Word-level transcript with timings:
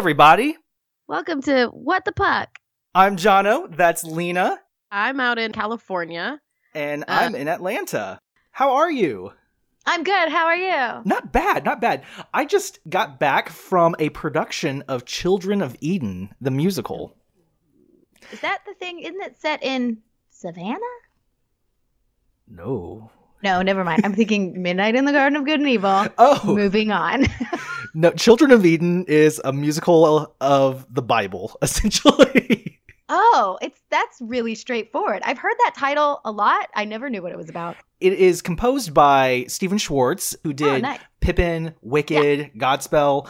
Hi, 0.00 0.02
everybody. 0.02 0.56
Welcome 1.08 1.42
to 1.42 1.66
What 1.66 2.06
the 2.06 2.12
Puck. 2.12 2.58
I'm 2.94 3.16
Jono. 3.18 3.76
That's 3.76 4.02
Lena. 4.02 4.58
I'm 4.90 5.20
out 5.20 5.38
in 5.38 5.52
California. 5.52 6.40
And 6.74 7.02
Uh. 7.02 7.08
I'm 7.20 7.34
in 7.34 7.48
Atlanta. 7.48 8.18
How 8.50 8.76
are 8.76 8.90
you? 8.90 9.32
I'm 9.84 10.02
good. 10.02 10.30
How 10.30 10.46
are 10.46 10.56
you? 10.56 11.02
Not 11.04 11.32
bad, 11.34 11.66
not 11.66 11.82
bad. 11.82 12.02
I 12.32 12.46
just 12.46 12.78
got 12.88 13.20
back 13.20 13.50
from 13.50 13.94
a 13.98 14.08
production 14.08 14.82
of 14.88 15.04
Children 15.04 15.60
of 15.60 15.76
Eden, 15.82 16.34
the 16.40 16.50
musical. 16.50 17.14
Is 18.32 18.40
that 18.40 18.60
the 18.66 18.72
thing? 18.72 19.00
Isn't 19.00 19.20
it 19.20 19.38
set 19.38 19.62
in 19.62 19.98
Savannah? 20.30 20.78
No. 22.48 23.10
No, 23.42 23.60
never 23.60 23.84
mind. 23.84 24.06
I'm 24.06 24.14
thinking 24.14 24.62
Midnight 24.62 24.94
in 24.96 25.04
the 25.04 25.12
Garden 25.12 25.36
of 25.36 25.44
Good 25.44 25.60
and 25.60 25.68
Evil. 25.68 26.06
Oh, 26.16 26.40
Moving 26.46 26.90
on. 26.90 27.26
no. 27.94 28.10
Children 28.12 28.50
of 28.50 28.64
Eden 28.64 29.04
is 29.06 29.40
a 29.44 29.52
musical 29.52 30.34
of 30.40 30.86
the 30.92 31.02
Bible, 31.02 31.56
essentially. 31.62 32.78
oh, 33.08 33.58
it's 33.62 33.80
that's 33.90 34.18
really 34.20 34.54
straightforward. 34.54 35.22
I've 35.24 35.38
heard 35.38 35.54
that 35.64 35.74
title 35.76 36.20
a 36.24 36.30
lot. 36.30 36.68
I 36.74 36.84
never 36.84 37.10
knew 37.10 37.22
what 37.22 37.32
it 37.32 37.38
was 37.38 37.48
about. 37.48 37.76
it 38.00 38.12
is 38.14 38.42
composed 38.42 38.94
by 38.94 39.44
Stephen 39.48 39.78
Schwartz, 39.78 40.36
who 40.44 40.50
Oh, 40.50 40.52
did 40.52 40.82
nice. 40.82 41.00
Pippin, 41.20 41.74
Wicked, 41.82 42.52
Godspell. 42.56 43.28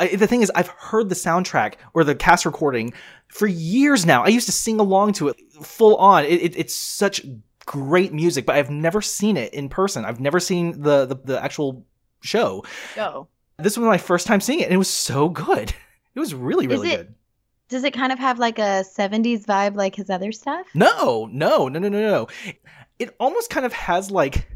I, 0.00 0.14
the 0.14 0.26
thing 0.28 0.42
is, 0.42 0.52
I've 0.54 0.68
heard 0.68 1.08
the 1.08 1.14
soundtrack 1.16 1.74
or 1.92 2.04
the 2.04 2.14
cast 2.14 2.46
recording 2.46 2.92
for 3.28 3.46
years 3.48 4.06
now. 4.06 4.22
I 4.22 4.28
used 4.28 4.46
to 4.46 4.52
sing 4.52 4.78
along 4.80 5.14
to 5.14 5.28
it 5.28 5.36
full 5.62 5.96
on. 5.96 6.24
It, 6.24 6.40
it, 6.40 6.56
it's 6.56 6.74
such 6.74 7.26
great 7.66 8.12
music, 8.12 8.46
but 8.46 8.54
I've 8.56 8.70
never 8.70 9.02
seen 9.02 9.36
it 9.36 9.52
in 9.52 9.68
person. 9.68 10.04
I've 10.04 10.20
never 10.20 10.38
seen 10.40 10.80
the, 10.82 11.04
the, 11.04 11.16
the 11.16 11.42
actual 11.44 11.84
show. 12.22 12.64
Go. 12.94 13.28
This 13.58 13.76
was 13.76 13.86
my 13.86 13.98
first 13.98 14.26
time 14.26 14.40
seeing 14.40 14.60
it, 14.60 14.64
and 14.64 14.72
it 14.72 14.78
was 14.78 14.90
so 14.90 15.28
good. 15.28 15.74
It 16.14 16.20
was 16.20 16.34
really, 16.34 16.64
Is 16.66 16.70
really 16.72 16.90
it- 16.90 16.96
good. 16.96 17.14
Does 17.68 17.84
it 17.84 17.92
kind 17.92 18.10
of 18.10 18.18
have 18.18 18.40
like 18.40 18.58
a 18.58 18.82
70s 18.82 19.44
vibe 19.44 19.76
like 19.76 19.94
his 19.94 20.10
other 20.10 20.32
stuff? 20.32 20.66
No, 20.74 21.28
no, 21.30 21.68
no, 21.68 21.78
no, 21.78 21.88
no, 21.88 22.00
no. 22.00 22.26
It 22.98 23.14
almost 23.20 23.50
kind 23.50 23.64
of 23.64 23.72
has 23.72 24.10
like 24.10 24.48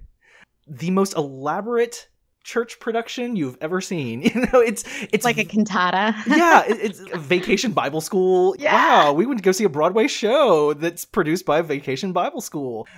the 0.67 0.91
most 0.91 1.15
elaborate 1.17 2.09
church 2.43 2.81
production 2.81 3.37
you've 3.37 3.57
ever 3.61 3.81
seen. 3.81 4.23
You 4.35 4.41
know, 4.53 4.59
it's 4.61 4.83
it's 5.13 5.25
Like 5.25 5.39
a 5.39 5.45
cantata. 5.45 6.17
yeah, 6.27 6.65
it- 6.67 6.81
it's 6.83 7.01
a 7.13 7.19
vacation 7.19 7.71
Bible 7.71 8.01
school. 8.01 8.57
Yeah. 8.59 8.75
Wow, 9.05 9.13
we 9.13 9.25
went 9.27 9.39
to 9.39 9.45
go 9.45 9.53
see 9.53 9.65
a 9.65 9.69
Broadway 9.69 10.09
show 10.09 10.73
that's 10.73 11.05
produced 11.05 11.47
by 11.47 11.61
vacation 11.63 12.13
Bible 12.13 12.41
school. 12.41 12.89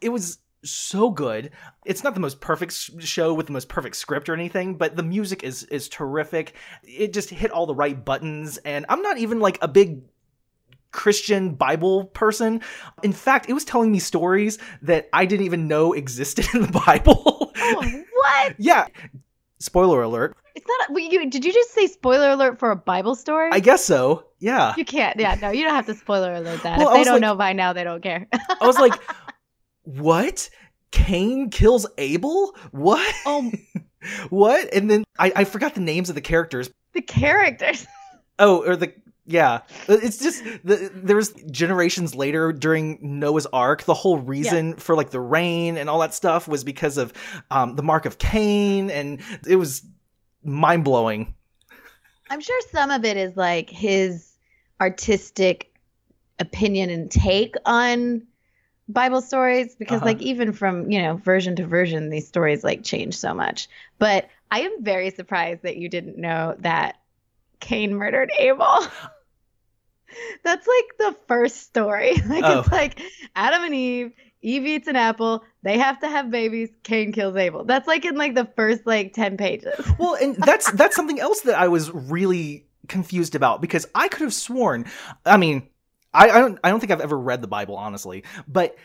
it 0.00 0.08
was 0.08 0.38
so 0.64 1.10
good. 1.10 1.50
It's 1.84 2.04
not 2.04 2.14
the 2.14 2.20
most 2.20 2.40
perfect 2.40 2.72
show 3.02 3.32
with 3.34 3.46
the 3.46 3.52
most 3.52 3.68
perfect 3.68 3.96
script 3.96 4.28
or 4.28 4.34
anything, 4.34 4.74
but 4.76 4.96
the 4.96 5.02
music 5.02 5.42
is 5.42 5.64
is 5.64 5.88
terrific. 5.88 6.54
It 6.84 7.12
just 7.12 7.30
hit 7.30 7.50
all 7.50 7.66
the 7.66 7.74
right 7.74 8.02
buttons 8.04 8.58
and 8.58 8.84
I'm 8.88 9.02
not 9.02 9.18
even 9.18 9.40
like 9.40 9.58
a 9.62 9.68
big 9.68 10.02
Christian 10.92 11.54
Bible 11.54 12.06
person. 12.06 12.60
In 13.02 13.12
fact, 13.12 13.48
it 13.48 13.52
was 13.52 13.64
telling 13.64 13.92
me 13.92 13.98
stories 14.00 14.58
that 14.82 15.08
I 15.12 15.24
didn't 15.24 15.46
even 15.46 15.68
know 15.68 15.92
existed 15.92 16.46
in 16.54 16.62
the 16.62 16.82
Bible. 16.86 17.52
oh, 17.56 18.02
what? 18.14 18.54
yeah. 18.58 18.86
Spoiler 19.60 20.02
alert. 20.02 20.36
It's 20.54 20.66
not. 20.66 20.96
A, 20.96 21.00
you, 21.00 21.30
did 21.30 21.44
you 21.44 21.52
just 21.52 21.72
say 21.72 21.86
spoiler 21.86 22.30
alert 22.30 22.58
for 22.58 22.70
a 22.70 22.76
Bible 22.76 23.14
story? 23.14 23.50
I 23.52 23.60
guess 23.60 23.84
so. 23.84 24.24
Yeah. 24.40 24.74
You 24.76 24.84
can't. 24.84 25.18
Yeah, 25.20 25.36
no, 25.40 25.50
you 25.50 25.64
don't 25.64 25.74
have 25.74 25.86
to 25.86 25.94
spoiler 25.94 26.32
alert 26.34 26.62
that. 26.62 26.78
Well, 26.78 26.88
if 26.90 26.94
they 26.94 27.04
don't 27.04 27.14
like- 27.14 27.20
know 27.20 27.34
by 27.36 27.52
now, 27.52 27.72
they 27.72 27.84
don't 27.84 28.02
care. 28.02 28.26
I 28.32 28.66
was 28.66 28.78
like, 28.78 28.94
what? 29.82 30.50
Cain 30.90 31.50
kills 31.50 31.86
Abel? 31.98 32.56
What? 32.72 33.14
oh, 33.26 33.52
What? 34.30 34.72
And 34.72 34.90
then 34.90 35.04
I, 35.18 35.32
I 35.36 35.44
forgot 35.44 35.74
the 35.74 35.80
names 35.80 36.08
of 36.08 36.14
the 36.14 36.20
characters. 36.20 36.70
the 36.92 37.02
characters. 37.02 37.86
Oh, 38.42 38.64
or 38.66 38.74
the 38.74 38.94
yeah. 39.26 39.60
It's 39.86 40.16
just 40.16 40.42
the, 40.64 40.90
there's 40.94 41.34
generations 41.50 42.14
later 42.14 42.54
during 42.54 42.98
Noah's 43.02 43.44
Ark. 43.52 43.82
The 43.82 43.92
whole 43.92 44.16
reason 44.16 44.76
for 44.76 44.96
like 44.96 45.10
the 45.10 45.20
rain 45.20 45.76
and 45.76 45.90
all 45.90 45.98
that 45.98 46.14
stuff 46.14 46.48
was 46.48 46.64
because 46.64 46.96
of 46.96 47.12
um, 47.50 47.76
the 47.76 47.82
mark 47.82 48.06
of 48.06 48.16
Cain, 48.16 48.88
and 48.88 49.20
it 49.46 49.56
was 49.56 49.84
mind 50.42 50.84
blowing. 50.84 51.34
I'm 52.30 52.40
sure 52.40 52.58
some 52.72 52.90
of 52.90 53.04
it 53.04 53.18
is 53.18 53.36
like 53.36 53.68
his 53.68 54.38
artistic 54.80 55.70
opinion 56.38 56.88
and 56.88 57.10
take 57.10 57.56
on 57.66 58.22
Bible 58.92 59.20
stories 59.20 59.74
because 59.76 59.98
Uh-huh. 59.98 60.06
like 60.06 60.22
even 60.22 60.52
from, 60.52 60.90
you 60.90 61.00
know, 61.02 61.16
version 61.16 61.56
to 61.56 61.66
version 61.66 62.10
these 62.10 62.26
stories 62.28 62.64
like 62.64 62.82
change 62.84 63.16
so 63.16 63.32
much. 63.34 63.68
But 63.98 64.28
I 64.50 64.60
am 64.62 64.82
very 64.82 65.10
surprised 65.10 65.62
that 65.62 65.76
you 65.76 65.88
didn't 65.88 66.18
know 66.18 66.56
that 66.60 66.96
Cain 67.60 67.94
murdered 67.94 68.32
Abel. 68.38 68.66
That's 70.44 70.66
like 70.66 70.98
the 70.98 71.16
first 71.28 71.62
story. 71.62 72.14
Like 72.26 72.44
Oh. 72.44 72.60
it's 72.60 72.72
like 72.72 73.00
Adam 73.36 73.62
and 73.64 73.74
Eve, 73.74 74.12
Eve 74.42 74.66
eats 74.66 74.88
an 74.88 74.96
apple, 74.96 75.44
they 75.62 75.78
have 75.78 76.00
to 76.00 76.08
have 76.08 76.30
babies, 76.30 76.70
Cain 76.82 77.12
kills 77.12 77.36
Abel. 77.36 77.64
That's 77.64 77.86
like 77.86 78.04
in 78.04 78.16
like 78.16 78.34
the 78.34 78.46
first 78.56 78.86
like 78.86 79.12
10 79.12 79.36
pages. 79.36 79.74
Well, 79.98 80.14
and 80.20 80.36
that's 80.36 80.70
that's 80.72 80.96
something 80.96 81.20
else 81.20 81.42
that 81.42 81.58
I 81.58 81.68
was 81.68 81.90
really 81.92 82.66
confused 82.88 83.34
about 83.34 83.60
because 83.60 83.86
I 83.94 84.08
could 84.08 84.22
have 84.22 84.34
sworn. 84.34 84.86
I 85.26 85.36
mean, 85.36 85.68
I, 86.12 86.30
I 86.30 86.40
don't 86.40 86.58
I 86.64 86.70
don't 86.70 86.80
think 86.80 86.92
I've 86.92 87.00
ever 87.00 87.18
read 87.18 87.42
the 87.42 87.48
Bible 87.48 87.76
honestly, 87.76 88.24
but 88.48 88.76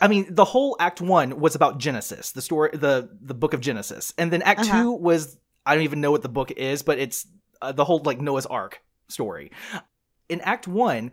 I 0.00 0.08
mean, 0.08 0.34
the 0.34 0.44
whole 0.44 0.76
Act 0.80 1.00
One 1.00 1.38
was 1.38 1.54
about 1.54 1.78
Genesis, 1.78 2.32
the 2.32 2.42
story, 2.42 2.70
the 2.72 3.10
the 3.20 3.34
book 3.34 3.52
of 3.52 3.60
Genesis, 3.60 4.14
and 4.16 4.32
then 4.32 4.42
Act 4.42 4.60
Uh-huh. 4.60 4.82
Two 4.82 4.92
was 4.92 5.38
I 5.64 5.74
don't 5.74 5.84
even 5.84 6.00
know 6.00 6.10
what 6.10 6.22
the 6.22 6.28
book 6.28 6.50
is, 6.52 6.82
but 6.82 6.98
it's 6.98 7.26
uh, 7.60 7.72
the 7.72 7.84
whole 7.84 8.00
like 8.04 8.20
Noah's 8.20 8.46
Ark 8.46 8.80
story. 9.08 9.52
In 10.28 10.40
Act 10.40 10.66
One, 10.66 11.12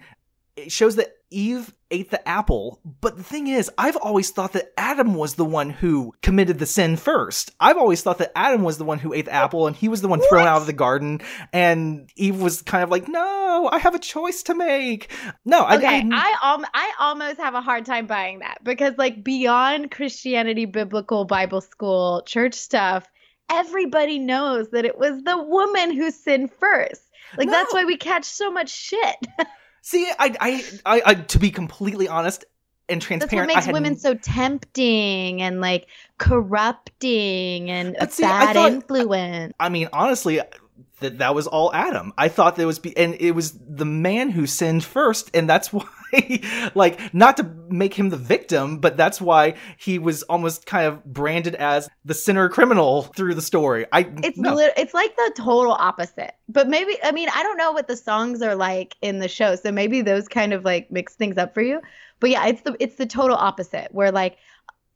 it 0.56 0.72
shows 0.72 0.96
that 0.96 1.16
Eve 1.34 1.74
ate 1.92 2.10
the 2.10 2.28
apple, 2.28 2.80
but 3.02 3.18
the 3.18 3.24
thing 3.24 3.48
is, 3.48 3.70
I've 3.78 3.96
always 3.98 4.32
thought 4.32 4.54
that 4.54 4.72
Adam 4.78 5.16
was 5.16 5.36
the 5.36 5.46
one 5.46 5.70
who 5.70 6.14
committed 6.22 6.60
the 6.60 6.66
sin 6.66 6.96
first. 6.96 7.52
I've 7.60 7.78
always 7.78 8.02
thought 8.02 8.18
that 8.20 8.32
Adam 8.36 8.64
was 8.64 8.78
the 8.78 8.84
one 8.84 9.00
who 9.00 9.14
ate 9.14 9.26
the 9.26 9.34
apple 9.34 9.68
and 9.68 9.76
he 9.76 9.90
was 9.90 10.02
the 10.02 10.08
one 10.08 10.22
thrown 10.30 10.48
out 10.48 10.62
of 10.62 10.68
the 10.68 10.74
garden, 10.74 11.22
and 11.52 12.10
Eve 12.16 12.42
was 12.42 12.62
kind 12.62 12.84
of 12.84 12.90
like, 12.90 13.08
"No, 13.08 13.70
I 13.72 13.80
have 13.80 13.96
a 13.96 14.00
choice 14.00 14.44
to 14.44 14.56
make." 14.56 15.12
No, 15.46 15.60
I, 15.62 15.78
okay, 15.78 15.88
I, 15.88 16.10
I, 16.12 16.38
al- 16.42 16.66
I 16.74 16.94
almost 17.00 17.40
have 17.40 17.54
a 17.56 17.62
hard 17.62 17.86
time 17.86 18.08
buying 18.08 18.40
that 18.40 18.60
because 18.64 18.94
like 18.98 19.24
beyond 19.24 19.92
Christianity, 19.92 20.66
biblical, 20.66 21.26
Bible 21.26 21.62
school, 21.62 22.24
church 22.26 22.54
stuff, 22.54 23.06
everybody 23.52 24.20
knows 24.20 24.70
that 24.70 24.86
it 24.86 24.98
was 24.98 25.22
the 25.24 25.38
woman 25.38 25.92
who 25.92 26.12
sinned 26.12 26.52
first. 26.60 27.02
Like 27.38 27.50
that's 27.50 27.74
why 27.74 27.86
we 27.86 27.98
catch 27.98 28.26
so 28.26 28.52
much 28.52 28.70
shit. 28.70 29.16
see. 29.84 30.06
I, 30.18 30.36
I, 30.40 30.64
I, 30.86 31.02
I, 31.06 31.14
to 31.14 31.38
be 31.38 31.52
completely 31.52 32.08
honest 32.08 32.46
and 32.90 33.00
transparent, 33.02 33.50
That's 33.54 33.68
what 33.68 33.76
I 33.76 33.82
makes 33.82 33.82
women 33.82 33.98
so 33.98 34.16
tempting 34.16 35.42
and 35.42 35.62
like 35.62 35.88
corrupting 36.18 37.70
and 37.70 37.96
a 38.00 38.10
see, 38.10 38.24
I 38.24 38.46
bad 38.46 38.54
thought- 38.56 38.72
influence. 38.72 39.54
I 39.60 39.70
mean, 39.70 39.90
honestly, 39.94 40.42
that 41.00 41.20
that 41.20 41.36
was 41.36 41.48
all 41.48 41.74
Adam. 41.74 42.14
I 42.18 42.28
thought 42.30 42.56
there 42.56 42.68
was, 42.68 42.80
be, 42.80 42.96
and 42.98 43.16
it 43.20 43.32
was 43.32 43.52
the 43.52 43.86
man 43.86 44.30
who 44.30 44.48
sinned 44.48 44.84
first, 44.84 45.30
and 45.34 45.48
that's 45.50 45.72
why, 45.74 45.86
like, 46.76 47.14
not 47.14 47.38
to 47.38 47.44
make 47.70 47.94
him 47.94 48.10
the 48.10 48.18
victim, 48.18 48.80
but 48.80 48.98
that's 48.98 49.20
why 49.20 49.56
he 49.78 50.00
was 50.00 50.24
almost 50.24 50.66
kind 50.66 50.88
of 50.88 51.04
branded 51.04 51.56
as 51.56 51.90
the 52.06 52.14
sinner 52.14 52.50
criminal 52.50 53.04
through 53.04 53.36
the 53.36 53.42
story. 53.42 53.86
I 53.92 54.10
It's 54.24 54.38
no. 54.38 54.54
lit- 54.56 54.74
it's 54.78 54.94
like 54.94 55.16
the 55.16 55.34
total 55.36 55.74
opposite. 55.74 56.36
But 56.50 56.68
maybe 56.68 56.98
I 57.04 57.12
mean 57.12 57.30
I 57.34 57.44
don't 57.44 57.58
know 57.58 57.72
what 57.72 57.88
the 57.88 57.98
songs 57.98 58.42
are 58.42 58.56
like 58.56 58.96
in 59.02 59.20
the 59.20 59.28
show, 59.28 59.56
so 59.56 59.72
maybe 59.72 60.02
those 60.02 60.28
kind 60.28 60.54
of 60.54 60.64
like 60.64 60.92
mix 60.92 61.16
things 61.16 61.38
up 61.38 61.54
for 61.54 61.62
you. 61.62 61.82
But 62.20 62.30
yeah, 62.30 62.48
it's 62.48 62.62
the 62.62 62.76
it's 62.80 62.96
the 62.96 63.06
total 63.06 63.36
opposite 63.36 63.90
where 63.92 64.12
like 64.12 64.38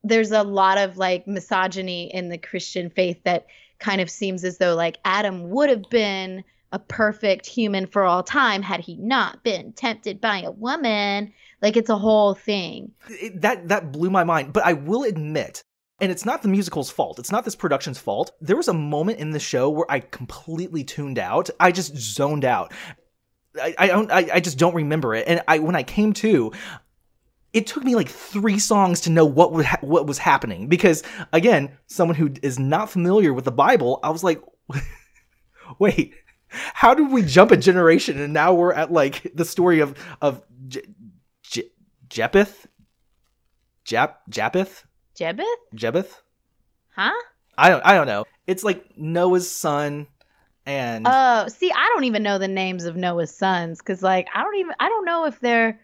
there's 0.03 0.31
a 0.31 0.43
lot 0.43 0.77
of 0.77 0.97
like 0.97 1.27
misogyny 1.27 2.13
in 2.13 2.29
the 2.29 2.37
Christian 2.37 2.89
faith 2.89 3.21
that 3.23 3.47
kind 3.79 4.01
of 4.01 4.09
seems 4.09 4.43
as 4.43 4.57
though 4.57 4.75
like 4.75 4.97
Adam 5.05 5.49
would 5.49 5.69
have 5.69 5.89
been 5.89 6.43
a 6.71 6.79
perfect 6.79 7.45
human 7.45 7.87
for 7.87 8.03
all 8.03 8.23
time 8.23 8.61
had 8.61 8.81
he 8.81 8.97
not 8.97 9.43
been 9.43 9.73
tempted 9.73 10.19
by 10.19 10.41
a 10.41 10.51
woman. 10.51 11.33
Like 11.61 11.77
it's 11.77 11.89
a 11.89 11.97
whole 11.97 12.33
thing. 12.33 12.91
It- 13.09 13.41
that 13.41 13.67
that 13.69 13.91
blew 13.91 14.09
my 14.09 14.23
mind. 14.23 14.53
But 14.53 14.65
I 14.65 14.73
will 14.73 15.03
admit, 15.03 15.63
and 16.01 16.11
it's 16.11 16.25
not 16.25 16.41
the 16.41 16.49
musical's 16.49 16.89
fault. 16.91 17.19
It's 17.19 17.31
not 17.31 17.45
this 17.45 17.55
production's 17.55 17.97
fault. 17.97 18.31
There 18.41 18.57
was 18.57 18.67
a 18.67 18.73
moment 18.73 19.19
in 19.19 19.31
the 19.31 19.39
show 19.39 19.69
where 19.69 19.89
I 19.89 20.01
completely 20.01 20.83
tuned 20.83 21.17
out. 21.19 21.49
I 21.59 21.71
just 21.71 21.95
zoned 21.97 22.45
out. 22.45 22.73
I, 23.59 23.73
I 23.77 23.87
don't. 23.87 24.11
I, 24.11 24.27
I 24.33 24.39
just 24.39 24.59
don't 24.59 24.75
remember 24.75 25.15
it. 25.15 25.25
And 25.27 25.41
I 25.47 25.59
when 25.59 25.75
I 25.75 25.83
came 25.83 26.13
to, 26.13 26.51
it 27.53 27.65
took 27.65 27.83
me 27.83 27.95
like 27.95 28.09
three 28.09 28.59
songs 28.59 29.01
to 29.01 29.09
know 29.09 29.25
what 29.25 29.53
would 29.53 29.65
ha- 29.65 29.79
what 29.81 30.05
was 30.05 30.17
happening 30.19 30.67
because 30.67 31.01
again, 31.33 31.75
someone 31.87 32.15
who 32.15 32.29
is 32.43 32.59
not 32.59 32.91
familiar 32.91 33.33
with 33.33 33.45
the 33.45 33.51
Bible, 33.51 33.99
I 34.03 34.11
was 34.11 34.23
like, 34.23 34.41
wait, 35.79 36.13
how 36.49 36.93
did 36.93 37.11
we 37.11 37.21
jump 37.23 37.51
a 37.51 37.57
generation 37.57 38.19
and 38.19 38.33
now 38.33 38.53
we're 38.53 38.73
at 38.73 38.91
like 38.91 39.31
the 39.35 39.45
story 39.45 39.79
of 39.79 39.95
of 40.21 40.41
J- 40.67 40.81
J- 41.43 41.69
Jepheth, 42.09 42.67
Jap 43.85 44.15
Japheth, 44.29 44.83
Jebeth? 45.17 45.43
Jebeth? 45.75 46.21
Huh? 46.95 47.11
I 47.57 47.69
don't 47.69 47.85
I 47.85 47.93
don't 47.95 48.07
know. 48.07 48.25
It's 48.45 48.63
like 48.63 48.83
Noah's 48.97 49.49
son 49.49 50.07
And 50.65 51.05
Oh, 51.07 51.47
see, 51.47 51.71
I 51.71 51.91
don't 51.93 52.03
even 52.05 52.23
know 52.23 52.37
the 52.37 52.47
names 52.47 52.85
of 52.85 52.95
Noah's 52.97 53.35
sons 53.35 53.79
because, 53.79 54.03
like, 54.03 54.27
I 54.35 54.41
don't 54.43 54.55
even 54.57 54.73
I 54.79 54.89
don't 54.89 55.05
know 55.05 55.25
if 55.25 55.39
they're 55.39 55.79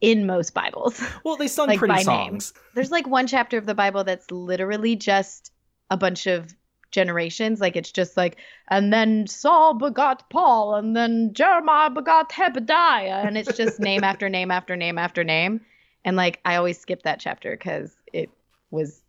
in 0.00 0.26
most 0.26 0.54
Bibles. 0.54 1.02
well, 1.24 1.36
they 1.36 1.48
sung 1.48 1.68
like, 1.68 1.78
pretty 1.78 1.92
by 1.92 1.96
name. 1.98 2.04
songs. 2.04 2.52
There's 2.74 2.90
like 2.90 3.06
one 3.06 3.26
chapter 3.26 3.56
of 3.58 3.66
the 3.66 3.74
Bible 3.74 4.04
that's 4.04 4.30
literally 4.30 4.96
just 4.96 5.52
a 5.90 5.96
bunch 5.96 6.26
of 6.26 6.54
generations. 6.90 7.60
Like 7.60 7.76
it's 7.76 7.92
just 7.92 8.16
like, 8.16 8.36
and 8.68 8.92
then 8.92 9.26
Saul 9.26 9.74
begot 9.74 10.28
Paul, 10.30 10.74
and 10.74 10.96
then 10.96 11.32
Jeremiah 11.32 11.90
begot 11.90 12.30
Hebediah, 12.30 13.26
and 13.26 13.36
it's 13.36 13.56
just 13.56 13.80
name 13.80 14.04
after 14.04 14.28
name 14.28 14.50
after 14.50 14.76
name 14.76 14.98
after 14.98 15.24
name. 15.24 15.60
And 16.04 16.16
like 16.16 16.40
I 16.44 16.56
always 16.56 16.78
skip 16.78 17.02
that 17.02 17.20
chapter 17.20 17.50
because 17.50 17.96
it 18.12 18.30
was 18.70 19.00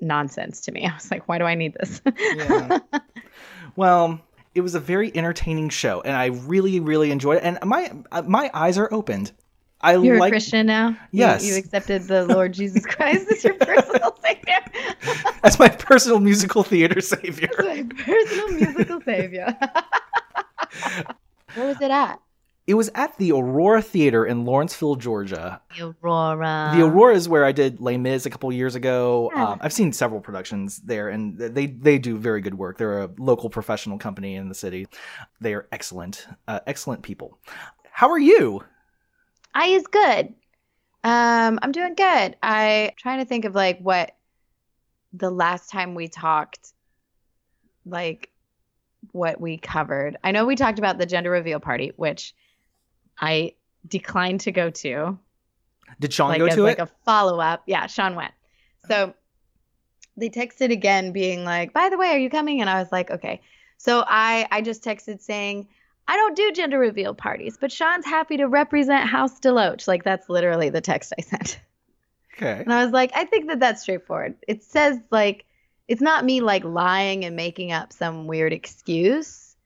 nonsense 0.00 0.62
to 0.62 0.72
me. 0.72 0.86
I 0.86 0.94
was 0.94 1.10
like, 1.10 1.28
why 1.28 1.38
do 1.38 1.44
I 1.44 1.54
need 1.54 1.74
this? 1.74 2.00
Yeah. 2.36 2.78
Well, 3.76 4.20
it 4.54 4.60
was 4.60 4.74
a 4.74 4.80
very 4.80 5.14
entertaining 5.16 5.70
show, 5.70 6.02
and 6.02 6.14
I 6.14 6.26
really, 6.26 6.80
really 6.80 7.10
enjoyed 7.10 7.38
it. 7.38 7.44
And 7.44 7.58
my 7.64 7.90
my 8.24 8.50
eyes 8.52 8.78
are 8.78 8.92
opened. 8.92 9.32
I 9.82 9.96
You're 9.96 10.18
like 10.18 10.30
a 10.30 10.34
Christian 10.34 10.66
now. 10.66 10.90
You- 11.10 11.20
Yes. 11.20 11.44
you, 11.44 11.56
accepted 11.56 12.04
the 12.04 12.24
Lord 12.26 12.52
Jesus 12.52 12.86
Christ 12.86 13.26
as 13.32 13.42
your 13.42 13.54
personal 13.54 14.16
savior. 14.24 14.60
as 15.42 15.58
my 15.58 15.68
personal 15.68 16.20
musical 16.20 16.62
theater 16.62 17.00
savior. 17.00 17.48
my 17.58 17.84
personal 18.04 18.48
musical 18.52 19.00
savior. 19.02 19.56
Where 21.54 21.66
was 21.66 21.80
it 21.80 21.90
at? 21.90 22.20
It 22.66 22.74
was 22.74 22.90
at 22.94 23.18
the 23.18 23.32
Aurora 23.32 23.82
Theater 23.82 24.24
in 24.24 24.44
Lawrenceville, 24.44 24.94
Georgia. 24.94 25.60
The 25.76 25.92
Aurora. 26.02 26.70
The 26.74 26.82
Aurora 26.84 27.14
is 27.16 27.28
where 27.28 27.44
I 27.44 27.50
did 27.50 27.80
Les 27.80 27.98
Mis 27.98 28.24
a 28.24 28.30
couple 28.30 28.52
years 28.52 28.76
ago. 28.76 29.32
Yeah. 29.34 29.48
Um, 29.48 29.58
I've 29.60 29.72
seen 29.72 29.92
several 29.92 30.20
productions 30.20 30.78
there, 30.78 31.08
and 31.08 31.36
they 31.36 31.66
they 31.66 31.98
do 31.98 32.16
very 32.16 32.40
good 32.40 32.54
work. 32.54 32.78
They're 32.78 33.02
a 33.02 33.10
local 33.18 33.50
professional 33.50 33.98
company 33.98 34.36
in 34.36 34.48
the 34.48 34.54
city. 34.54 34.86
They 35.40 35.54
are 35.54 35.66
excellent, 35.72 36.28
uh, 36.46 36.60
excellent 36.68 37.02
people. 37.02 37.36
How 37.90 38.08
are 38.10 38.18
you? 38.18 38.62
I 39.54 39.66
is 39.66 39.86
good. 39.86 40.34
Um, 41.04 41.58
I'm 41.62 41.72
doing 41.72 41.94
good. 41.94 42.36
I 42.42 42.92
trying 42.96 43.18
to 43.18 43.24
think 43.24 43.44
of 43.44 43.54
like 43.54 43.80
what 43.80 44.16
the 45.12 45.30
last 45.30 45.70
time 45.70 45.94
we 45.94 46.08
talked, 46.08 46.72
like 47.84 48.30
what 49.10 49.40
we 49.40 49.58
covered. 49.58 50.16
I 50.22 50.30
know 50.30 50.46
we 50.46 50.56
talked 50.56 50.78
about 50.78 50.98
the 50.98 51.06
gender 51.06 51.30
reveal 51.30 51.60
party, 51.60 51.92
which 51.96 52.34
I 53.20 53.54
declined 53.86 54.40
to 54.42 54.52
go 54.52 54.70
to. 54.70 55.18
Did 56.00 56.12
Sean 56.12 56.28
like 56.28 56.38
go 56.38 56.46
as 56.46 56.54
to 56.54 56.62
like 56.62 56.78
it? 56.78 56.82
a 56.82 56.90
follow 57.04 57.40
up. 57.40 57.62
Yeah, 57.66 57.86
Sean 57.86 58.14
went. 58.14 58.32
So 58.88 59.14
they 60.16 60.30
texted 60.30 60.70
again, 60.70 61.12
being 61.12 61.44
like, 61.44 61.72
"By 61.72 61.88
the 61.88 61.98
way, 61.98 62.08
are 62.08 62.18
you 62.18 62.30
coming?" 62.30 62.60
And 62.60 62.70
I 62.70 62.80
was 62.80 62.92
like, 62.92 63.10
"Okay." 63.10 63.40
So 63.76 64.04
I 64.06 64.46
I 64.50 64.62
just 64.62 64.84
texted 64.84 65.20
saying, 65.20 65.68
"I 66.08 66.16
don't 66.16 66.36
do 66.36 66.52
gender 66.52 66.78
reveal 66.78 67.14
parties, 67.14 67.56
but 67.60 67.72
Sean's 67.72 68.06
happy 68.06 68.36
to 68.38 68.46
represent 68.48 69.08
House 69.08 69.38
Deloach." 69.40 69.86
Like 69.88 70.04
that's 70.04 70.28
literally 70.28 70.68
the 70.70 70.80
text 70.80 71.12
I 71.18 71.22
sent. 71.22 71.60
okay. 72.36 72.60
And 72.62 72.72
I 72.72 72.84
was 72.84 72.92
like, 72.92 73.12
I 73.14 73.24
think 73.24 73.48
that 73.48 73.60
that's 73.60 73.82
straightforward. 73.82 74.36
It 74.48 74.62
says 74.62 74.98
like 75.10 75.44
it's 75.88 76.00
not 76.02 76.24
me 76.24 76.40
like 76.40 76.64
lying 76.64 77.24
and 77.24 77.36
making 77.36 77.72
up 77.72 77.92
some 77.92 78.26
weird 78.26 78.52
excuse, 78.52 79.56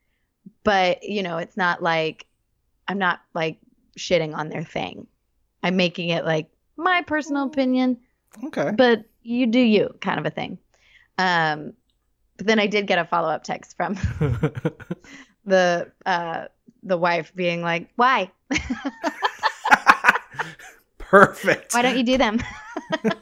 but 0.64 1.02
you 1.02 1.22
know, 1.22 1.38
it's 1.38 1.56
not 1.56 1.82
like 1.82 2.26
I'm 2.88 2.98
not 2.98 3.20
like 3.34 3.58
shitting 3.98 4.34
on 4.34 4.48
their 4.48 4.64
thing. 4.64 5.06
I'm 5.62 5.76
making 5.76 6.10
it 6.10 6.24
like 6.24 6.48
my 6.76 7.02
personal 7.02 7.44
opinion, 7.46 7.98
Okay. 8.44 8.70
but 8.76 9.04
you 9.22 9.46
do 9.46 9.58
you 9.60 9.94
kind 10.00 10.18
of 10.20 10.26
a 10.26 10.30
thing. 10.30 10.58
Um 11.18 11.72
but 12.36 12.46
then 12.46 12.58
I 12.58 12.66
did 12.66 12.86
get 12.86 12.98
a 12.98 13.04
follow-up 13.06 13.44
text 13.44 13.76
from 13.78 13.96
the 15.46 15.90
uh 16.04 16.46
the 16.82 16.96
wife 16.96 17.32
being 17.34 17.62
like, 17.62 17.88
"Why? 17.96 18.30
Perfect. 20.98 21.72
Why 21.72 21.82
don't 21.82 21.96
you 21.96 22.02
do 22.02 22.18
them? 22.18 22.42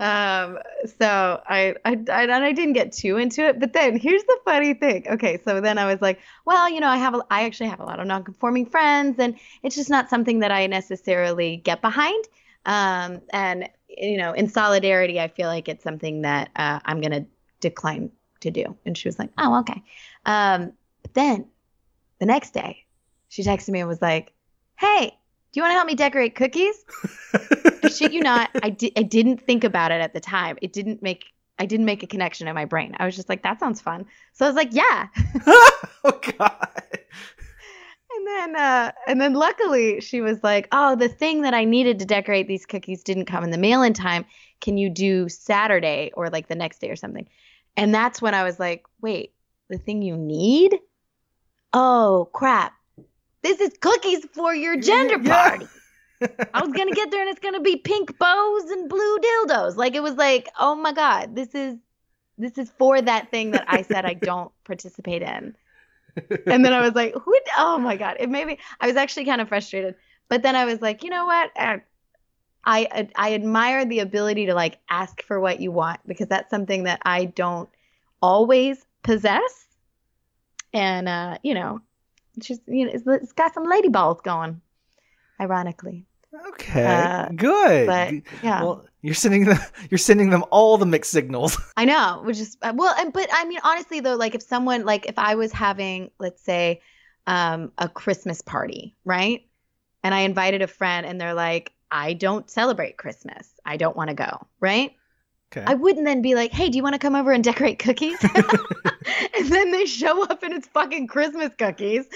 um, 0.00 0.58
so 0.98 1.40
I, 1.46 1.74
I, 1.84 1.92
I, 2.10 2.22
and 2.24 2.32
I 2.32 2.52
didn't 2.52 2.72
get 2.72 2.92
too 2.92 3.16
into 3.16 3.46
it, 3.46 3.60
but 3.60 3.72
then 3.72 3.96
here's 3.96 4.24
the 4.24 4.38
funny 4.44 4.74
thing. 4.74 5.06
Okay, 5.08 5.40
so 5.44 5.60
then 5.60 5.78
I 5.78 5.86
was 5.86 6.02
like, 6.02 6.18
well, 6.44 6.68
you 6.68 6.80
know, 6.80 6.88
I 6.88 6.96
have, 6.96 7.14
a, 7.14 7.24
I 7.30 7.44
actually 7.44 7.70
have 7.70 7.78
a 7.78 7.84
lot 7.84 8.00
of 8.00 8.08
non-conforming 8.08 8.66
friends, 8.66 9.20
and 9.20 9.36
it's 9.62 9.76
just 9.76 9.88
not 9.88 10.10
something 10.10 10.40
that 10.40 10.50
I 10.50 10.66
necessarily 10.66 11.58
get 11.58 11.80
behind. 11.80 12.24
Um, 12.66 13.20
and 13.32 13.68
you 13.88 14.16
know, 14.16 14.32
in 14.32 14.48
solidarity, 14.48 15.20
I 15.20 15.28
feel 15.28 15.48
like 15.48 15.68
it's 15.68 15.84
something 15.84 16.22
that 16.22 16.50
uh, 16.56 16.80
I'm 16.84 17.00
gonna 17.00 17.26
decline 17.60 18.10
to 18.40 18.50
do. 18.50 18.76
And 18.84 18.96
she 18.96 19.08
was 19.08 19.18
like, 19.18 19.30
oh, 19.38 19.60
okay. 19.60 19.82
Um, 20.26 20.72
but 21.02 21.14
then 21.14 21.46
the 22.18 22.26
next 22.26 22.52
day, 22.52 22.84
she 23.28 23.42
texted 23.42 23.70
me 23.70 23.80
and 23.80 23.88
was 23.88 24.02
like, 24.02 24.32
hey. 24.78 25.16
Do 25.52 25.58
you 25.58 25.64
want 25.64 25.72
to 25.72 25.74
help 25.74 25.88
me 25.88 25.96
decorate 25.96 26.36
cookies? 26.36 26.84
Shit 27.96 28.12
you 28.12 28.20
not. 28.20 28.50
I 28.62 28.70
di- 28.70 28.92
I 28.96 29.02
didn't 29.02 29.40
think 29.40 29.64
about 29.64 29.90
it 29.90 30.00
at 30.00 30.14
the 30.14 30.20
time. 30.20 30.56
It 30.62 30.72
didn't 30.72 31.02
make 31.02 31.24
I 31.58 31.66
didn't 31.66 31.86
make 31.86 32.04
a 32.04 32.06
connection 32.06 32.46
in 32.46 32.54
my 32.54 32.64
brain. 32.64 32.94
I 32.98 33.04
was 33.04 33.16
just 33.16 33.28
like, 33.28 33.42
that 33.42 33.58
sounds 33.58 33.80
fun. 33.80 34.06
So 34.32 34.46
I 34.46 34.48
was 34.48 34.56
like, 34.56 34.72
yeah. 34.72 35.08
oh 35.46 36.20
God. 36.38 36.80
And 38.16 38.26
then 38.26 38.56
uh 38.56 38.92
and 39.06 39.20
then 39.20 39.34
luckily 39.34 40.00
she 40.00 40.20
was 40.20 40.42
like, 40.42 40.68
"Oh, 40.72 40.96
the 40.96 41.08
thing 41.08 41.42
that 41.42 41.54
I 41.54 41.64
needed 41.64 41.98
to 42.00 42.04
decorate 42.04 42.48
these 42.48 42.66
cookies 42.66 43.02
didn't 43.02 43.26
come 43.26 43.44
in 43.44 43.50
the 43.50 43.58
mail 43.58 43.82
in 43.82 43.92
time. 43.92 44.24
Can 44.60 44.76
you 44.76 44.90
do 44.90 45.28
Saturday 45.28 46.10
or 46.14 46.28
like 46.28 46.48
the 46.48 46.54
next 46.54 46.80
day 46.80 46.90
or 46.90 46.96
something?" 46.96 47.28
And 47.76 47.94
that's 47.94 48.20
when 48.20 48.34
I 48.34 48.44
was 48.44 48.58
like, 48.58 48.84
"Wait, 49.00 49.34
the 49.68 49.78
thing 49.78 50.02
you 50.02 50.16
need? 50.16 50.78
Oh, 51.72 52.28
crap. 52.32 52.74
This 53.42 53.60
is 53.60 53.72
cookies 53.80 54.24
for 54.34 54.54
your 54.54 54.76
gender 54.76 55.18
Yeah. 55.22 55.34
party." 55.34 55.66
I 56.52 56.62
was 56.62 56.72
gonna 56.72 56.92
get 56.92 57.10
there 57.10 57.20
and 57.20 57.30
it's 57.30 57.40
gonna 57.40 57.60
be 57.60 57.76
pink 57.76 58.18
bows 58.18 58.70
and 58.70 58.88
blue 58.88 59.18
dildos. 59.18 59.76
Like 59.76 59.94
it 59.94 60.02
was 60.02 60.14
like, 60.16 60.48
oh 60.58 60.74
my 60.74 60.92
god, 60.92 61.36
this 61.36 61.54
is 61.54 61.78
this 62.38 62.58
is 62.58 62.70
for 62.78 63.00
that 63.00 63.30
thing 63.30 63.52
that 63.52 63.64
I 63.68 63.82
said 63.82 64.04
I 64.04 64.14
don't 64.14 64.52
participate 64.64 65.22
in. 65.22 65.54
And 66.48 66.64
then 66.64 66.72
I 66.72 66.80
was 66.80 66.94
like, 66.94 67.14
who? 67.14 67.38
Oh 67.56 67.78
my 67.78 67.96
god, 67.96 68.16
it 68.20 68.28
made 68.28 68.46
me. 68.46 68.58
I 68.80 68.86
was 68.88 68.96
actually 68.96 69.26
kind 69.26 69.40
of 69.40 69.48
frustrated, 69.48 69.94
but 70.28 70.42
then 70.42 70.56
I 70.56 70.64
was 70.64 70.80
like, 70.80 71.04
you 71.04 71.10
know 71.10 71.26
what? 71.26 71.50
Uh, 71.56 71.78
I 72.64 73.08
I 73.16 73.34
admire 73.34 73.84
the 73.84 74.00
ability 74.00 74.46
to 74.46 74.54
like 74.54 74.78
ask 74.90 75.22
for 75.22 75.40
what 75.40 75.60
you 75.60 75.72
want 75.72 76.00
because 76.06 76.28
that's 76.28 76.50
something 76.50 76.84
that 76.84 77.00
I 77.04 77.26
don't 77.26 77.68
always 78.20 78.84
possess. 79.02 79.66
And 80.72 81.08
uh, 81.08 81.38
you 81.42 81.54
know, 81.54 81.80
it's 82.36 82.46
just 82.46 82.60
you 82.66 82.86
know, 82.86 82.92
it's, 82.92 83.04
it's 83.06 83.32
got 83.32 83.54
some 83.54 83.64
lady 83.64 83.88
balls 83.88 84.20
going, 84.22 84.60
ironically. 85.40 86.06
Okay. 86.48 86.86
Uh, 86.86 87.28
Good. 87.34 87.86
But 87.86 88.14
yeah. 88.42 88.62
Well, 88.62 88.84
you're 89.02 89.14
sending 89.14 89.44
them. 89.44 89.58
You're 89.90 89.98
sending 89.98 90.30
them 90.30 90.44
all 90.50 90.76
the 90.78 90.86
mixed 90.86 91.10
signals. 91.10 91.58
I 91.76 91.84
know, 91.84 92.20
which 92.24 92.38
is 92.38 92.56
uh, 92.62 92.72
well, 92.74 92.94
and 92.98 93.12
but 93.12 93.28
I 93.32 93.44
mean, 93.46 93.60
honestly 93.64 94.00
though, 94.00 94.16
like 94.16 94.34
if 94.34 94.42
someone, 94.42 94.84
like 94.84 95.06
if 95.06 95.18
I 95.18 95.34
was 95.34 95.52
having, 95.52 96.10
let's 96.18 96.42
say, 96.42 96.82
um, 97.26 97.72
a 97.78 97.88
Christmas 97.88 98.42
party, 98.42 98.94
right, 99.04 99.46
and 100.04 100.14
I 100.14 100.20
invited 100.20 100.62
a 100.62 100.66
friend, 100.66 101.06
and 101.06 101.20
they're 101.20 101.34
like, 101.34 101.72
I 101.90 102.12
don't 102.14 102.48
celebrate 102.48 102.96
Christmas, 102.96 103.54
I 103.64 103.76
don't 103.76 103.96
want 103.96 104.08
to 104.08 104.14
go, 104.14 104.46
right? 104.60 104.94
Okay. 105.52 105.64
I 105.66 105.74
wouldn't 105.74 106.04
then 106.04 106.22
be 106.22 106.36
like, 106.36 106.52
hey, 106.52 106.68
do 106.68 106.76
you 106.76 106.82
want 106.82 106.94
to 106.94 106.98
come 107.00 107.16
over 107.16 107.32
and 107.32 107.42
decorate 107.42 107.80
cookies? 107.80 108.18
and 109.36 109.48
then 109.48 109.72
they 109.72 109.84
show 109.84 110.22
up 110.24 110.44
and 110.44 110.54
it's 110.54 110.68
fucking 110.68 111.08
Christmas 111.08 111.52
cookies. 111.58 112.06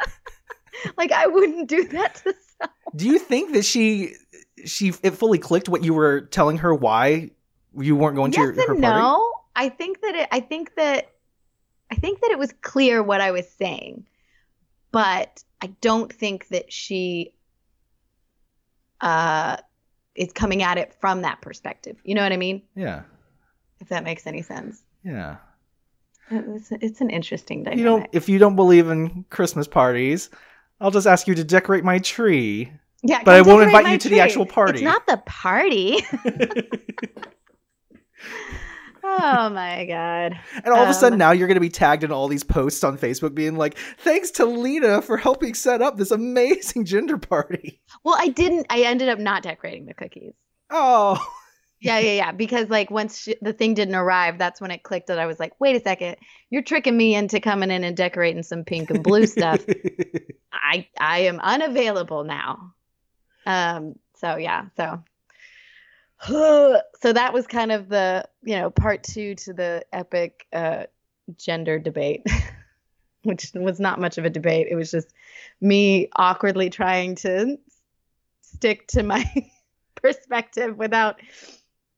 like 0.98 1.12
I 1.12 1.26
wouldn't 1.26 1.68
do 1.68 1.88
that 1.88 2.16
to 2.16 2.34
someone. 2.58 2.74
Do 2.94 3.06
you 3.06 3.18
think 3.18 3.54
that 3.54 3.64
she 3.64 4.16
she 4.66 4.92
it 5.02 5.12
fully 5.12 5.38
clicked 5.38 5.70
what 5.70 5.82
you 5.82 5.94
were 5.94 6.22
telling 6.22 6.58
her 6.58 6.74
why 6.74 7.30
you 7.78 7.96
weren't 7.96 8.16
going 8.16 8.32
to 8.32 8.40
yes 8.40 8.56
your, 8.56 8.66
her 8.66 8.74
and 8.74 8.82
party? 8.82 9.00
no. 9.00 9.32
I 9.56 9.68
think 9.68 10.00
that 10.02 10.14
it. 10.14 10.28
I 10.30 10.40
think 10.40 10.74
that. 10.76 11.12
I 11.90 11.96
think 11.96 12.20
that 12.20 12.30
it 12.30 12.38
was 12.38 12.52
clear 12.60 13.02
what 13.02 13.20
I 13.20 13.32
was 13.32 13.48
saying, 13.48 14.06
but 14.92 15.42
I 15.60 15.68
don't 15.80 16.12
think 16.12 16.48
that 16.48 16.72
she 16.72 17.34
uh 19.00 19.56
is 20.14 20.32
coming 20.32 20.62
at 20.62 20.76
it 20.78 20.94
from 21.00 21.22
that 21.22 21.40
perspective. 21.40 21.96
You 22.04 22.14
know 22.14 22.22
what 22.22 22.32
I 22.32 22.36
mean? 22.36 22.62
Yeah. 22.74 23.02
If 23.80 23.88
that 23.88 24.04
makes 24.04 24.26
any 24.26 24.42
sense. 24.42 24.82
Yeah. 25.04 25.36
It's, 26.30 26.70
it's 26.70 27.00
an 27.00 27.10
interesting 27.10 27.62
dynamic. 27.62 27.78
You 27.78 27.84
don't 27.84 28.06
if 28.12 28.28
you 28.28 28.38
don't 28.38 28.56
believe 28.56 28.88
in 28.88 29.24
Christmas 29.30 29.66
parties, 29.66 30.30
I'll 30.80 30.90
just 30.90 31.06
ask 31.06 31.26
you 31.26 31.34
to 31.34 31.44
decorate 31.44 31.84
my 31.84 31.98
tree. 31.98 32.72
yeah, 33.02 33.22
but 33.24 33.34
I 33.34 33.42
won't 33.42 33.62
invite 33.62 33.88
you 33.88 33.98
to 33.98 34.08
the 34.08 34.20
actual 34.20 34.46
party. 34.46 34.78
It's 34.78 34.82
not 34.82 35.06
the 35.06 35.16
party. 35.26 35.98
oh 39.02 39.50
my 39.50 39.84
god. 39.86 40.38
And 40.54 40.68
all 40.68 40.82
of 40.82 40.88
a 40.88 40.94
sudden 40.94 41.14
Um, 41.14 41.18
now 41.18 41.32
you're 41.32 41.48
going 41.48 41.56
to 41.56 41.60
be 41.60 41.68
tagged 41.68 42.04
in 42.04 42.12
all 42.12 42.28
these 42.28 42.44
posts 42.44 42.84
on 42.84 42.98
Facebook 42.98 43.34
being 43.34 43.56
like, 43.56 43.76
"Thanks 43.98 44.30
to 44.32 44.44
Lena 44.46 45.02
for 45.02 45.16
helping 45.16 45.54
set 45.54 45.82
up 45.82 45.96
this 45.96 46.10
amazing 46.10 46.84
gender 46.84 47.18
party." 47.18 47.80
Well, 48.04 48.16
I 48.18 48.28
didn't. 48.28 48.66
I 48.70 48.82
ended 48.82 49.08
up 49.08 49.18
not 49.18 49.42
decorating 49.42 49.86
the 49.86 49.94
cookies. 49.94 50.34
Oh. 50.70 51.18
Yeah, 51.82 51.98
yeah, 51.98 52.12
yeah. 52.12 52.32
Because 52.32 52.68
like 52.68 52.90
once 52.90 53.18
she, 53.22 53.36
the 53.40 53.54
thing 53.54 53.72
didn't 53.72 53.94
arrive, 53.94 54.36
that's 54.38 54.60
when 54.60 54.70
it 54.70 54.82
clicked 54.82 55.06
that 55.06 55.18
I 55.18 55.24
was 55.26 55.40
like, 55.40 55.58
wait 55.60 55.76
a 55.76 55.80
second, 55.80 56.16
you're 56.50 56.62
tricking 56.62 56.96
me 56.96 57.14
into 57.14 57.40
coming 57.40 57.70
in 57.70 57.84
and 57.84 57.96
decorating 57.96 58.42
some 58.42 58.64
pink 58.64 58.90
and 58.90 59.02
blue 59.02 59.26
stuff. 59.26 59.64
I 60.52 60.86
I 61.00 61.20
am 61.20 61.40
unavailable 61.40 62.24
now. 62.24 62.74
Um. 63.46 63.94
So 64.16 64.36
yeah. 64.36 64.66
So. 64.76 65.02
So 67.02 67.14
that 67.14 67.32
was 67.32 67.46
kind 67.46 67.72
of 67.72 67.88
the 67.88 68.26
you 68.42 68.56
know 68.56 68.68
part 68.68 69.02
two 69.02 69.34
to 69.36 69.54
the 69.54 69.82
epic 69.90 70.46
uh, 70.52 70.84
gender 71.38 71.78
debate, 71.78 72.26
which 73.22 73.52
was 73.54 73.80
not 73.80 73.98
much 73.98 74.18
of 74.18 74.26
a 74.26 74.30
debate. 74.30 74.66
It 74.70 74.74
was 74.74 74.90
just 74.90 75.08
me 75.62 76.10
awkwardly 76.16 76.68
trying 76.68 77.14
to 77.16 77.58
stick 78.42 78.86
to 78.88 79.02
my 79.02 79.24
perspective 79.94 80.76
without 80.76 81.20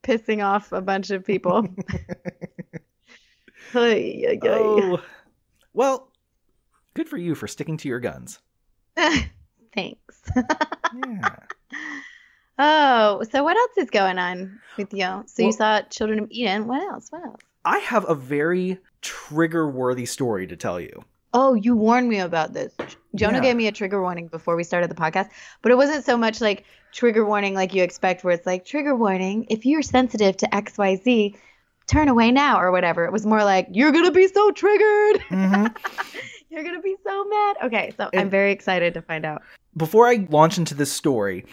pissing 0.04 0.44
off 0.44 0.70
a 0.70 0.80
bunch 0.80 1.10
of 1.10 1.24
people. 1.24 1.66
Oh. 4.60 5.02
Well, 5.72 6.08
good 6.94 7.08
for 7.08 7.16
you 7.16 7.34
for 7.34 7.48
sticking 7.48 7.76
to 7.78 7.88
your 7.88 8.00
guns. 8.00 8.38
Thanks. 9.74 10.22
Yeah. 10.36 11.36
Oh, 12.58 13.22
so 13.30 13.42
what 13.42 13.56
else 13.56 13.78
is 13.78 13.90
going 13.90 14.18
on 14.18 14.60
with 14.76 14.92
you? 14.92 15.24
So 15.26 15.42
you 15.42 15.52
saw 15.52 15.80
Children 15.82 16.20
of 16.20 16.30
Eden. 16.30 16.66
What 16.66 16.82
else? 16.92 17.08
What 17.10 17.24
else? 17.24 17.40
I 17.64 17.78
have 17.78 18.08
a 18.08 18.14
very 18.14 18.78
trigger 19.00 19.68
worthy 19.68 20.06
story 20.06 20.46
to 20.46 20.56
tell 20.56 20.80
you. 20.80 21.04
Oh, 21.34 21.54
you 21.54 21.74
warned 21.74 22.08
me 22.08 22.18
about 22.18 22.52
this. 22.52 22.74
Jono 23.16 23.34
Yeah. 23.34 23.40
gave 23.40 23.56
me 23.56 23.66
a 23.68 23.72
trigger 23.72 24.02
warning 24.02 24.28
before 24.28 24.54
we 24.54 24.64
started 24.64 24.90
the 24.90 24.94
podcast, 24.94 25.30
but 25.62 25.72
it 25.72 25.76
wasn't 25.76 26.04
so 26.04 26.16
much 26.18 26.40
like 26.40 26.64
trigger 26.92 27.24
warning 27.24 27.54
like 27.54 27.72
you 27.72 27.82
expect, 27.82 28.22
where 28.22 28.34
it's 28.34 28.46
like 28.46 28.66
trigger 28.66 28.94
warning. 28.94 29.46
If 29.48 29.64
you're 29.64 29.80
sensitive 29.82 30.36
to 30.38 30.54
X, 30.54 30.76
Y, 30.76 30.96
Z, 30.96 31.34
turn 31.86 32.08
away 32.08 32.30
now 32.32 32.60
or 32.60 32.70
whatever. 32.70 33.04
It 33.06 33.12
was 33.12 33.24
more 33.24 33.44
like 33.44 33.66
you're 33.72 33.92
gonna 33.92 34.10
be 34.12 34.28
so 34.28 34.50
triggered. 34.50 35.20
Mhm. 35.30 35.74
you're 36.50 36.64
gonna 36.64 36.82
be 36.82 36.96
so 37.04 37.24
mad. 37.24 37.56
Okay, 37.64 37.92
so 37.96 38.10
I'm 38.14 38.28
very 38.28 38.52
excited 38.52 38.92
to 38.94 39.02
find 39.02 39.24
out. 39.24 39.40
Before 39.74 40.06
I 40.06 40.26
launch 40.28 40.58
into 40.58 40.74
this 40.74 40.92
story, 40.92 41.46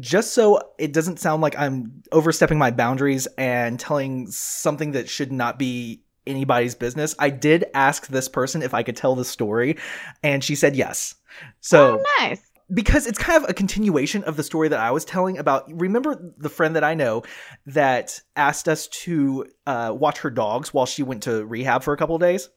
just 0.00 0.34
so 0.34 0.60
it 0.78 0.92
doesn't 0.92 1.18
sound 1.18 1.42
like 1.42 1.58
I'm 1.58 2.02
overstepping 2.12 2.58
my 2.58 2.70
boundaries 2.70 3.26
and 3.38 3.78
telling 3.78 4.26
something 4.30 4.92
that 4.92 5.08
should 5.08 5.32
not 5.32 5.58
be 5.58 6.02
anybody's 6.26 6.74
business, 6.74 7.14
I 7.18 7.30
did 7.30 7.66
ask 7.74 8.08
this 8.08 8.28
person 8.28 8.62
if 8.62 8.74
I 8.74 8.82
could 8.82 8.96
tell 8.96 9.14
the 9.14 9.24
story, 9.24 9.76
and 10.22 10.42
she 10.42 10.54
said 10.54 10.76
yes. 10.76 11.14
So, 11.60 12.00
oh, 12.00 12.04
nice. 12.20 12.40
because 12.72 13.06
it's 13.06 13.18
kind 13.18 13.42
of 13.42 13.48
a 13.48 13.54
continuation 13.54 14.24
of 14.24 14.36
the 14.36 14.42
story 14.42 14.68
that 14.68 14.80
I 14.80 14.90
was 14.90 15.04
telling 15.04 15.38
about. 15.38 15.70
Remember 15.72 16.32
the 16.36 16.48
friend 16.48 16.76
that 16.76 16.84
I 16.84 16.94
know 16.94 17.22
that 17.66 18.20
asked 18.34 18.68
us 18.68 18.88
to 18.88 19.46
uh, 19.66 19.94
watch 19.96 20.18
her 20.18 20.30
dogs 20.30 20.74
while 20.74 20.86
she 20.86 21.02
went 21.02 21.22
to 21.24 21.44
rehab 21.46 21.82
for 21.82 21.94
a 21.94 21.96
couple 21.96 22.16
of 22.16 22.20
days? 22.20 22.48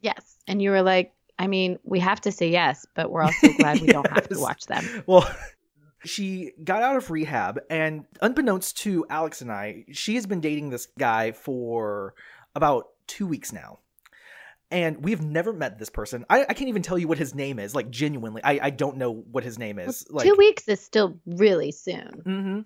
Yes, 0.00 0.36
and 0.46 0.62
you 0.62 0.70
were 0.70 0.82
like, 0.82 1.12
I 1.38 1.46
mean, 1.46 1.78
we 1.84 2.00
have 2.00 2.20
to 2.22 2.32
say 2.32 2.50
yes, 2.50 2.86
but 2.94 3.10
we're 3.10 3.22
also 3.22 3.48
glad 3.58 3.80
we 3.80 3.88
don't 3.88 4.10
have 4.10 4.28
to 4.28 4.38
watch 4.40 4.66
them. 4.66 4.84
Well, 5.06 5.30
she 6.04 6.52
got 6.64 6.82
out 6.82 6.96
of 6.96 7.10
rehab, 7.10 7.60
and 7.68 8.04
unbeknownst 8.20 8.78
to 8.78 9.04
Alex 9.10 9.40
and 9.40 9.50
I, 9.52 9.84
she 9.92 10.14
has 10.14 10.26
been 10.26 10.40
dating 10.40 10.70
this 10.70 10.86
guy 10.98 11.32
for 11.32 12.14
about 12.54 12.88
two 13.06 13.26
weeks 13.26 13.52
now. 13.52 13.78
And 14.72 15.02
we've 15.04 15.20
never 15.20 15.52
met 15.52 15.78
this 15.80 15.90
person. 15.90 16.24
I, 16.30 16.42
I 16.48 16.54
can't 16.54 16.68
even 16.68 16.82
tell 16.82 16.96
you 16.96 17.08
what 17.08 17.18
his 17.18 17.34
name 17.34 17.58
is. 17.58 17.74
Like, 17.74 17.90
genuinely, 17.90 18.40
I, 18.44 18.60
I 18.62 18.70
don't 18.70 18.98
know 18.98 19.10
what 19.12 19.42
his 19.42 19.58
name 19.58 19.80
is. 19.80 20.06
Like, 20.10 20.26
Two 20.28 20.36
weeks 20.36 20.68
is 20.68 20.80
still 20.80 21.18
really 21.26 21.72
soon. 21.72 22.22
hmm 22.24 22.60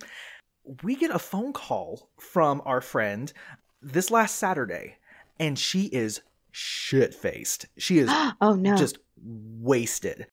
We 0.82 0.96
get 0.96 1.10
a 1.10 1.18
phone 1.18 1.54
call 1.54 2.10
from 2.18 2.60
our 2.66 2.82
friend 2.82 3.32
this 3.80 4.10
last 4.10 4.36
Saturday, 4.36 4.96
and 5.40 5.58
she 5.58 5.84
is 5.86 6.20
shit 6.52 7.14
faced. 7.14 7.66
She 7.78 7.98
is 7.98 8.08
oh 8.40 8.54
no. 8.54 8.76
just 8.76 8.98
wasted. 9.22 10.26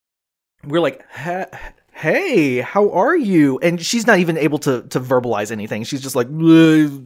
We're 0.65 0.81
like, 0.81 1.03
"Ha- 1.11 1.73
"Hey, 2.01 2.61
how 2.61 2.89
are 2.91 3.15
you?" 3.15 3.59
And 3.59 3.81
she's 3.81 4.07
not 4.07 4.19
even 4.19 4.37
able 4.37 4.59
to 4.59 4.83
to 4.83 4.99
verbalize 4.99 5.51
anything. 5.51 5.83
She's 5.83 6.01
just 6.01 6.15
like, 6.15 6.27
oh 6.31 7.01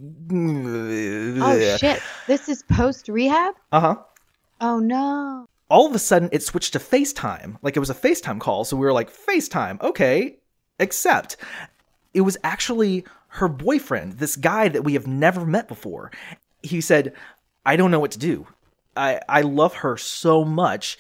shit. 1.78 2.02
This 2.28 2.50
is 2.50 2.64
post 2.64 3.08
rehab? 3.08 3.56
Uh 3.72 3.80
huh. 3.80 3.96
Oh 4.62 4.80
no. 4.80 5.48
All 5.70 5.88
of 5.88 5.96
a 5.96 6.00
sudden, 6.00 6.30
it 6.32 6.44
switched 6.44 6.74
to 6.74 6.80
FaceTime. 6.80 7.58
Like 7.62 7.76
it 7.76 7.80
was 7.80 7.90
a 7.90 7.96
FaceTime 7.96 8.40
call. 8.40 8.66
So 8.66 8.78
we 8.78 8.86
were 8.86 8.94
like, 8.94 9.12
FaceTime, 9.12 9.82
okay. 9.82 10.38
Except 10.80 11.38
it 12.14 12.22
was 12.22 12.38
actually 12.44 13.04
her 13.30 13.48
boyfriend, 13.48 14.14
this 14.14 14.36
guy 14.36 14.70
that 14.70 14.84
we 14.84 14.94
have 14.94 15.08
never 15.08 15.46
met 15.46 15.68
before. 15.68 16.12
He 16.64 16.82
said, 16.82 17.14
I 17.66 17.76
don't 17.76 17.92
know 17.92 18.00
what 18.00 18.12
to 18.12 18.20
do. 18.20 18.48
I, 18.96 19.20
I 19.28 19.42
love 19.42 19.76
her 19.76 19.98
so 19.98 20.46
much. 20.46 20.98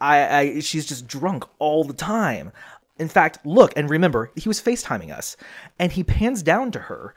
I, 0.00 0.38
I 0.38 0.60
she's 0.60 0.86
just 0.86 1.06
drunk 1.06 1.44
all 1.58 1.84
the 1.84 1.94
time. 1.94 2.52
In 3.00 3.08
fact, 3.08 3.44
look 3.44 3.72
and 3.76 3.88
remember, 3.88 4.30
he 4.36 4.48
was 4.48 4.60
FaceTiming 4.60 5.10
us, 5.10 5.36
and 5.78 5.90
he 5.90 6.04
pans 6.04 6.42
down 6.42 6.70
to 6.72 6.78
her, 6.78 7.14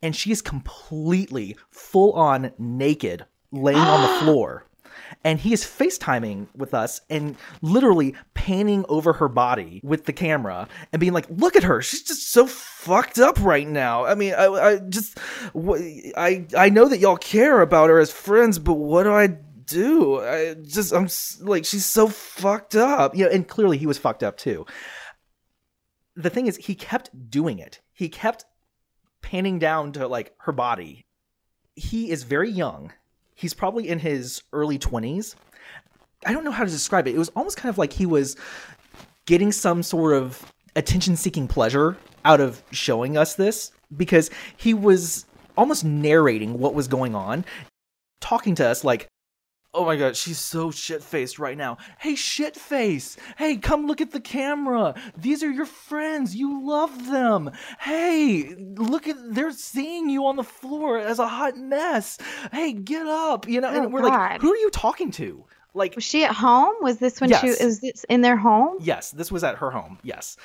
and 0.00 0.14
she 0.14 0.30
is 0.30 0.40
completely 0.40 1.56
full 1.70 2.12
on 2.12 2.52
naked, 2.58 3.26
laying 3.50 3.78
on 3.78 4.02
the 4.02 4.20
floor. 4.24 4.64
And 5.24 5.40
he 5.40 5.52
is 5.52 5.64
FaceTiming 5.64 6.48
with 6.54 6.72
us 6.72 7.00
and 7.10 7.36
literally 7.62 8.14
panning 8.34 8.84
over 8.88 9.14
her 9.14 9.28
body 9.28 9.80
with 9.82 10.04
the 10.04 10.12
camera 10.12 10.68
and 10.92 11.00
being 11.00 11.12
like, 11.12 11.26
"Look 11.28 11.56
at 11.56 11.64
her! 11.64 11.82
She's 11.82 12.02
just 12.02 12.30
so 12.30 12.46
fucked 12.46 13.18
up 13.18 13.40
right 13.40 13.66
now." 13.66 14.04
I 14.04 14.14
mean, 14.14 14.34
I, 14.34 14.46
I 14.46 14.76
just, 14.78 15.18
I, 16.16 16.46
I 16.56 16.68
know 16.70 16.88
that 16.88 16.98
y'all 16.98 17.16
care 17.16 17.60
about 17.60 17.90
her 17.90 17.98
as 17.98 18.12
friends, 18.12 18.58
but 18.58 18.74
what 18.74 19.02
do 19.02 19.12
I 19.12 19.26
do? 19.66 20.20
I 20.20 20.54
just, 20.54 20.92
I'm 20.92 21.08
like, 21.46 21.64
she's 21.64 21.86
so 21.86 22.08
fucked 22.08 22.76
up. 22.76 23.16
You 23.16 23.24
know, 23.24 23.30
and 23.30 23.46
clearly 23.48 23.78
he 23.78 23.86
was 23.86 23.98
fucked 23.98 24.22
up 24.22 24.36
too. 24.36 24.66
The 26.16 26.30
thing 26.30 26.46
is, 26.46 26.56
he 26.56 26.74
kept 26.74 27.30
doing 27.30 27.58
it. 27.58 27.80
He 27.92 28.08
kept 28.08 28.44
panning 29.22 29.58
down 29.58 29.92
to 29.92 30.06
like 30.06 30.34
her 30.38 30.52
body. 30.52 31.06
He 31.76 32.10
is 32.10 32.22
very 32.22 32.50
young. 32.50 32.92
He's 33.34 33.54
probably 33.54 33.88
in 33.88 33.98
his 33.98 34.42
early 34.52 34.78
20s. 34.78 35.34
I 36.24 36.32
don't 36.32 36.44
know 36.44 36.52
how 36.52 36.64
to 36.64 36.70
describe 36.70 37.08
it. 37.08 37.14
It 37.14 37.18
was 37.18 37.30
almost 37.30 37.56
kind 37.56 37.70
of 37.70 37.78
like 37.78 37.92
he 37.92 38.06
was 38.06 38.36
getting 39.26 39.50
some 39.52 39.82
sort 39.82 40.14
of 40.14 40.52
attention 40.76 41.16
seeking 41.16 41.48
pleasure 41.48 41.96
out 42.24 42.40
of 42.40 42.62
showing 42.70 43.16
us 43.16 43.34
this 43.34 43.72
because 43.96 44.30
he 44.56 44.74
was 44.74 45.26
almost 45.56 45.84
narrating 45.84 46.58
what 46.58 46.74
was 46.74 46.88
going 46.88 47.14
on, 47.14 47.44
talking 48.20 48.54
to 48.56 48.66
us 48.66 48.84
like, 48.84 49.08
Oh 49.76 49.84
my 49.84 49.96
god, 49.96 50.16
she's 50.16 50.38
so 50.38 50.70
shit 50.70 51.02
faced 51.02 51.40
right 51.40 51.58
now. 51.58 51.78
Hey, 51.98 52.14
shit 52.14 52.54
face! 52.54 53.16
Hey, 53.36 53.56
come 53.56 53.86
look 53.86 54.00
at 54.00 54.12
the 54.12 54.20
camera. 54.20 54.94
These 55.16 55.42
are 55.42 55.50
your 55.50 55.66
friends. 55.66 56.36
You 56.36 56.64
love 56.64 57.10
them. 57.10 57.50
Hey, 57.80 58.54
look 58.76 59.08
at 59.08 59.16
they're 59.34 59.50
seeing 59.50 60.08
you 60.08 60.26
on 60.26 60.36
the 60.36 60.44
floor 60.44 60.98
as 60.98 61.18
a 61.18 61.26
hot 61.26 61.56
mess. 61.56 62.18
Hey, 62.52 62.72
get 62.72 63.06
up. 63.06 63.48
You 63.48 63.60
know, 63.60 63.68
Oh, 63.68 63.82
and 63.82 63.92
we're 63.92 64.02
like, 64.02 64.40
who 64.40 64.52
are 64.52 64.56
you 64.56 64.70
talking 64.70 65.10
to? 65.12 65.44
Like, 65.76 65.96
Was 65.96 66.04
she 66.04 66.24
at 66.24 66.32
home? 66.32 66.74
Was 66.80 66.98
this 66.98 67.20
when 67.20 67.30
she 67.30 67.48
Yes. 67.48 67.60
is 67.60 67.80
this 67.80 68.04
in 68.04 68.20
their 68.20 68.36
home? 68.36 68.76
Yes, 68.80 69.10
this 69.10 69.32
was 69.32 69.42
at 69.42 69.56
her 69.56 69.70
home. 69.72 69.98
Yes, 70.04 70.36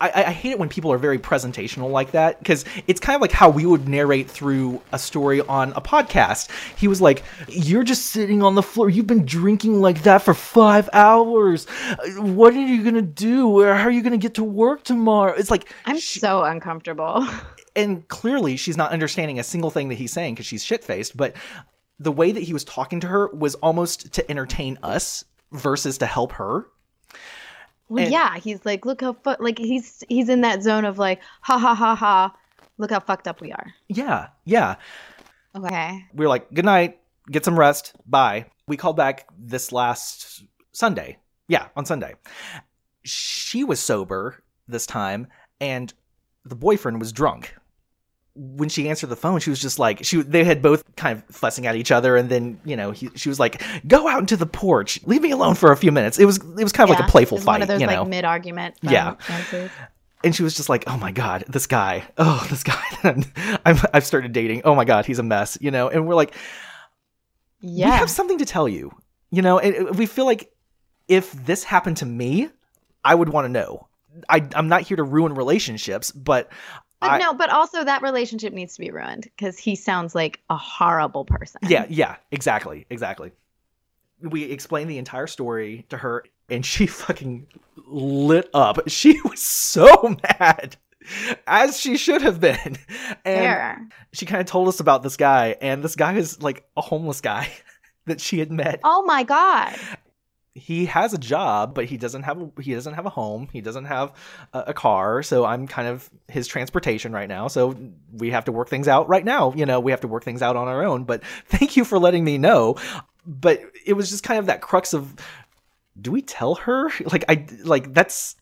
I, 0.00 0.10
I 0.26 0.30
hate 0.32 0.50
it 0.52 0.58
when 0.58 0.68
people 0.68 0.92
are 0.92 0.98
very 0.98 1.18
presentational 1.18 1.90
like 1.90 2.12
that 2.12 2.38
because 2.38 2.64
it's 2.86 3.00
kind 3.00 3.16
of 3.16 3.20
like 3.20 3.32
how 3.32 3.50
we 3.50 3.66
would 3.66 3.88
narrate 3.88 4.30
through 4.30 4.80
a 4.92 4.98
story 4.98 5.40
on 5.42 5.72
a 5.74 5.80
podcast. 5.80 6.48
He 6.76 6.86
was 6.86 7.00
like, 7.00 7.24
"You're 7.48 7.82
just 7.82 8.06
sitting 8.06 8.40
on 8.42 8.54
the 8.54 8.62
floor. 8.62 8.88
You've 8.88 9.08
been 9.08 9.26
drinking 9.26 9.80
like 9.80 10.04
that 10.04 10.22
for 10.22 10.32
five 10.34 10.88
hours. 10.92 11.66
What 12.16 12.54
are 12.54 12.60
you 12.60 12.84
gonna 12.84 13.02
do? 13.02 13.62
How 13.64 13.82
are 13.84 13.90
you 13.90 14.02
gonna 14.02 14.16
get 14.16 14.34
to 14.34 14.44
work 14.44 14.84
tomorrow?" 14.84 15.34
It's 15.36 15.50
like, 15.50 15.72
I'm 15.86 15.98
she- 15.98 16.20
so 16.20 16.44
uncomfortable. 16.44 17.26
and 17.76 18.06
clearly 18.08 18.56
she's 18.56 18.76
not 18.76 18.92
understanding 18.92 19.38
a 19.40 19.44
single 19.44 19.70
thing 19.70 19.88
that 19.88 19.96
he's 19.96 20.12
saying 20.12 20.34
because 20.34 20.46
she's 20.46 20.64
shit 20.64 20.84
faced. 20.84 21.16
But 21.16 21.34
the 21.98 22.12
way 22.12 22.32
that 22.32 22.42
he 22.42 22.52
was 22.52 22.64
talking 22.64 23.00
to 23.00 23.06
her 23.08 23.28
was 23.28 23.54
almost 23.56 24.12
to 24.14 24.30
entertain 24.30 24.78
us 24.82 25.24
versus 25.52 25.98
to 25.98 26.06
help 26.06 26.32
her. 26.32 26.66
Well, 27.88 28.04
And- 28.04 28.12
yeah, 28.12 28.36
he's 28.38 28.64
like, 28.64 28.84
look 28.86 29.00
how 29.00 29.14
fu-, 29.14 29.36
like 29.42 29.58
he's 29.58 30.04
he's 30.08 30.28
in 30.28 30.42
that 30.42 30.62
zone 30.62 30.84
of 30.84 30.98
like, 30.98 31.20
ha 31.40 31.58
ha 31.58 31.74
ha 31.74 31.94
ha, 31.94 32.34
look 32.76 32.90
how 32.90 33.00
fucked 33.00 33.26
up 33.26 33.40
we 33.40 33.50
are. 33.52 33.72
Yeah, 33.88 34.28
yeah. 34.44 34.76
Okay. 35.56 36.04
we 36.14 36.24
were 36.24 36.28
like, 36.28 36.52
good 36.52 36.64
night, 36.66 37.00
get 37.30 37.44
some 37.44 37.58
rest, 37.58 37.94
bye. 38.06 38.46
We 38.68 38.76
called 38.76 38.96
back 38.96 39.26
this 39.38 39.72
last 39.72 40.44
Sunday. 40.72 41.18
Yeah, 41.48 41.68
on 41.74 41.86
Sunday. 41.86 42.14
She 43.02 43.64
was 43.64 43.80
sober 43.80 44.42
this 44.68 44.84
time, 44.86 45.26
and 45.60 45.92
the 46.44 46.54
boyfriend 46.54 47.00
was 47.00 47.10
drunk. 47.12 47.54
When 48.40 48.68
she 48.68 48.88
answered 48.88 49.08
the 49.08 49.16
phone, 49.16 49.40
she 49.40 49.50
was 49.50 49.60
just 49.60 49.80
like, 49.80 50.04
she. 50.04 50.22
They 50.22 50.44
had 50.44 50.62
both 50.62 50.84
kind 50.94 51.18
of 51.18 51.34
fussing 51.34 51.66
at 51.66 51.74
each 51.74 51.90
other, 51.90 52.16
and 52.16 52.28
then 52.28 52.60
you 52.64 52.76
know, 52.76 52.92
he, 52.92 53.10
she 53.16 53.28
was 53.28 53.40
like, 53.40 53.60
"Go 53.88 54.06
out 54.06 54.20
into 54.20 54.36
the 54.36 54.46
porch, 54.46 55.00
leave 55.06 55.22
me 55.22 55.32
alone 55.32 55.56
for 55.56 55.72
a 55.72 55.76
few 55.76 55.90
minutes." 55.90 56.18
It 56.20 56.24
was, 56.24 56.36
it 56.36 56.62
was 56.62 56.72
kind 56.72 56.88
of 56.88 56.96
like 56.96 57.04
a 57.04 57.10
playful 57.10 57.38
fight, 57.38 57.54
One 57.54 57.62
of 57.62 57.68
those 57.68 57.80
you 57.80 57.86
know. 57.88 58.02
like 58.02 58.08
mid 58.08 58.24
argument. 58.24 58.76
Yeah. 58.80 59.16
answers. 59.28 59.70
and 60.22 60.34
she 60.36 60.44
was 60.44 60.54
just 60.56 60.68
like, 60.68 60.84
"Oh 60.86 60.96
my 60.96 61.10
god, 61.10 61.44
this 61.48 61.66
guy! 61.66 62.04
Oh, 62.16 62.46
this 62.48 62.62
guy! 62.62 62.80
I'm, 63.66 63.76
I've 63.92 64.06
started 64.06 64.32
dating. 64.32 64.62
Oh 64.64 64.74
my 64.76 64.84
god, 64.84 65.04
he's 65.04 65.18
a 65.18 65.24
mess," 65.24 65.58
you 65.60 65.72
know. 65.72 65.88
And 65.88 66.06
we're 66.06 66.14
like, 66.14 66.34
Yeah. 67.60 67.86
we 67.90 67.96
have 67.96 68.10
something 68.10 68.38
to 68.38 68.44
tell 68.44 68.68
you, 68.68 68.92
you 69.30 69.42
know. 69.42 69.58
And 69.58 69.88
uh, 69.88 69.92
we 69.92 70.06
feel 70.06 70.26
like 70.26 70.52
if 71.08 71.32
this 71.32 71.64
happened 71.64 71.96
to 71.98 72.06
me, 72.06 72.50
I 73.04 73.14
would 73.14 73.30
want 73.30 73.46
to 73.46 73.48
know. 73.48 73.88
I, 74.28 74.46
I'm 74.54 74.68
not 74.68 74.82
here 74.82 74.96
to 74.96 75.02
ruin 75.04 75.34
relationships, 75.34 76.10
but 76.10 76.50
but 77.00 77.10
I- 77.12 77.18
no, 77.18 77.34
but 77.34 77.50
also 77.50 77.84
that 77.84 78.02
relationship 78.02 78.52
needs 78.52 78.74
to 78.74 78.80
be 78.80 78.90
ruined 78.90 79.24
because 79.24 79.58
he 79.58 79.76
sounds 79.76 80.14
like 80.14 80.40
a 80.50 80.56
horrible 80.56 81.24
person. 81.24 81.60
Yeah, 81.66 81.86
yeah, 81.88 82.16
exactly, 82.30 82.86
exactly. 82.90 83.32
We 84.20 84.44
explained 84.44 84.90
the 84.90 84.98
entire 84.98 85.28
story 85.28 85.86
to 85.90 85.96
her, 85.98 86.24
and 86.48 86.64
she 86.66 86.86
fucking 86.88 87.46
lit 87.86 88.50
up. 88.52 88.88
She 88.88 89.20
was 89.22 89.40
so 89.40 90.16
mad, 90.40 90.76
as 91.46 91.78
she 91.78 91.96
should 91.96 92.22
have 92.22 92.40
been. 92.40 92.78
And 93.24 93.38
Fair. 93.44 93.88
she 94.12 94.26
kind 94.26 94.40
of 94.40 94.46
told 94.46 94.66
us 94.68 94.80
about 94.80 95.02
this 95.04 95.16
guy, 95.16 95.56
and 95.60 95.82
this 95.84 95.94
guy 95.96 96.14
is 96.14 96.42
like 96.42 96.68
a 96.76 96.80
homeless 96.80 97.20
guy 97.20 97.48
that 98.06 98.20
she 98.20 98.38
had 98.40 98.50
met. 98.50 98.80
Oh 98.82 99.04
my 99.04 99.22
god. 99.22 99.76
He 100.58 100.86
has 100.86 101.14
a 101.14 101.18
job, 101.18 101.74
but 101.74 101.86
he 101.86 101.96
doesn't 101.96 102.24
have 102.24 102.40
a, 102.40 102.62
he 102.62 102.74
doesn't 102.74 102.94
have 102.94 103.06
a 103.06 103.10
home. 103.10 103.48
He 103.52 103.60
doesn't 103.60 103.86
have 103.86 104.12
a, 104.52 104.64
a 104.68 104.74
car. 104.74 105.22
So 105.22 105.44
I'm 105.44 105.66
kind 105.66 105.88
of 105.88 106.10
his 106.28 106.46
transportation 106.46 107.12
right 107.12 107.28
now. 107.28 107.48
So 107.48 107.76
we 108.12 108.30
have 108.30 108.44
to 108.46 108.52
work 108.52 108.68
things 108.68 108.88
out 108.88 109.08
right 109.08 109.24
now. 109.24 109.52
You 109.54 109.66
know, 109.66 109.80
we 109.80 109.92
have 109.92 110.00
to 110.02 110.08
work 110.08 110.24
things 110.24 110.42
out 110.42 110.56
on 110.56 110.68
our 110.68 110.84
own. 110.84 111.04
But 111.04 111.22
thank 111.46 111.76
you 111.76 111.84
for 111.84 111.98
letting 111.98 112.24
me 112.24 112.38
know. 112.38 112.76
But 113.26 113.60
it 113.86 113.94
was 113.94 114.10
just 114.10 114.24
kind 114.24 114.38
of 114.38 114.46
that 114.46 114.60
crux 114.60 114.94
of, 114.94 115.14
do 116.00 116.10
we 116.10 116.22
tell 116.22 116.56
her? 116.56 116.90
Like 117.12 117.24
I 117.28 117.46
like 117.64 117.94
that's 117.94 118.36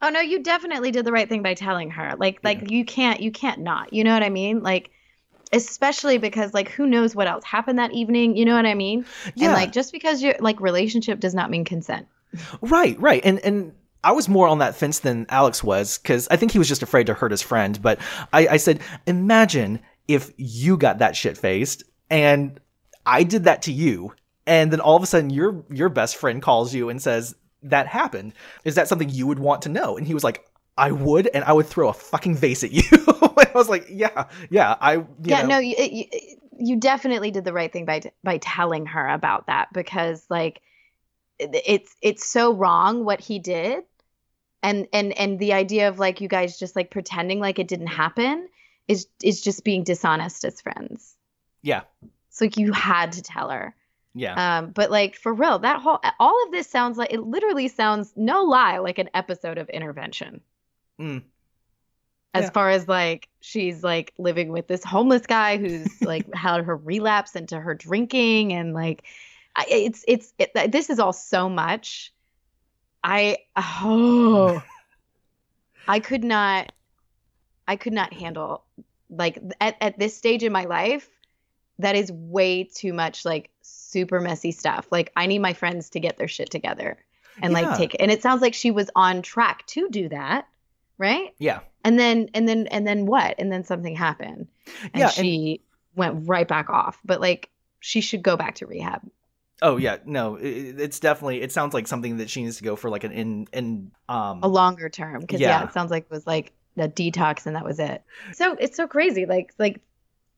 Oh 0.00 0.08
no, 0.08 0.20
you 0.20 0.42
definitely 0.42 0.90
did 0.90 1.04
the 1.04 1.12
right 1.12 1.28
thing 1.28 1.42
by 1.42 1.54
telling 1.54 1.90
her. 1.90 2.14
Like 2.18 2.40
like 2.42 2.70
you 2.70 2.84
can't 2.84 3.20
you 3.20 3.30
can't 3.30 3.60
not. 3.60 3.92
You 3.92 4.02
know 4.02 4.12
what 4.12 4.24
I 4.24 4.30
mean? 4.30 4.62
Like 4.62 4.90
especially 5.52 6.18
because 6.18 6.54
like 6.54 6.70
who 6.70 6.86
knows 6.86 7.14
what 7.14 7.26
else 7.26 7.44
happened 7.44 7.78
that 7.78 7.92
evening, 7.92 8.36
you 8.36 8.44
know 8.44 8.54
what 8.56 8.66
I 8.66 8.74
mean? 8.74 9.04
yeah 9.34 9.46
And 9.46 9.54
like 9.54 9.72
just 9.72 9.92
because 9.92 10.22
your 10.22 10.34
like 10.40 10.60
relationship 10.60 11.20
does 11.20 11.34
not 11.34 11.50
mean 11.50 11.64
consent. 11.64 12.06
Right, 12.60 12.98
right. 13.00 13.20
And 13.24 13.38
and 13.40 13.72
I 14.04 14.12
was 14.12 14.28
more 14.28 14.48
on 14.48 14.58
that 14.58 14.74
fence 14.74 15.00
than 15.00 15.26
Alex 15.28 15.62
was 15.62 15.98
because 15.98 16.26
I 16.28 16.36
think 16.36 16.52
he 16.52 16.58
was 16.58 16.68
just 16.68 16.82
afraid 16.82 17.06
to 17.06 17.14
hurt 17.14 17.30
his 17.30 17.42
friend. 17.42 17.80
But 17.80 18.00
I, 18.32 18.48
I 18.48 18.56
said, 18.56 18.80
imagine 19.06 19.80
if 20.08 20.32
you 20.36 20.76
got 20.76 20.98
that 20.98 21.14
shit 21.14 21.38
faced 21.38 21.84
and 22.10 22.58
I 23.06 23.22
did 23.22 23.44
that 23.44 23.62
to 23.62 23.72
you, 23.72 24.14
and 24.46 24.72
then 24.72 24.80
all 24.80 24.96
of 24.96 25.02
a 25.02 25.06
sudden 25.06 25.30
your 25.30 25.64
your 25.70 25.88
best 25.88 26.16
friend 26.16 26.42
calls 26.42 26.74
you 26.74 26.88
and 26.88 27.00
says 27.00 27.34
that 27.62 27.86
happened. 27.86 28.32
Is 28.64 28.74
that 28.74 28.88
something 28.88 29.08
you 29.08 29.26
would 29.26 29.38
want 29.38 29.62
to 29.62 29.68
know? 29.68 29.96
And 29.96 30.06
he 30.06 30.14
was 30.14 30.24
like, 30.24 30.44
I 30.76 30.90
would, 30.90 31.28
and 31.28 31.44
I 31.44 31.52
would 31.52 31.66
throw 31.66 31.88
a 31.88 31.92
fucking 31.92 32.36
vase 32.36 32.64
at 32.64 32.72
you. 32.72 32.82
I 33.20 33.50
was 33.54 33.68
like, 33.68 33.86
yeah, 33.90 34.26
yeah. 34.50 34.74
I 34.80 34.94
you 34.94 35.06
yeah, 35.22 35.42
know, 35.42 35.48
no, 35.48 35.58
you, 35.58 35.74
you 35.78 36.04
you 36.58 36.76
definitely 36.76 37.30
did 37.30 37.44
the 37.44 37.52
right 37.52 37.72
thing 37.72 37.84
by 37.84 38.02
by 38.24 38.38
telling 38.38 38.86
her 38.86 39.08
about 39.08 39.48
that 39.48 39.68
because 39.72 40.24
like 40.30 40.62
it's 41.38 41.94
it's 42.00 42.26
so 42.26 42.54
wrong 42.54 43.04
what 43.04 43.20
he 43.20 43.38
did. 43.38 43.84
And 44.62 44.86
and 44.92 45.12
and 45.18 45.38
the 45.38 45.54
idea 45.54 45.88
of 45.88 45.98
like 45.98 46.20
you 46.20 46.28
guys 46.28 46.58
just 46.58 46.76
like 46.76 46.90
pretending 46.90 47.40
like 47.40 47.58
it 47.58 47.68
didn't 47.68 47.88
happen 47.88 48.48
is 48.88 49.08
is 49.22 49.40
just 49.42 49.64
being 49.64 49.82
dishonest 49.84 50.44
as 50.44 50.60
friends. 50.60 51.16
yeah, 51.62 51.82
So 52.30 52.48
you 52.56 52.72
had 52.72 53.12
to 53.12 53.22
tell 53.22 53.50
her. 53.50 53.74
yeah. 54.14 54.58
Um, 54.58 54.70
but 54.70 54.90
like 54.90 55.16
for 55.16 55.34
real, 55.34 55.58
that 55.60 55.80
whole 55.80 55.98
all 56.18 56.44
of 56.46 56.52
this 56.52 56.68
sounds 56.68 56.96
like 56.96 57.12
it 57.12 57.20
literally 57.20 57.68
sounds 57.68 58.12
no 58.16 58.44
lie 58.44 58.78
like 58.78 58.98
an 58.98 59.10
episode 59.14 59.58
of 59.58 59.68
intervention. 59.68 60.40
Mm. 61.00 61.24
As 62.34 62.46
Yeah. 62.46 62.50
far 62.50 62.70
as 62.70 62.88
like 62.88 63.28
she's 63.40 63.82
like 63.82 64.12
living 64.18 64.50
with 64.52 64.66
this 64.68 64.84
homeless 64.84 65.26
guy 65.26 65.58
who's 65.58 66.02
like 66.02 66.32
had 66.34 66.64
her 66.64 66.76
relapse 66.76 67.36
into 67.36 67.58
her 67.60 67.74
drinking 67.74 68.52
and 68.52 68.72
like 68.74 69.04
it's 69.68 70.04
it's 70.08 70.32
it, 70.38 70.50
this 70.72 70.88
is 70.88 70.98
all 70.98 71.12
so 71.12 71.48
much. 71.48 72.12
I 73.04 73.38
oh 73.56 74.62
I 75.88 76.00
could 76.00 76.24
not 76.24 76.72
I 77.68 77.76
could 77.76 77.92
not 77.92 78.12
handle 78.12 78.64
like 79.10 79.38
at, 79.60 79.76
at 79.80 79.98
this 79.98 80.16
stage 80.16 80.42
in 80.42 80.52
my 80.52 80.64
life 80.64 81.08
that 81.78 81.96
is 81.96 82.10
way 82.12 82.64
too 82.64 82.92
much 82.92 83.24
like 83.24 83.50
super 83.62 84.20
messy 84.20 84.52
stuff. 84.52 84.86
Like 84.90 85.12
I 85.16 85.26
need 85.26 85.40
my 85.40 85.52
friends 85.52 85.90
to 85.90 86.00
get 86.00 86.16
their 86.16 86.28
shit 86.28 86.50
together 86.50 86.96
and 87.42 87.52
Yeah. 87.52 87.60
like 87.66 87.76
take 87.76 87.94
it. 87.94 88.00
And 88.00 88.10
it 88.10 88.22
sounds 88.22 88.40
like 88.40 88.54
she 88.54 88.70
was 88.70 88.90
on 88.94 89.20
track 89.22 89.66
to 89.68 89.88
do 89.90 90.08
that, 90.10 90.46
right? 91.02 91.34
yeah. 91.38 91.60
And 91.84 91.98
then 91.98 92.30
and 92.32 92.48
then 92.48 92.68
and 92.68 92.86
then 92.86 93.06
what? 93.06 93.34
And 93.38 93.50
then 93.52 93.64
something 93.64 93.96
happened. 93.96 94.46
And 94.94 95.00
Yeah, 95.00 95.06
and- 95.06 95.14
she 95.14 95.60
went 95.96 96.28
right 96.28 96.46
back 96.46 96.70
off. 96.70 96.98
But 97.04 97.20
like 97.20 97.50
she 97.80 98.00
should 98.00 98.22
go 98.22 98.36
back 98.36 98.54
to 98.56 98.66
rehab. 98.66 99.02
Oh 99.60 99.76
yeah, 99.76 99.98
no, 100.04 100.36
it, 100.36 100.80
it's 100.80 101.00
definitely. 101.00 101.42
It 101.42 101.52
sounds 101.52 101.74
like 101.74 101.86
something 101.88 102.16
that 102.18 102.30
she 102.30 102.42
needs 102.42 102.56
to 102.58 102.64
go 102.64 102.74
for, 102.76 102.88
like 102.90 103.04
an 103.04 103.12
in 103.12 103.46
in 103.52 103.90
um. 104.08 104.40
A 104.42 104.48
longer 104.48 104.88
term. 104.88 105.20
Because 105.20 105.40
yeah. 105.40 105.60
Yeah. 105.60 105.64
it 105.66 105.72
sounds 105.72 105.90
like 105.90 106.04
it 106.04 106.10
was 106.10 106.26
like 106.26 106.52
a 106.78 106.88
detox 106.88 107.46
and 107.46 107.54
that 107.56 107.64
was 107.64 107.78
it. 107.78 108.02
So 108.32 108.56
it's 108.58 108.76
so 108.76 108.86
crazy. 108.86 109.26
Like 109.26 109.52
like 109.58 109.80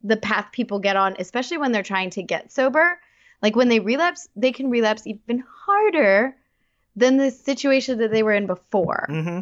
the 0.03 0.16
path 0.16 0.48
people 0.53 0.79
get 0.79 0.96
on, 0.96 1.16
especially 1.18 1.59
when 1.59 1.72
they're 1.72 1.83
trying 1.83 2.11
to 2.11 2.22
get 2.22 2.53
sober. 2.53 2.98
Like 3.42 3.55
when 3.57 3.68
they 3.68 3.81
relapse, 3.81 4.29
they 4.37 4.53
can 4.53 4.70
relapse 4.70 5.07
even 5.07 5.44
harder 5.66 6.35
than 6.96 7.18
the 7.18 7.31
situation 7.31 7.98
that 7.98 8.11
they 8.11 8.22
were 8.22 8.33
in 8.33 8.46
before. 8.46 9.07
hmm 9.09 9.40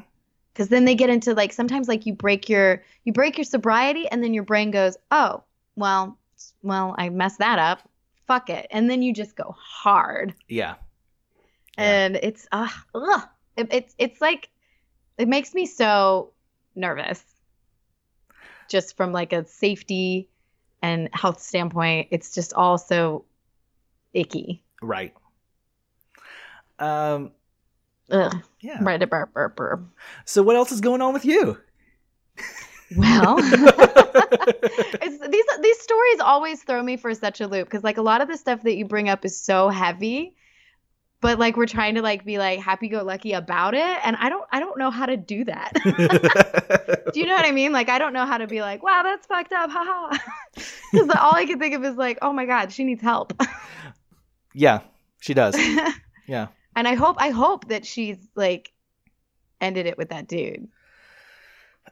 because 0.53 0.69
then 0.69 0.85
they 0.85 0.95
get 0.95 1.11
into 1.11 1.35
like 1.35 1.53
sometimes 1.53 1.89
like 1.89 2.07
you 2.07 2.13
break 2.13 2.49
your 2.49 2.83
you 3.05 3.13
break 3.13 3.39
your 3.39 3.45
sobriety 3.45 4.07
and 4.09 4.23
then 4.23 4.35
your 4.35 4.45
brain 4.45 4.71
goes 4.71 4.97
oh 5.11 5.43
well 5.77 6.19
well 6.63 6.95
i 6.99 7.09
messed 7.09 7.39
that 7.39 7.59
up 7.59 7.89
fuck 8.27 8.51
it 8.51 8.67
and 8.71 8.89
then 8.91 9.03
you 9.03 9.13
just 9.13 9.37
go 9.37 9.55
hard 9.59 10.35
Yeah. 10.49 10.75
Yeah. 11.79 11.85
and 11.85 12.17
it's 12.17 12.47
uh, 12.53 12.69
ugh. 12.95 13.23
It, 13.57 13.69
it's 13.71 13.95
it's 13.99 14.21
like 14.21 14.49
it 15.19 15.29
makes 15.29 15.55
me 15.55 15.67
so 15.67 16.33
nervous 16.75 17.23
just 18.69 18.97
from 18.97 19.13
like 19.13 19.33
a 19.33 19.47
safety 19.47 20.29
and 20.83 21.09
health 21.13 21.41
standpoint 21.41 22.09
it's 22.11 22.35
just 22.35 22.53
all 22.55 22.79
so 22.79 23.25
icky 24.15 24.63
Right. 24.81 25.15
Um. 26.79 27.31
Ugh. 28.11 28.43
Yeah. 28.61 28.79
Right. 28.81 29.01
So 30.25 30.43
what 30.43 30.57
else 30.57 30.73
is 30.73 30.81
going 30.81 31.03
on 31.03 31.13
with 31.13 31.25
you? 31.25 31.59
Well, 32.97 33.37
it's 33.41 35.29
these 35.29 35.45
these 35.61 35.81
stories 35.81 36.21
always 36.21 36.63
throw 36.63 36.83
me 36.83 36.97
for 36.97 37.15
such 37.15 37.41
a 37.41 37.47
loop 37.47 37.67
because 37.67 37.85
like 37.85 37.99
a 37.99 38.03
lot 38.03 38.21
of 38.21 38.29
the 38.29 38.37
stuff 38.37 38.63
that 38.63 38.77
you 38.77 38.85
bring 38.85 39.09
up 39.09 39.25
is 39.25 39.41
so 39.41 39.69
heavy, 39.69 40.35
but 41.21 41.39
like 41.39 41.57
we're 41.57 41.67
trying 41.67 41.95
to 41.95 42.03
like 42.03 42.25
be 42.25 42.39
like 42.39 42.61
happy 42.61 42.89
go 42.89 43.03
lucky 43.03 43.33
about 43.33 43.75
it, 43.75 43.99
and 44.05 44.17
I 44.17 44.29
don't 44.29 44.45
I 44.53 44.61
don't 44.61 44.79
know 44.79 44.91
how 44.91 45.07
to 45.07 45.17
do 45.17 45.45
that. 45.45 45.73
do 47.13 47.21
you 47.21 47.27
know 47.27 47.35
what 47.35 47.47
I 47.47 47.53
mean? 47.53 47.73
Like 47.73 47.89
I 47.89 47.99
don't 47.99 48.13
know 48.13 48.27
how 48.27 48.39
to 48.39 48.47
be 48.47 48.61
like 48.61 48.83
wow 48.83 49.03
that's 49.03 49.27
fucked 49.27 49.53
up, 49.53 49.71
haha. 49.71 50.19
Because 50.93 51.09
all 51.19 51.35
I 51.35 51.47
can 51.47 51.59
think 51.59 51.75
of 51.75 51.85
is 51.85 51.97
like 51.97 52.19
oh 52.21 52.33
my 52.33 52.45
god 52.45 52.73
she 52.73 52.85
needs 52.85 53.03
help, 53.03 53.33
yeah, 54.55 54.81
she 55.21 55.35
does. 55.35 55.57
Yeah. 56.29 56.49
And 56.77 56.87
I 56.89 56.95
hope 56.95 57.17
I 57.19 57.31
hope 57.31 57.69
that 57.69 57.87
she's 57.87 58.17
like 58.35 58.73
ended 59.61 59.87
it 59.87 59.97
with 59.99 60.11
that 60.11 60.29
dude. 60.29 60.69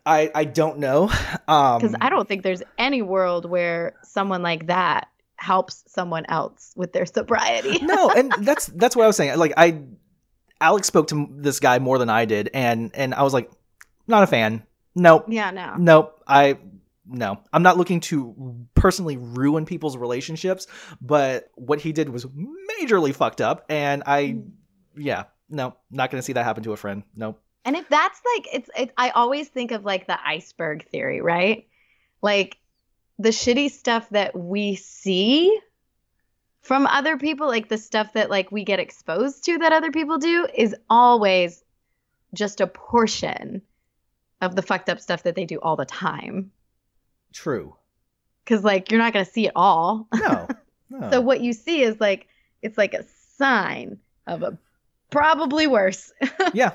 I 0.05 0.31
I 0.35 0.45
don't 0.45 0.79
know. 0.79 1.11
Um. 1.49 1.81
Because 1.81 1.97
I 2.01 2.11
don't 2.11 2.29
think 2.29 2.43
there's 2.43 2.63
any 2.79 3.03
world 3.03 3.45
where 3.45 3.95
someone 4.03 4.43
like 4.43 4.69
that 4.69 5.09
helps 5.37 5.83
someone 5.87 6.27
else 6.29 6.73
with 6.77 6.93
their 6.93 7.07
sobriety. 7.07 7.79
no, 7.83 8.11
and 8.17 8.33
that's 8.41 8.67
that's 8.67 8.95
what 8.95 9.05
I 9.05 9.07
was 9.07 9.17
saying. 9.17 9.39
Like 9.39 9.55
I, 9.57 9.83
Alex 10.61 10.87
spoke 10.87 11.09
to 11.09 11.29
this 11.33 11.61
guy 11.61 11.79
more 11.79 11.99
than 11.99 12.11
I 12.11 12.25
did, 12.25 12.51
and 12.55 12.91
and 12.95 13.15
I 13.15 13.23
was 13.23 13.33
like, 13.33 13.51
not 14.07 14.23
a 14.23 14.27
fan. 14.27 14.65
Nope. 14.95 15.27
yeah, 15.29 15.51
no. 15.51 15.77
Nope. 15.79 16.23
I 16.27 16.59
no. 17.07 17.41
I'm 17.53 17.63
not 17.63 17.77
looking 17.77 18.01
to 18.01 18.67
personally 18.75 19.17
ruin 19.17 19.65
people's 19.67 19.97
relationships, 19.97 20.67
but 21.01 21.51
what 21.55 21.81
he 21.81 21.93
did 21.93 22.09
was 22.09 22.27
majorly 22.27 23.15
fucked 23.15 23.41
up, 23.41 23.65
and 23.69 24.03
I, 24.07 24.39
yeah, 24.97 25.25
no, 25.49 25.75
not 25.91 26.11
gonna 26.11 26.23
see 26.23 26.33
that 26.35 26.45
happen 26.45 26.63
to 26.65 26.73
a 26.73 26.77
friend. 26.77 27.03
Nope. 27.15 27.41
And 27.65 27.77
if 27.77 27.89
that's 27.89 28.21
like 28.37 28.49
it's, 28.53 28.71
it's 28.77 28.93
I 28.97 29.11
always 29.11 29.49
think 29.49 29.71
of 29.71 29.85
like 29.85 30.07
the 30.07 30.19
iceberg 30.27 30.89
theory, 30.89 31.21
right? 31.21 31.67
Like 32.23 32.59
the 33.19 33.31
shitty 33.31 33.71
stuff 33.71 34.09
that 34.11 34.35
we 34.35 34.77
see 34.77 35.59
from 36.63 36.87
other 36.87 37.17
people, 37.17 37.47
like 37.47 37.69
the 37.69 37.79
stuff 37.79 38.13
that 38.15 38.31
like 38.31 38.51
we 38.51 38.65
get 38.65 38.81
exposed 38.81 39.45
to 39.45 39.59
that 39.59 39.73
other 39.73 39.91
people 39.91 40.19
do 40.19 40.47
is 40.55 40.75
always 40.89 41.63
just 42.35 42.61
a 42.61 42.67
portion 42.67 43.63
of 44.41 44.57
the 44.57 44.63
fucked 44.63 44.89
up 44.89 45.01
stuff 45.01 45.25
that 45.25 45.35
they 45.35 45.45
do 45.45 45.59
all 45.61 45.77
the 45.77 45.85
time. 45.85 46.51
True. 47.33 47.77
Cuz 48.47 48.65
like 48.65 48.91
you're 48.91 49.01
not 49.01 49.13
going 49.13 49.25
to 49.25 49.31
see 49.31 49.47
it 49.47 49.53
all. 49.55 50.09
No. 50.15 50.49
No. 50.93 51.09
So 51.09 51.21
what 51.21 51.41
you 51.41 51.53
see 51.53 51.83
is 51.83 52.01
like 52.01 52.27
it's 52.63 52.77
like 52.77 52.95
a 52.95 53.05
sign 53.39 54.01
of 54.27 54.43
a 54.43 54.59
probably 55.11 55.67
worse. 55.67 56.13
yeah. 56.55 56.73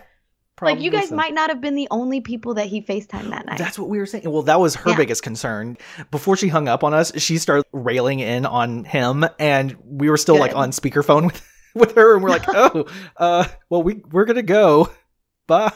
like 0.62 0.80
you 0.80 0.92
guys 0.92 1.10
so. 1.10 1.16
might 1.16 1.34
not 1.34 1.50
have 1.50 1.62
been 1.62 1.76
the 1.76 1.88
only 1.92 2.22
people 2.22 2.54
that 2.56 2.68
he 2.68 2.82
FaceTimed 2.82 3.30
that 3.30 3.46
night. 3.46 3.58
That's 3.58 3.78
what 3.80 3.90
we 3.90 3.98
were 3.98 4.06
saying. 4.06 4.30
Well, 4.30 4.44
that 4.44 4.60
was 4.60 4.76
her 4.76 4.92
Yeah. 4.92 4.98
biggest 4.98 5.24
concern. 5.24 5.78
Before 6.12 6.36
she 6.38 6.48
hung 6.48 6.68
up 6.68 6.84
on 6.84 6.94
us, 6.94 7.12
she 7.22 7.38
started 7.38 7.66
railing 7.72 8.20
in 8.20 8.46
on 8.46 8.84
him, 8.84 9.26
and 9.40 9.76
we 9.84 10.10
were 10.10 10.18
still 10.18 10.38
like 10.38 10.56
on 10.56 10.72
speakerphone 10.72 11.26
with 11.26 11.42
with 11.74 11.96
her, 11.96 12.16
and 12.16 12.24
we're 12.24 12.30
like, 12.30 12.44
"Oh, 12.48 12.86
uh, 13.18 13.46
well, 13.70 13.84
we 13.84 13.96
we're 14.12 14.26
gonna 14.26 14.42
go." 14.44 14.90
Bye. 15.48 15.72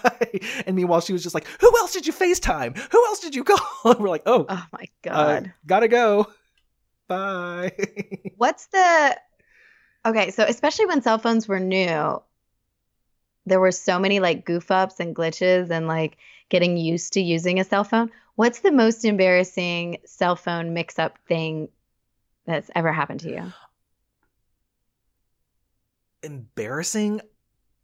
And 0.65 0.75
meanwhile, 0.75 1.01
she 1.01 1.13
was 1.13 1.21
just 1.21 1.35
like, 1.35 1.45
"Who 1.61 1.77
else 1.77 1.93
did 1.93 2.07
you 2.07 2.13
FaceTime? 2.13 2.75
Who 2.91 3.05
else 3.05 3.19
did 3.19 3.35
you 3.35 3.43
call?" 3.43 3.59
And 3.91 3.99
we're 3.99 4.09
like, 4.09 4.23
"Oh, 4.25 4.45
oh 4.49 4.65
my 4.71 4.85
uh, 5.07 5.13
god. 5.39 5.53
gotta 5.67 5.87
go. 5.87 6.27
Bye." 7.07 7.73
What's 8.37 8.67
the 8.67 9.15
Okay, 10.05 10.31
so 10.31 10.43
especially 10.43 10.85
when 10.85 11.01
cell 11.01 11.17
phones 11.19 11.47
were 11.47 11.59
new, 11.59 12.21
there 13.49 13.59
were 13.59 13.71
so 13.71 13.99
many 13.99 14.19
like 14.19 14.45
goof 14.45 14.71
ups 14.71 14.99
and 14.99 15.15
glitches 15.15 15.69
and 15.69 15.87
like 15.87 16.17
getting 16.49 16.77
used 16.77 17.13
to 17.13 17.21
using 17.21 17.59
a 17.59 17.63
cell 17.63 17.83
phone. 17.83 18.09
What's 18.35 18.61
the 18.61 18.71
most 18.71 19.03
embarrassing 19.03 19.97
cell 20.05 20.35
phone 20.35 20.73
mix 20.73 20.97
up 20.97 21.17
thing 21.27 21.69
that's 22.45 22.71
ever 22.75 22.91
happened 22.91 23.19
to 23.21 23.29
you? 23.29 23.53
Embarrassing. 26.23 27.21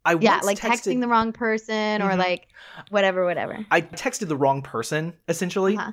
I 0.03 0.15
Yeah, 0.15 0.39
like 0.43 0.59
texted- 0.59 0.93
texting 0.93 1.01
the 1.01 1.07
wrong 1.07 1.31
person 1.33 2.01
or 2.01 2.11
Mhm. 2.11 2.17
like 2.17 2.47
whatever, 2.89 3.25
whatever. 3.25 3.65
I 3.71 3.81
texted 3.81 4.27
the 4.27 4.37
wrong 4.37 4.61
person, 4.61 5.13
essentially. 5.27 5.77
Uh-huh. 5.77 5.91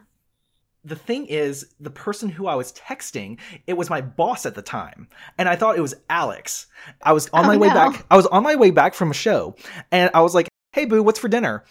The 0.84 0.96
thing 0.96 1.26
is, 1.26 1.72
the 1.78 1.90
person 1.90 2.28
who 2.28 2.46
I 2.48 2.56
was 2.56 2.72
texting, 2.72 3.38
it 3.68 3.74
was 3.76 3.88
my 3.88 4.00
boss 4.00 4.46
at 4.46 4.54
the 4.56 4.62
time, 4.62 5.08
and 5.38 5.48
I 5.48 5.54
thought 5.54 5.78
it 5.78 5.80
was 5.82 5.94
Alex. 6.10 6.66
I 7.02 7.12
was 7.12 7.28
on 7.32 7.44
Oh, 7.44 7.48
my 7.48 7.56
way 7.56 7.68
no. 7.68 7.74
back. 7.74 8.04
I 8.10 8.16
was 8.16 8.26
on 8.26 8.42
my 8.42 8.56
way 8.56 8.72
back 8.72 8.94
from 8.94 9.10
a 9.10 9.14
show, 9.14 9.54
and 9.92 10.10
I 10.12 10.22
was 10.22 10.34
like, 10.34 10.48
"Hey, 10.72 10.84
boo, 10.86 11.02
what's 11.02 11.20
for 11.20 11.28
dinner?" 11.28 11.64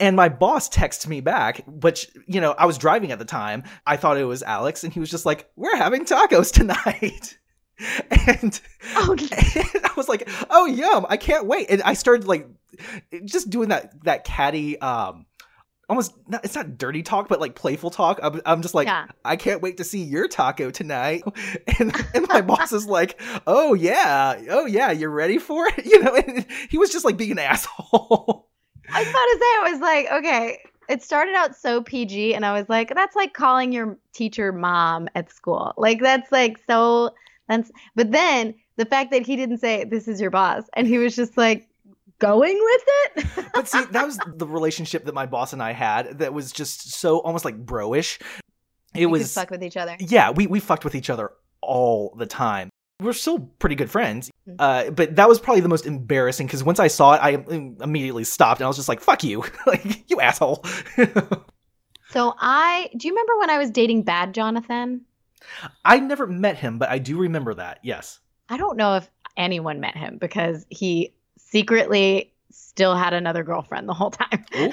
And 0.00 0.16
my 0.16 0.28
boss 0.28 0.68
texts 0.68 1.06
me 1.06 1.20
back, 1.22 1.62
which 1.66 2.10
you 2.26 2.40
know 2.42 2.52
I 2.58 2.66
was 2.66 2.76
driving 2.76 3.10
at 3.12 3.18
the 3.18 3.24
time. 3.24 3.62
I 3.86 3.96
thought 3.96 4.18
it 4.18 4.24
was 4.24 4.42
Alex, 4.42 4.84
and 4.84 4.92
he 4.92 5.00
was 5.00 5.10
just 5.10 5.24
like, 5.24 5.48
"We're 5.56 5.76
having 5.76 6.04
tacos 6.04 6.52
tonight." 6.52 7.38
And, 8.10 8.60
Oh, 8.96 9.12
and 9.18 9.84
I 9.86 9.90
was 9.96 10.08
like, 10.08 10.28
"Oh, 10.50 10.66
yum! 10.66 11.06
I 11.08 11.16
can't 11.16 11.46
wait!" 11.46 11.70
And 11.70 11.82
I 11.82 11.94
started 11.94 12.26
like 12.28 12.46
just 13.24 13.48
doing 13.48 13.70
that 13.70 14.04
that 14.04 14.24
catty, 14.24 14.78
um, 14.80 15.24
almost 15.92 16.14
not, 16.26 16.42
it's 16.42 16.54
not 16.54 16.78
dirty 16.78 17.02
talk, 17.02 17.28
but 17.28 17.38
like 17.38 17.54
playful 17.54 17.90
talk. 17.90 18.18
I'm, 18.22 18.40
I'm 18.46 18.62
just 18.62 18.74
like, 18.74 18.86
yeah. 18.86 19.06
I 19.24 19.36
can't 19.36 19.60
wait 19.60 19.76
to 19.76 19.84
see 19.84 20.02
your 20.02 20.26
taco 20.26 20.70
tonight. 20.70 21.22
Oh. 21.26 21.32
And 21.78 21.94
and 22.14 22.28
my 22.28 22.40
boss 22.40 22.72
is 22.72 22.86
like, 22.98 23.20
"Oh 23.46 23.74
yeah, 23.74 24.40
oh 24.50 24.66
yeah, 24.66 24.90
you're 24.90 25.10
ready 25.10 25.38
for 25.38 25.66
it?" 25.66 25.84
You 25.92 26.02
know, 26.02 26.14
and 26.14 26.46
he 26.70 26.78
was 26.78 26.90
just 26.90 27.04
like 27.04 27.16
being 27.16 27.32
an 27.32 27.38
asshole. 27.38 28.48
I 28.92 29.00
was 29.00 29.08
about 29.08 29.20
to 29.20 29.38
say, 29.38 29.44
I 29.44 29.70
was 29.70 29.80
like, 29.80 30.12
okay, 30.12 30.58
it 30.88 31.02
started 31.02 31.34
out 31.34 31.56
so 31.56 31.82
PG, 31.82 32.34
and 32.34 32.44
I 32.44 32.52
was 32.52 32.68
like, 32.68 32.94
that's 32.94 33.16
like 33.16 33.34
calling 33.34 33.72
your 33.72 33.98
teacher 34.12 34.52
mom 34.52 35.08
at 35.14 35.30
school. 35.30 35.72
Like, 35.76 36.00
that's 36.00 36.30
like 36.32 36.58
so, 36.66 37.14
that's, 37.48 37.70
but 37.94 38.12
then 38.12 38.54
the 38.76 38.86
fact 38.86 39.10
that 39.10 39.26
he 39.26 39.36
didn't 39.36 39.58
say, 39.58 39.84
this 39.84 40.08
is 40.08 40.20
your 40.20 40.30
boss, 40.30 40.64
and 40.74 40.86
he 40.86 40.98
was 40.98 41.16
just 41.16 41.36
like 41.36 41.68
going 42.22 42.58
with 42.58 42.82
it. 43.36 43.46
but 43.54 43.68
see, 43.68 43.84
that 43.90 44.06
was 44.06 44.18
the 44.36 44.46
relationship 44.46 45.04
that 45.04 45.14
my 45.14 45.26
boss 45.26 45.52
and 45.52 45.62
I 45.62 45.72
had 45.72 46.18
that 46.20 46.32
was 46.32 46.52
just 46.52 46.92
so 46.94 47.18
almost 47.18 47.44
like 47.44 47.56
bro-ish. 47.56 48.18
It 48.94 49.00
You 49.02 49.08
was 49.08 49.34
fuck 49.34 49.50
with 49.50 49.62
each 49.62 49.76
other. 49.76 49.96
yeah, 49.98 50.30
we 50.30 50.46
we 50.46 50.60
fucked 50.60 50.84
with 50.84 50.94
each 50.94 51.10
other 51.10 51.30
all 51.60 52.14
the 52.16 52.26
time. 52.26 52.70
We're 53.00 53.12
still 53.14 53.40
pretty 53.58 53.74
good 53.74 53.90
friends, 53.90 54.30
Mhm. 54.48 54.56
uh, 54.60 54.90
but 54.92 55.16
that 55.16 55.28
was 55.28 55.40
probably 55.40 55.60
the 55.60 55.68
most 55.68 55.86
embarrassing 55.86 56.46
because 56.46 56.62
once 56.62 56.78
I 56.78 56.86
saw 56.88 57.14
it, 57.14 57.18
I 57.22 57.34
um, 57.34 57.76
immediately 57.80 58.22
stopped 58.24 58.60
and 58.60 58.66
I 58.66 58.68
was 58.68 58.76
just 58.76 58.88
like, 58.88 59.00
"Fuck 59.00 59.24
you, 59.24 59.42
like 59.66 60.08
you 60.10 60.20
asshole." 60.20 60.64
So 62.10 62.34
I, 62.38 62.90
do 62.96 63.08
you 63.08 63.14
remember 63.14 63.38
when 63.38 63.48
I 63.48 63.56
was 63.56 63.70
dating 63.70 64.02
Bad 64.02 64.34
Jonathan? 64.34 65.06
I 65.84 65.98
never 65.98 66.26
met 66.26 66.58
him, 66.58 66.78
but 66.78 66.90
I 66.90 66.98
do 66.98 67.16
remember 67.18 67.54
that. 67.54 67.78
Yes. 67.82 68.18
I 68.50 68.58
don't 68.58 68.76
know 68.76 68.96
if 68.96 69.10
anyone 69.38 69.80
met 69.80 69.96
him 69.96 70.18
because 70.18 70.66
he 70.68 71.14
secretly 71.52 72.32
still 72.50 72.94
had 72.96 73.12
another 73.14 73.44
girlfriend 73.44 73.88
the 73.88 73.94
whole 73.94 74.10
time. 74.10 74.44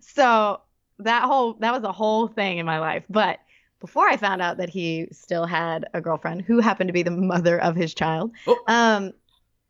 So 0.00 0.60
that 0.98 1.22
whole 1.24 1.54
that 1.54 1.72
was 1.72 1.82
a 1.84 1.92
whole 1.92 2.26
thing 2.28 2.58
in 2.58 2.66
my 2.66 2.78
life. 2.78 3.04
But 3.08 3.38
before 3.80 4.08
I 4.08 4.16
found 4.16 4.42
out 4.42 4.58
that 4.58 4.68
he 4.68 5.08
still 5.12 5.46
had 5.46 5.86
a 5.94 6.00
girlfriend 6.00 6.42
who 6.42 6.60
happened 6.60 6.88
to 6.88 6.92
be 6.92 7.02
the 7.02 7.10
mother 7.10 7.58
of 7.60 7.76
his 7.76 7.94
child, 7.94 8.32
Oh. 8.46 8.58
um, 8.66 9.12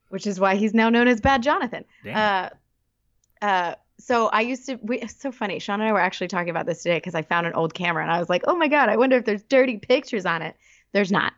which 0.08 0.26
is 0.26 0.40
why 0.40 0.56
he's 0.56 0.74
now 0.74 0.88
known 0.88 1.06
as 1.08 1.20
Bad 1.20 1.42
Jonathan. 1.42 1.84
Uh, 2.06 2.48
uh, 3.42 3.74
so 3.98 4.26
I 4.28 4.40
used 4.42 4.66
to. 4.66 4.78
We, 4.82 4.98
it's 5.00 5.20
so 5.20 5.30
funny. 5.32 5.58
Sean 5.58 5.80
and 5.80 5.88
I 5.88 5.92
were 5.92 6.00
actually 6.00 6.28
talking 6.28 6.50
about 6.50 6.66
this 6.66 6.82
today 6.82 6.96
because 6.96 7.14
I 7.14 7.22
found 7.22 7.46
an 7.46 7.52
old 7.54 7.74
camera 7.74 8.02
and 8.02 8.10
I 8.12 8.18
was 8.18 8.28
like, 8.28 8.42
"Oh 8.46 8.56
my 8.56 8.68
god, 8.68 8.88
I 8.88 8.96
wonder 8.96 9.16
if 9.16 9.24
there's 9.24 9.42
dirty 9.44 9.78
pictures 9.78 10.26
on 10.26 10.42
it." 10.42 10.56
There's 10.92 11.12
not, 11.12 11.32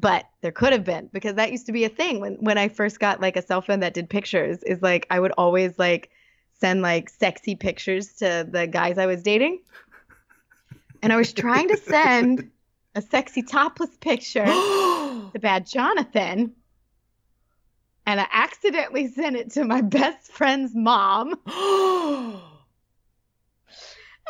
but 0.00 0.26
there 0.40 0.52
could 0.52 0.72
have 0.72 0.84
been 0.84 1.10
because 1.12 1.34
that 1.34 1.50
used 1.52 1.66
to 1.66 1.72
be 1.72 1.84
a 1.84 1.88
thing 1.88 2.20
when 2.20 2.34
when 2.36 2.56
I 2.56 2.68
first 2.68 2.98
got 2.98 3.20
like 3.20 3.36
a 3.36 3.42
cell 3.42 3.60
phone 3.60 3.80
that 3.80 3.94
did 3.94 4.08
pictures. 4.08 4.62
Is 4.62 4.80
like 4.80 5.06
I 5.10 5.20
would 5.20 5.32
always 5.32 5.78
like 5.78 6.10
send 6.60 6.82
like 6.82 7.10
sexy 7.10 7.54
pictures 7.54 8.14
to 8.14 8.46
the 8.48 8.66
guys 8.66 8.98
I 8.98 9.06
was 9.06 9.22
dating, 9.22 9.60
and 11.02 11.12
I 11.12 11.16
was 11.16 11.32
trying 11.32 11.68
to 11.68 11.76
send 11.76 12.50
a 12.94 13.02
sexy 13.02 13.42
topless 13.42 13.94
picture 14.00 14.44
to 14.46 15.38
Bad 15.40 15.66
Jonathan. 15.66 16.52
And 18.06 18.18
I 18.18 18.26
accidentally 18.32 19.08
sent 19.08 19.36
it 19.36 19.52
to 19.52 19.64
my 19.64 19.82
best 19.82 20.32
friend's 20.32 20.74
mom. 20.74 21.38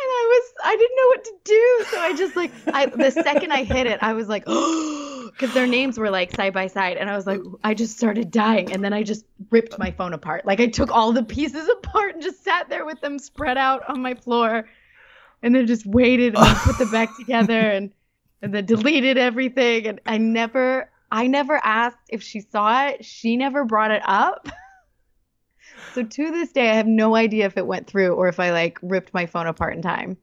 And 0.02 0.08
I 0.08 0.26
was, 0.30 0.52
I 0.64 0.76
didn't 0.76 0.96
know 0.96 1.06
what 1.08 1.24
to 1.24 1.32
do. 1.44 1.84
So 1.90 2.00
I 2.00 2.16
just 2.16 2.34
like, 2.34 2.50
I, 2.72 2.86
the 2.86 3.10
second 3.10 3.52
I 3.52 3.64
hit 3.64 3.86
it, 3.86 3.98
I 4.02 4.14
was 4.14 4.28
like, 4.28 4.44
because 5.32 5.54
their 5.54 5.66
names 5.66 5.98
were 5.98 6.10
like 6.10 6.34
side 6.34 6.52
by 6.52 6.66
side. 6.66 6.96
And 6.96 7.10
I 7.10 7.16
was 7.16 7.26
like, 7.26 7.40
I 7.64 7.74
just 7.74 7.96
started 7.96 8.30
dying. 8.30 8.72
And 8.72 8.84
then 8.84 8.92
I 8.92 9.02
just 9.02 9.24
ripped 9.50 9.78
my 9.78 9.90
phone 9.90 10.12
apart. 10.12 10.44
Like 10.46 10.60
I 10.60 10.66
took 10.66 10.90
all 10.90 11.12
the 11.12 11.22
pieces 11.22 11.68
apart 11.78 12.14
and 12.14 12.22
just 12.22 12.44
sat 12.44 12.68
there 12.68 12.84
with 12.84 13.00
them 13.00 13.18
spread 13.18 13.58
out 13.58 13.82
on 13.88 14.00
my 14.02 14.14
floor. 14.14 14.68
And 15.42 15.54
then 15.54 15.66
just 15.66 15.86
waited 15.86 16.34
and 16.36 16.56
put 16.58 16.76
them 16.76 16.90
back 16.90 17.16
together 17.16 17.58
and, 17.58 17.90
and 18.42 18.52
then 18.52 18.66
deleted 18.66 19.16
everything. 19.16 19.86
And 19.86 20.00
I 20.04 20.18
never, 20.18 20.90
I 21.10 21.26
never 21.26 21.58
asked 21.64 22.10
if 22.10 22.22
she 22.22 22.40
saw 22.40 22.88
it. 22.88 23.04
She 23.06 23.38
never 23.38 23.64
brought 23.64 23.90
it 23.90 24.02
up. 24.04 24.48
So 25.94 26.04
to 26.04 26.30
this 26.30 26.52
day, 26.52 26.70
I 26.70 26.74
have 26.74 26.86
no 26.86 27.16
idea 27.16 27.46
if 27.46 27.56
it 27.56 27.66
went 27.66 27.86
through 27.86 28.14
or 28.14 28.28
if 28.28 28.38
I 28.38 28.52
like 28.52 28.78
ripped 28.82 29.12
my 29.12 29.26
phone 29.26 29.46
apart 29.46 29.74
in 29.74 29.82
time. 29.82 30.18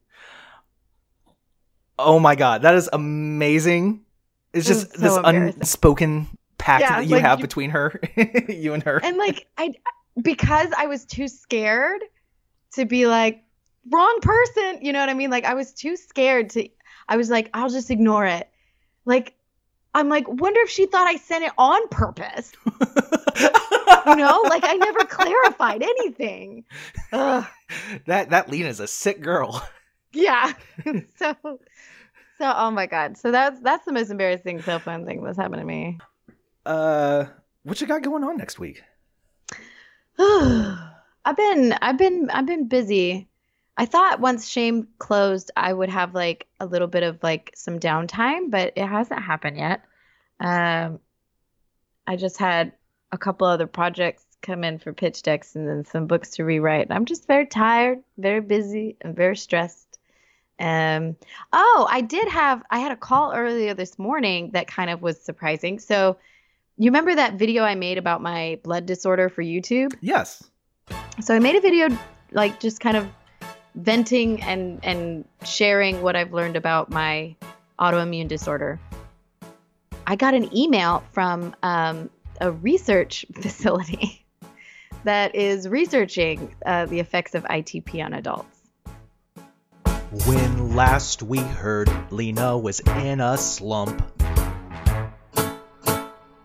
oh 2.00 2.20
my 2.20 2.36
god, 2.36 2.62
that 2.62 2.76
is 2.76 2.90
amazing. 2.94 4.06
It's 4.58 4.68
just 4.68 4.96
so 4.96 5.02
this 5.02 5.18
unspoken 5.24 6.28
pact 6.58 6.82
Yeah, 6.82 7.00
that 7.00 7.08
you 7.08 7.16
like 7.16 7.22
have 7.24 7.40
you- 7.40 7.44
between 7.44 7.70
her, 7.72 8.00
you 8.50 8.74
and 8.74 8.84
her. 8.84 9.00
And 9.04 9.18
like 9.18 9.48
I 9.58 9.74
because 10.22 10.70
I 10.78 10.88
was 10.88 11.06
too 11.06 11.28
scared 11.28 12.02
to 12.74 12.86
be 12.86 13.06
like 13.08 13.44
wrong 13.92 14.20
person, 14.22 14.80
you 14.82 14.92
know 14.94 15.00
what 15.00 15.10
I 15.10 15.14
mean? 15.14 15.30
Like 15.30 15.46
I 15.46 15.54
was 15.54 15.74
too 15.74 15.96
scared 15.96 16.50
to 16.52 16.68
I 17.08 17.18
was 17.18 17.30
like 17.30 17.50
I'll 17.54 17.70
just 17.70 17.90
ignore 17.92 18.26
it. 18.26 18.50
Like 19.06 19.34
I'm 19.94 20.10
like 20.10 20.28
wonder 20.28 20.60
if 20.62 20.70
she 20.70 20.86
thought 20.86 21.08
I 21.08 21.16
sent 21.18 21.44
it 21.46 21.52
on 21.58 21.88
purpose. 21.90 22.52
You 24.06 24.16
know? 24.16 24.42
Like 24.50 24.64
I 24.66 24.76
never 24.80 25.00
clarified 25.06 25.84
anything. 25.84 26.64
Ugh. 27.12 27.46
that 28.06 28.30
that 28.32 28.50
Lena's 28.50 28.80
a 28.80 28.88
sick 28.88 29.22
girl. 29.22 29.62
Yeah. 30.14 30.54
so 31.18 31.60
so 32.38 32.54
oh 32.56 32.72
my 32.72 32.86
god. 32.86 33.18
So 33.18 33.32
that's 33.32 33.60
that's 33.62 33.86
the 33.86 33.94
most 33.94 34.10
embarrassing 34.10 34.62
cell 34.62 34.80
phone 34.80 35.06
thing 35.06 35.24
that's 35.24 35.38
happened 35.38 35.62
to 35.62 35.66
me. 35.66 35.98
Uh, 36.66 37.26
what 37.64 37.80
you 37.82 37.88
got 37.88 38.02
going 38.02 38.24
on 38.24 38.38
next 38.38 38.60
week? 38.60 38.84
I've 40.20 41.36
been 41.36 41.74
I've 41.82 41.98
been 41.98 42.30
I've 42.30 42.46
been 42.46 42.68
busy. 42.68 43.28
I 43.78 43.86
thought 43.86 44.20
once 44.20 44.50
Shame 44.50 44.88
closed, 44.98 45.52
I 45.56 45.72
would 45.72 45.90
have 45.90 46.16
like 46.16 46.48
a 46.60 46.66
little 46.66 46.88
bit 46.88 47.04
of 47.04 47.22
like 47.22 47.52
some 47.56 47.80
downtime, 47.80 48.50
but 48.50 48.74
it 48.76 48.88
hasn't 48.88 49.22
happened 49.22 49.58
yet. 49.58 49.82
Um, 50.40 51.00
I 52.08 52.16
just 52.16 52.38
had 52.38 52.74
a 53.12 53.18
couple 53.18 53.48
other 53.48 53.68
projects 53.68 54.26
come 54.42 54.64
in 54.64 54.80
for 54.80 54.94
pitch 54.94 55.22
decks 55.22 55.56
and 55.56 55.68
then 55.68 55.86
some 55.86 56.08
books 56.08 56.32
to 56.32 56.46
rewrite. 56.46 56.88
I'm 56.90 57.06
just 57.06 57.28
very 57.28 57.46
tired, 57.46 58.00
very 58.18 58.42
busy, 58.42 58.98
and 59.02 59.16
very 59.16 59.38
stressed. 59.38 59.87
Um, 60.60 61.16
oh, 61.54 61.88
I 61.90 62.02
did 62.02 62.28
have 62.30 62.64
I 62.70 62.80
had 62.80 62.92
a 62.92 62.96
call 62.96 63.34
earlier 63.34 63.74
this 63.74 64.00
morning 64.00 64.52
that 64.54 64.68
kind 64.68 64.90
of 64.90 65.02
was 65.02 65.22
surprising. 65.22 65.80
So, 65.80 66.18
you 66.78 66.86
remember 66.86 67.16
that 67.16 67.36
video 67.36 67.64
I 67.64 67.76
made 67.76 67.98
about 67.98 68.22
my 68.22 68.60
blood 68.64 68.86
disorder 68.86 69.30
for 69.30 69.44
YouTube? 69.44 69.94
Yes. 70.02 70.44
So 71.22 71.36
I 71.36 71.40
made 71.40 71.56
a 71.56 71.62
video 71.62 71.90
like 72.32 72.60
just 72.60 72.80
kind 72.80 72.98
of 72.98 73.08
venting 73.76 74.42
and 74.44 74.80
and 74.84 75.26
sharing 75.44 76.02
what 76.02 76.16
I've 76.16 76.34
learned 76.34 76.56
about 76.56 76.90
my 76.90 77.36
autoimmune 77.80 78.28
disorder. 78.28 78.80
I 80.06 80.16
got 80.16 80.34
an 80.34 80.56
email 80.56 81.04
from 81.12 81.56
um, 81.64 82.10
a 82.40 82.52
research 82.52 83.26
facility 83.34 84.26
that 85.04 85.36
is 85.36 85.68
researching 85.68 86.56
uh, 86.66 86.86
the 86.86 87.00
effects 87.00 87.36
of 87.36 87.44
ITP 87.44 88.04
on 88.04 88.14
adults. 88.14 88.57
When 90.10 90.74
last 90.74 91.22
we 91.22 91.40
heard, 91.40 91.92
Lena 92.12 92.58
was 92.58 92.80
in 92.80 93.20
a 93.20 93.38
slump. 93.38 94.02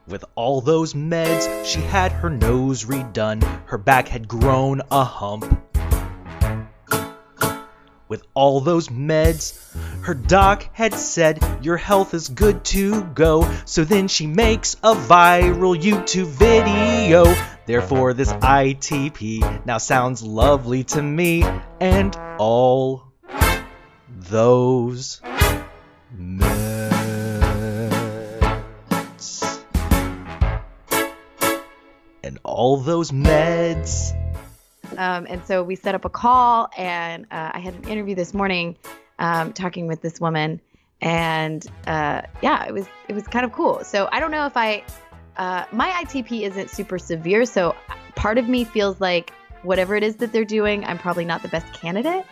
With 0.09 0.25
all 0.35 0.61
those 0.61 0.95
meds, 0.95 1.65
she 1.65 1.79
had 1.81 2.11
her 2.11 2.29
nose 2.29 2.85
redone, 2.85 3.41
her 3.67 3.79
back 3.79 4.09
had 4.09 4.27
grown 4.27 4.83
a 4.91 5.05
hump. 5.05 5.45
With 8.09 8.25
all 8.35 8.61
those 8.61 8.89
meds, 8.89 9.57
her 10.03 10.15
doc 10.15 10.69
had 10.73 10.93
said, 10.93 11.39
Your 11.63 11.77
health 11.77 12.15
is 12.15 12.31
good 12.31 12.65
to 12.65 13.05
go. 13.05 13.49
So 13.65 13.85
then 13.85 14.09
she 14.09 14.27
makes 14.27 14.75
a 14.83 14.95
viral 14.97 15.81
YouTube 15.81 16.27
video. 16.27 17.33
Therefore, 17.67 18.13
this 18.13 18.33
ITP 18.33 19.65
now 19.65 19.79
sounds 19.79 20.21
lovely 20.25 20.83
to 20.85 21.01
me 21.01 21.45
and 21.79 22.17
all 22.41 23.12
those 24.19 25.21
meds. 26.17 26.83
And 32.23 32.39
all 32.45 32.77
those 32.79 33.11
meds. 33.11 34.13
Um, 34.99 35.27
and 35.29 35.45
so 35.47 35.63
we 35.63 35.77
set 35.77 35.95
up 35.95 36.05
a 36.05 36.11
call, 36.11 36.69
and 36.77 37.25
uh, 37.31 37.53
I 37.55 37.61
had 37.61 37.75
an 37.75 37.89
interview 37.89 38.15
this 38.15 38.35
morning 38.35 38.77
um, 39.19 39.53
talking 39.53 39.87
with 39.87 40.03
this 40.03 40.21
woman, 40.21 40.61
and 41.01 41.67
uh, 41.87 42.23
yeah, 42.43 42.67
it 42.67 42.75
was 42.75 42.87
it 43.09 43.15
was 43.15 43.27
kind 43.27 43.45
of 43.47 43.53
cool. 43.53 43.83
So 43.85 44.09
I 44.13 44.21
don't 44.21 44.31
know 44.31 44.45
if 44.47 44.57
I 44.57 44.85
uh, 45.39 45.65
my 45.73 45.89
ITP 46.05 46.43
isn't 46.43 46.69
super 46.69 46.99
severe, 46.99 47.47
so 47.47 47.75
part 48.17 48.37
of 48.37 48.49
me 48.49 48.65
feels 48.65 49.01
like 49.01 49.33
whatever 49.63 49.97
it 49.97 50.03
is 50.03 50.17
that 50.17 50.33
they're 50.33 50.45
doing, 50.45 50.85
I'm 50.85 50.99
probably 50.99 51.25
not 51.25 51.43
the 51.43 51.49
best 51.49 51.73
candidate. 51.73 52.27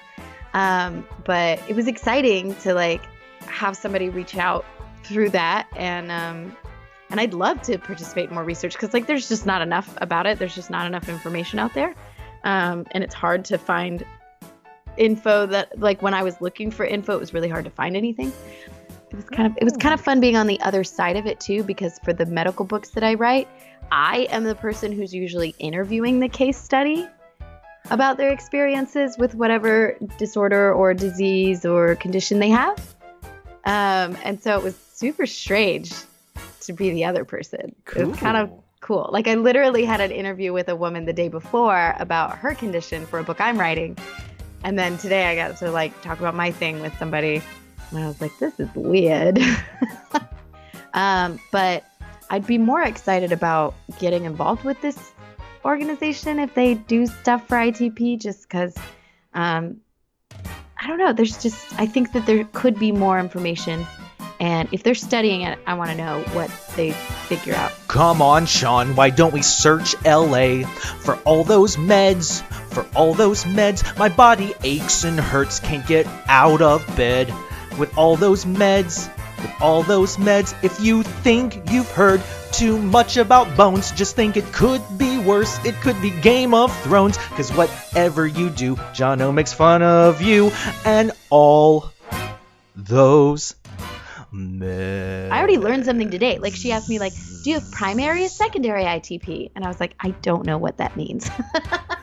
Um, 0.53 1.07
but 1.25 1.63
it 1.69 1.77
was 1.77 1.87
exciting 1.87 2.55
to 2.57 2.75
like 2.75 3.03
have 3.47 3.77
somebody 3.77 4.09
reach 4.09 4.37
out 4.37 4.65
through 5.05 5.31
that, 5.31 5.69
and 5.77 6.11
um, 6.11 6.57
and 7.11 7.21
I'd 7.21 7.35
love 7.35 7.63
to 7.63 7.79
participate 7.79 8.29
in 8.29 8.35
more 8.35 8.45
research 8.45 8.73
because 8.75 8.93
like 8.93 9.07
there's 9.07 9.29
just 9.29 9.47
not 9.47 9.63
enough 9.63 9.97
about 9.99 10.27
it. 10.27 10.39
There's 10.39 10.55
just 10.55 10.71
not 10.71 10.87
enough 10.87 11.09
information 11.09 11.59
out 11.59 11.75
there 11.75 11.95
um, 12.45 12.87
and 12.93 13.05
it's 13.05 13.15
hard 13.15 13.45
to 13.47 13.59
find 13.59 14.05
info 14.97 15.47
that 15.47 15.79
like 15.79 16.03
when 16.03 16.15
I 16.15 16.23
was 16.23 16.41
looking 16.41 16.71
for 16.71 16.85
info, 16.85 17.15
it 17.15 17.21
was 17.21 17.35
really 17.35 17.49
hard 17.49 17.65
to 17.65 17.71
find 17.71 17.97
anything. 17.97 18.33
It 19.11 19.17
was 19.17 19.25
kind 19.25 19.47
of 19.47 19.57
it 19.57 19.65
was 19.65 19.77
kind 19.77 19.93
of 19.93 20.01
fun 20.01 20.21
being 20.21 20.37
on 20.37 20.47
the 20.47 20.61
other 20.61 20.85
side 20.85 21.17
of 21.17 21.27
it 21.27 21.41
too 21.41 21.63
because 21.65 21.99
for 22.05 22.13
the 22.13 22.27
medical 22.27 22.65
books 22.65 22.91
that 22.91 23.05
I 23.05 23.15
write, 23.15 23.49
I 23.91 24.29
am 24.31 24.45
the 24.45 24.55
person 24.55 24.93
who's 24.93 25.13
usually 25.13 25.55
interviewing 25.59 26.21
the 26.21 26.29
case 26.29 26.59
study 26.59 27.09
about 27.91 28.17
their 28.19 28.31
experiences 28.31 29.17
with 29.19 29.35
whatever 29.35 29.97
disorder 30.19 30.73
or 30.73 30.95
disease 30.95 31.65
or 31.65 31.97
condition 31.97 32.39
they 32.39 32.51
have. 32.51 32.79
Um, 33.65 34.17
and 34.25 34.41
so 34.43 34.57
it 34.57 34.63
was 34.63 34.77
super 34.77 35.27
strange 35.27 35.93
to 36.63 36.73
be 36.73 36.91
the 36.91 37.05
other 37.05 37.25
person. 37.25 37.75
It 37.97 38.07
was 38.07 38.19
kind 38.19 38.37
of 38.37 38.49
Cool. 38.81 39.05
cool. 39.05 39.11
Like 39.13 39.27
I 39.29 39.35
literally 39.35 39.85
had 39.85 40.01
an 40.01 40.11
interview 40.11 40.53
with 40.53 40.69
a 40.69 40.77
woman 40.77 41.05
the 41.05 41.13
day 41.13 41.29
before 41.29 41.95
about 41.99 42.39
her 42.39 42.55
condition 42.55 43.07
for 43.07 43.19
a 43.19 43.25
book 43.25 43.41
I'm 43.41 43.59
writing. 43.59 43.97
And 44.63 44.79
then 44.79 44.99
today 44.99 45.27
I 45.27 45.35
got 45.35 45.57
to 45.59 45.71
like 45.71 46.01
talk 46.03 46.19
about 46.21 46.35
my 46.35 46.51
thing 46.51 46.81
with 46.81 46.97
somebody. 46.99 47.43
And 47.91 47.99
I 47.99 48.07
was 48.07 48.21
like, 48.21 48.39
this 48.39 48.61
is 48.61 48.69
weird. 48.75 49.39
um, 50.95 51.41
but 51.51 51.85
I'd 52.31 52.47
be 52.47 52.59
more 52.59 52.83
excited 52.83 53.33
about 53.33 53.75
getting 53.99 54.25
involved 54.25 54.65
with 54.65 54.81
this 54.81 55.13
organization 55.65 56.39
if 56.39 56.55
they 56.55 56.75
do 56.75 57.07
stuff 57.07 57.47
for 57.49 57.57
ITP 57.57 58.21
just 58.21 58.43
because 58.43 58.77
um, 59.35 59.81
I 60.83 60.87
don't 60.87 60.99
know. 60.99 61.13
There's 61.13 61.43
just, 61.43 61.79
I 61.79 61.87
think 61.87 62.13
that 62.13 62.25
there 62.25 62.45
could 62.53 62.79
be 62.79 62.91
more 62.91 63.19
information. 63.19 63.87
And 64.41 64.69
if 64.73 64.83
they're 64.83 64.95
studying 64.95 65.43
it, 65.43 65.59
I 65.67 65.75
want 65.75 65.91
to 65.91 65.97
know 65.97 66.23
what 66.33 66.51
they 66.75 66.93
figure 66.93 67.55
out. 67.55 67.73
Come 67.89 68.23
on, 68.23 68.47
Sean, 68.47 68.97
why 68.97 69.11
don't 69.11 69.35
we 69.35 69.43
search 69.43 69.95
LA 70.07 70.63
for 71.01 71.17
all 71.27 71.45
those 71.45 71.77
meds? 71.77 72.43
For 72.73 72.87
all 72.97 73.13
those 73.13 73.45
meds, 73.45 73.99
my 73.99 74.09
body 74.09 74.55
aches 74.63 75.05
and 75.05 75.21
hurts, 75.21 75.61
can't 75.61 75.87
get 75.87 76.07
out 76.27 76.63
of 76.63 76.87
bed. 76.97 77.33
With 77.79 77.97
all 77.99 78.17
those 78.17 78.47
meds, 78.47 79.11
with 79.41 79.53
all 79.61 79.83
those 79.83 80.17
meds, 80.17 80.55
if 80.63 80.81
you 80.81 81.03
think 81.03 81.71
you've 81.71 81.91
heard 81.91 82.23
too 82.53 82.79
much 82.79 83.17
about 83.17 83.57
bones, 83.57 83.93
just 83.93 84.17
think 84.17 84.37
it 84.37 84.45
could 84.53 84.83
be 84.97 85.19
worse. 85.19 85.65
It 85.65 85.75
could 85.77 86.01
be 86.03 86.11
Game 86.11 86.55
of 86.55 86.77
Thrones, 86.83 87.17
cause 87.17 87.51
whatever 87.53 88.27
you 88.27 88.51
do, 88.51 88.77
Jono 88.77 89.33
makes 89.33 89.53
fun 89.53 89.83
of 89.83 90.23
you 90.23 90.53
and 90.85 91.13
all 91.31 91.91
those 92.77 93.55
meds. 94.33 95.31
I 95.31 95.39
already 95.39 95.59
learned 95.59 95.85
something 95.85 96.11
today. 96.11 96.39
Like 96.39 96.55
she 96.55 96.73
asked 96.73 96.89
me, 96.89 96.99
like, 96.99 97.13
do 97.45 97.51
you 97.51 97.59
have 97.59 97.71
primary 97.71 98.25
or 98.25 98.29
secondary 98.29 98.85
ITP? 98.85 99.51
And 99.55 99.65
I 99.65 99.69
was 99.69 99.81
like, 99.81 99.95
I 100.01 100.11
don't 100.11 100.45
know 100.45 100.59
what 100.59 100.79
that 100.79 100.97
means. 100.97 101.31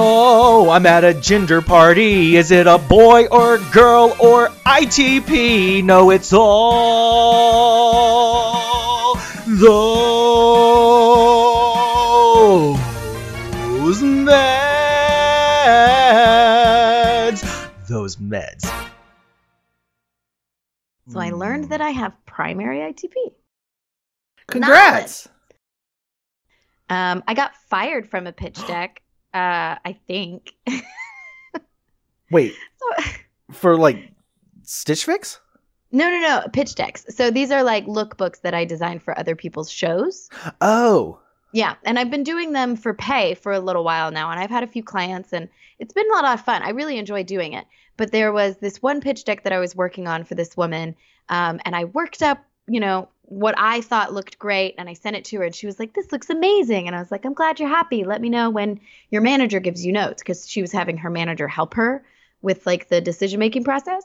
Oh, 0.00 0.70
I'm 0.70 0.86
at 0.86 1.02
a 1.02 1.12
gender 1.12 1.60
party. 1.60 2.36
Is 2.36 2.52
it 2.52 2.68
a 2.68 2.78
boy 2.78 3.26
or 3.32 3.58
girl 3.72 4.14
or 4.20 4.46
ITP? 4.64 5.82
No, 5.82 6.10
it's 6.10 6.32
all 6.32 7.58
those 9.46 9.98
meds. 14.00 14.38
Those 17.88 18.18
meds. 18.18 18.72
so 21.08 21.18
I 21.18 21.30
learned 21.30 21.70
that 21.70 21.80
I 21.80 21.90
have 21.90 22.14
primary 22.24 22.78
ITP. 22.78 23.14
Congrats. 24.46 25.28
Um, 26.88 27.24
I 27.26 27.34
got 27.34 27.56
fired 27.68 28.08
from 28.08 28.28
a 28.28 28.32
pitch 28.32 28.64
deck. 28.68 29.02
Uh, 29.34 29.76
I 29.84 29.96
think. 30.06 30.52
Wait, 32.30 32.54
So- 32.78 33.04
for 33.52 33.76
like 33.76 34.10
Stitch 34.62 35.04
Fix? 35.04 35.40
no, 35.90 36.10
no, 36.10 36.20
no, 36.20 36.42
pitch 36.52 36.74
decks. 36.74 37.06
So 37.08 37.30
these 37.30 37.50
are 37.50 37.62
like 37.62 37.86
lookbooks 37.86 38.42
that 38.42 38.52
I 38.54 38.64
designed 38.66 39.02
for 39.02 39.18
other 39.18 39.34
people's 39.34 39.70
shows. 39.70 40.28
Oh. 40.60 41.18
Yeah, 41.54 41.76
and 41.84 41.98
I've 41.98 42.10
been 42.10 42.24
doing 42.24 42.52
them 42.52 42.76
for 42.76 42.92
pay 42.92 43.32
for 43.32 43.52
a 43.52 43.60
little 43.60 43.82
while 43.82 44.10
now, 44.10 44.30
and 44.30 44.38
I've 44.38 44.50
had 44.50 44.62
a 44.62 44.66
few 44.66 44.82
clients, 44.82 45.32
and 45.32 45.48
it's 45.78 45.94
been 45.94 46.04
a 46.10 46.14
lot 46.14 46.26
of 46.26 46.44
fun. 46.44 46.60
I 46.62 46.70
really 46.70 46.98
enjoy 46.98 47.22
doing 47.22 47.54
it. 47.54 47.64
But 47.96 48.12
there 48.12 48.32
was 48.32 48.58
this 48.58 48.82
one 48.82 49.00
pitch 49.00 49.24
deck 49.24 49.44
that 49.44 49.52
I 49.54 49.58
was 49.58 49.74
working 49.74 50.06
on 50.06 50.24
for 50.24 50.34
this 50.34 50.58
woman, 50.58 50.94
um, 51.30 51.58
and 51.64 51.74
I 51.74 51.84
worked 51.84 52.22
up, 52.22 52.44
you 52.68 52.80
know, 52.80 53.08
what 53.28 53.54
I 53.58 53.82
thought 53.82 54.14
looked 54.14 54.38
great, 54.38 54.74
and 54.78 54.88
I 54.88 54.94
sent 54.94 55.16
it 55.16 55.26
to 55.26 55.36
her, 55.38 55.44
and 55.44 55.54
she 55.54 55.66
was 55.66 55.78
like, 55.78 55.92
"This 55.92 56.10
looks 56.12 56.30
amazing," 56.30 56.86
and 56.86 56.96
I 56.96 56.98
was 56.98 57.10
like, 57.10 57.26
"I'm 57.26 57.34
glad 57.34 57.60
you're 57.60 57.68
happy. 57.68 58.04
Let 58.04 58.22
me 58.22 58.30
know 58.30 58.48
when 58.48 58.80
your 59.10 59.20
manager 59.20 59.60
gives 59.60 59.84
you 59.84 59.92
notes," 59.92 60.22
because 60.22 60.48
she 60.48 60.62
was 60.62 60.72
having 60.72 60.96
her 60.98 61.10
manager 61.10 61.46
help 61.46 61.74
her 61.74 62.04
with 62.40 62.66
like 62.66 62.88
the 62.88 63.02
decision 63.02 63.38
making 63.38 63.64
process, 63.64 64.02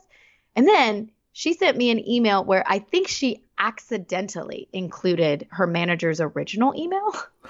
and 0.56 0.68
then 0.68 1.10
she 1.32 1.54
sent 1.54 1.78
me 1.78 1.90
an 1.90 2.08
email 2.08 2.44
where 2.44 2.66
I 2.68 2.80
think 2.80 3.08
she 3.08 3.44
accidentally 3.58 4.68
included 4.74 5.48
her 5.52 5.68
manager's 5.68 6.20
original 6.22 6.74
email. 6.76 7.14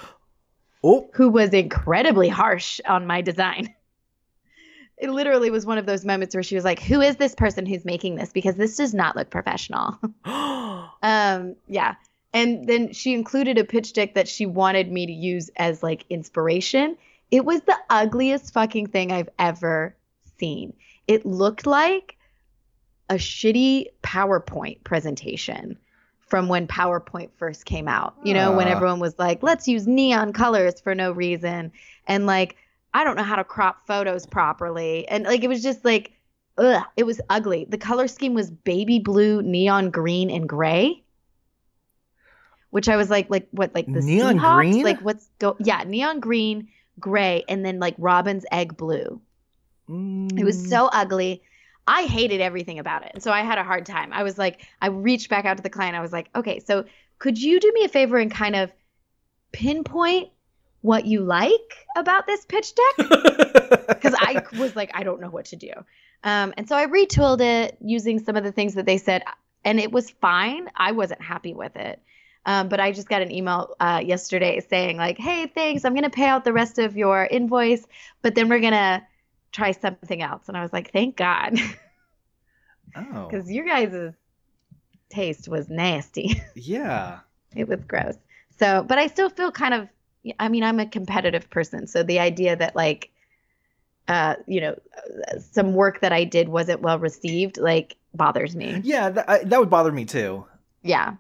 Oh. 0.86 1.10
who 1.14 1.30
was 1.30 1.54
incredibly 1.54 2.28
harsh 2.28 2.82
on 2.86 3.08
my 3.08 3.22
design. 3.22 3.74
It 4.98 5.10
literally 5.10 5.50
was 5.50 5.66
one 5.66 5.78
of 5.78 5.86
those 5.86 6.04
moments 6.04 6.36
where 6.36 6.44
she 6.44 6.56
was 6.56 6.66
like, 6.66 6.82
"Who 6.82 7.00
is 7.00 7.16
this 7.16 7.36
person 7.36 7.66
who's 7.66 7.86
making 7.86 8.16
this? 8.16 8.34
Because 8.34 8.58
this 8.58 8.76
does 8.76 8.94
not 8.94 9.16
look 9.16 9.30
professional." 9.30 9.98
um, 11.04 11.56
yeah. 11.68 11.96
And 12.34 12.68
then 12.68 12.94
she 12.94 13.14
included 13.14 13.60
a 13.60 13.64
pitch 13.64 13.94
deck 13.94 14.16
that 14.16 14.28
she 14.28 14.48
wanted 14.48 14.92
me 14.92 15.06
to 15.06 15.12
use 15.12 15.52
as 15.56 15.84
like 15.84 16.06
inspiration. 16.10 16.98
It 17.30 17.46
was 17.46 17.62
the 17.62 17.78
ugliest 17.90 18.54
fucking 18.54 18.88
thing 18.88 19.12
I've 19.12 19.30
ever 19.38 19.96
seen. 20.40 20.74
It 21.08 21.26
looked 21.26 21.68
like 21.68 22.18
a 23.10 23.16
shitty 23.16 23.88
PowerPoint 24.02 24.84
presentation 24.84 25.78
from 26.22 26.48
when 26.48 26.66
PowerPoint 26.66 27.30
first 27.38 27.66
came 27.66 27.88
out. 27.88 28.16
You 28.24 28.34
know, 28.34 28.54
when 28.54 28.68
Ah. 28.68 28.72
everyone 28.72 29.00
was 29.00 29.20
like, 29.20 29.44
let's 29.44 29.68
use 29.68 29.86
neon 29.86 30.34
colors 30.34 30.80
for 30.82 30.96
no 30.96 31.12
reason. 31.12 31.72
And 32.08 32.26
like, 32.26 32.56
I 32.96 33.04
don't 33.04 33.16
know 33.18 33.24
how 33.24 33.36
to 33.36 33.44
crop 33.44 33.86
photos 33.86 34.26
properly. 34.26 35.08
And 35.08 35.26
like, 35.26 35.44
it 35.44 35.48
was 35.50 35.62
just 35.62 35.86
like, 35.86 36.14
ugh, 36.58 36.84
it 36.98 37.04
was 37.04 37.20
ugly. 37.30 37.66
The 37.68 37.78
color 37.78 38.08
scheme 38.08 38.34
was 38.34 38.50
baby 38.50 39.00
blue, 39.00 39.42
neon 39.42 39.90
green, 39.90 40.30
and 40.30 40.48
gray. 40.48 41.04
Which 42.70 42.90
I 42.90 42.96
was 42.96 43.10
like, 43.10 43.30
like 43.30 43.48
what, 43.52 43.74
like 43.76 43.86
the 43.86 44.02
Neon 44.02 44.40
Seahawks? 44.40 44.56
green? 44.56 44.84
Like 44.84 45.00
what's 45.02 45.30
go? 45.40 45.56
Yeah, 45.60 45.84
neon 45.86 46.20
green, 46.20 46.70
gray, 47.00 47.44
and 47.48 47.64
then 47.64 47.80
like 47.80 47.96
Robin's 48.00 48.46
egg 48.52 48.76
blue. 48.78 49.22
It 49.88 50.44
was 50.44 50.58
Mm. 50.58 50.70
so 50.70 50.86
ugly. 50.88 51.44
I 51.86 52.04
hated 52.06 52.40
everything 52.42 52.80
about 52.80 53.06
it. 53.06 53.12
And 53.14 53.22
so 53.22 53.32
I 53.32 53.42
had 53.42 53.58
a 53.58 53.64
hard 53.64 53.86
time. 53.86 54.14
I 54.14 54.24
was 54.24 54.38
like, 54.38 54.66
I 54.82 54.88
reached 54.88 55.30
back 55.30 55.46
out 55.46 55.58
to 55.58 55.64
the 55.64 55.70
client. 55.70 55.96
I 55.98 56.02
was 56.02 56.14
like, 56.14 56.30
okay, 56.34 56.60
so 56.62 56.86
could 57.20 57.38
you 57.38 57.60
do 57.60 57.72
me 57.74 57.84
a 57.84 57.90
favor 57.90 58.18
and 58.18 58.32
kind 58.32 58.56
of 58.56 58.72
pinpoint 59.52 60.30
what 60.84 61.06
you 61.06 61.22
like 61.22 61.88
about 61.96 62.28
this 62.28 62.46
pitch 62.46 62.74
deck 62.76 63.10
because 63.88 64.14
I 64.20 64.44
was 64.60 64.76
like, 64.76 64.92
I 64.94 65.04
don't 65.04 65.22
know 65.22 65.30
what 65.30 65.46
to 65.46 65.56
do. 65.56 65.72
Um, 66.26 66.54
and 66.58 66.68
so 66.68 66.76
I 66.76 66.86
retooled 66.88 67.40
it 67.40 67.78
using 67.82 68.20
some 68.20 68.36
of 68.36 68.44
the 68.44 68.52
things 68.52 68.76
that 68.76 68.86
they 68.86 68.98
said, 68.98 69.24
and 69.64 69.80
it 69.80 69.92
was 69.92 70.10
fine. 70.10 70.68
I 70.76 70.92
wasn't 70.92 71.22
happy 71.22 71.54
with 71.54 71.76
it. 71.78 72.02
Um, 72.46 72.68
but 72.68 72.82
I 72.82 72.92
just 72.92 73.08
got 73.08 73.22
an 73.22 73.32
email 73.32 73.74
uh, 73.80 74.02
yesterday 74.06 74.60
saying, 74.70 74.98
like, 74.98 75.18
hey, 75.18 75.48
thanks. 75.48 75.86
I'm 75.86 75.94
going 75.94 76.04
to 76.04 76.10
pay 76.10 76.26
out 76.26 76.44
the 76.44 76.52
rest 76.52 76.78
of 76.78 76.98
your 76.98 77.26
invoice, 77.26 77.86
but 78.22 78.36
then 78.36 78.50
we're 78.50 78.60
going 78.60 78.74
to 78.74 79.02
try 79.54 79.72
something 79.72 80.22
else. 80.22 80.50
And 80.50 80.58
I 80.58 80.62
was 80.62 80.74
like, 80.74 80.92
thank 80.92 81.16
God. 81.16 81.58
oh. 82.96 83.28
Because 83.30 83.50
your 83.50 83.66
guys' 83.66 84.14
taste 85.10 85.48
was 85.48 85.70
nasty. 85.70 86.42
Yeah. 86.56 87.20
it 87.56 87.70
was 87.70 87.80
gross. 87.88 88.18
So, 88.60 88.84
but 88.84 88.98
I 88.98 89.08
still 89.08 89.30
feel 89.30 89.52
kind 89.52 89.74
of, 89.74 89.88
I 90.40 90.50
mean, 90.50 90.64
I'm 90.64 90.80
a 90.80 90.86
competitive 90.86 91.50
person. 91.50 91.88
So 91.88 92.04
the 92.04 92.20
idea 92.20 92.56
that, 92.56 92.76
like, 92.76 93.12
uh, 94.08 94.36
you 94.48 94.62
know, 94.62 94.76
some 95.52 95.74
work 95.74 96.02
that 96.02 96.12
I 96.14 96.24
did 96.26 96.50
wasn't 96.50 96.82
well 96.82 97.00
received, 97.00 97.58
like, 97.58 97.96
bothers 98.14 98.56
me. 98.56 98.82
Yeah, 98.84 99.10
that, 99.10 99.30
I, 99.30 99.44
that 99.46 99.60
would 99.60 99.70
bother 99.70 99.92
me 99.92 100.06
too. 100.06 100.46
Yeah. 100.84 101.16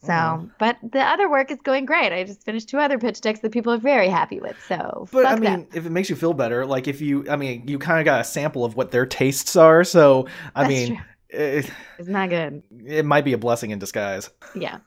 So, 0.00 0.12
Mhm. 0.12 0.50
but 0.58 0.76
the 0.82 1.00
other 1.00 1.30
work 1.30 1.50
is 1.50 1.58
going 1.62 1.86
great. 1.86 2.12
I 2.12 2.24
just 2.24 2.42
finished 2.44 2.68
two 2.68 2.78
other 2.78 2.98
pitch 2.98 3.20
decks 3.22 3.40
that 3.40 3.52
people 3.52 3.72
are 3.72 3.78
very 3.78 4.08
happy 4.08 4.38
with. 4.38 4.56
So, 4.68 5.08
But 5.10 5.26
I 5.26 5.36
mean, 5.36 5.60
them. 5.60 5.68
if 5.72 5.86
it 5.86 5.90
makes 5.90 6.10
you 6.10 6.16
feel 6.16 6.34
better, 6.34 6.66
like 6.66 6.88
if 6.88 7.00
you, 7.00 7.28
I 7.30 7.36
mean, 7.36 7.66
you 7.68 7.78
kind 7.78 8.00
of 8.00 8.04
got 8.04 8.20
a 8.20 8.24
sample 8.24 8.64
of 8.64 8.76
what 8.76 8.90
their 8.90 9.06
tastes 9.06 9.56
are. 9.56 9.82
So, 9.82 10.26
I 10.54 10.64
That's 10.64 10.68
mean, 10.68 11.04
it, 11.30 11.70
it's 11.98 12.08
not 12.08 12.28
good. 12.28 12.62
it 12.86 13.04
might 13.06 13.24
be 13.24 13.32
a 13.32 13.38
blessing 13.38 13.70
in 13.70 13.78
disguise. 13.78 14.28
Yeah. 14.54 14.78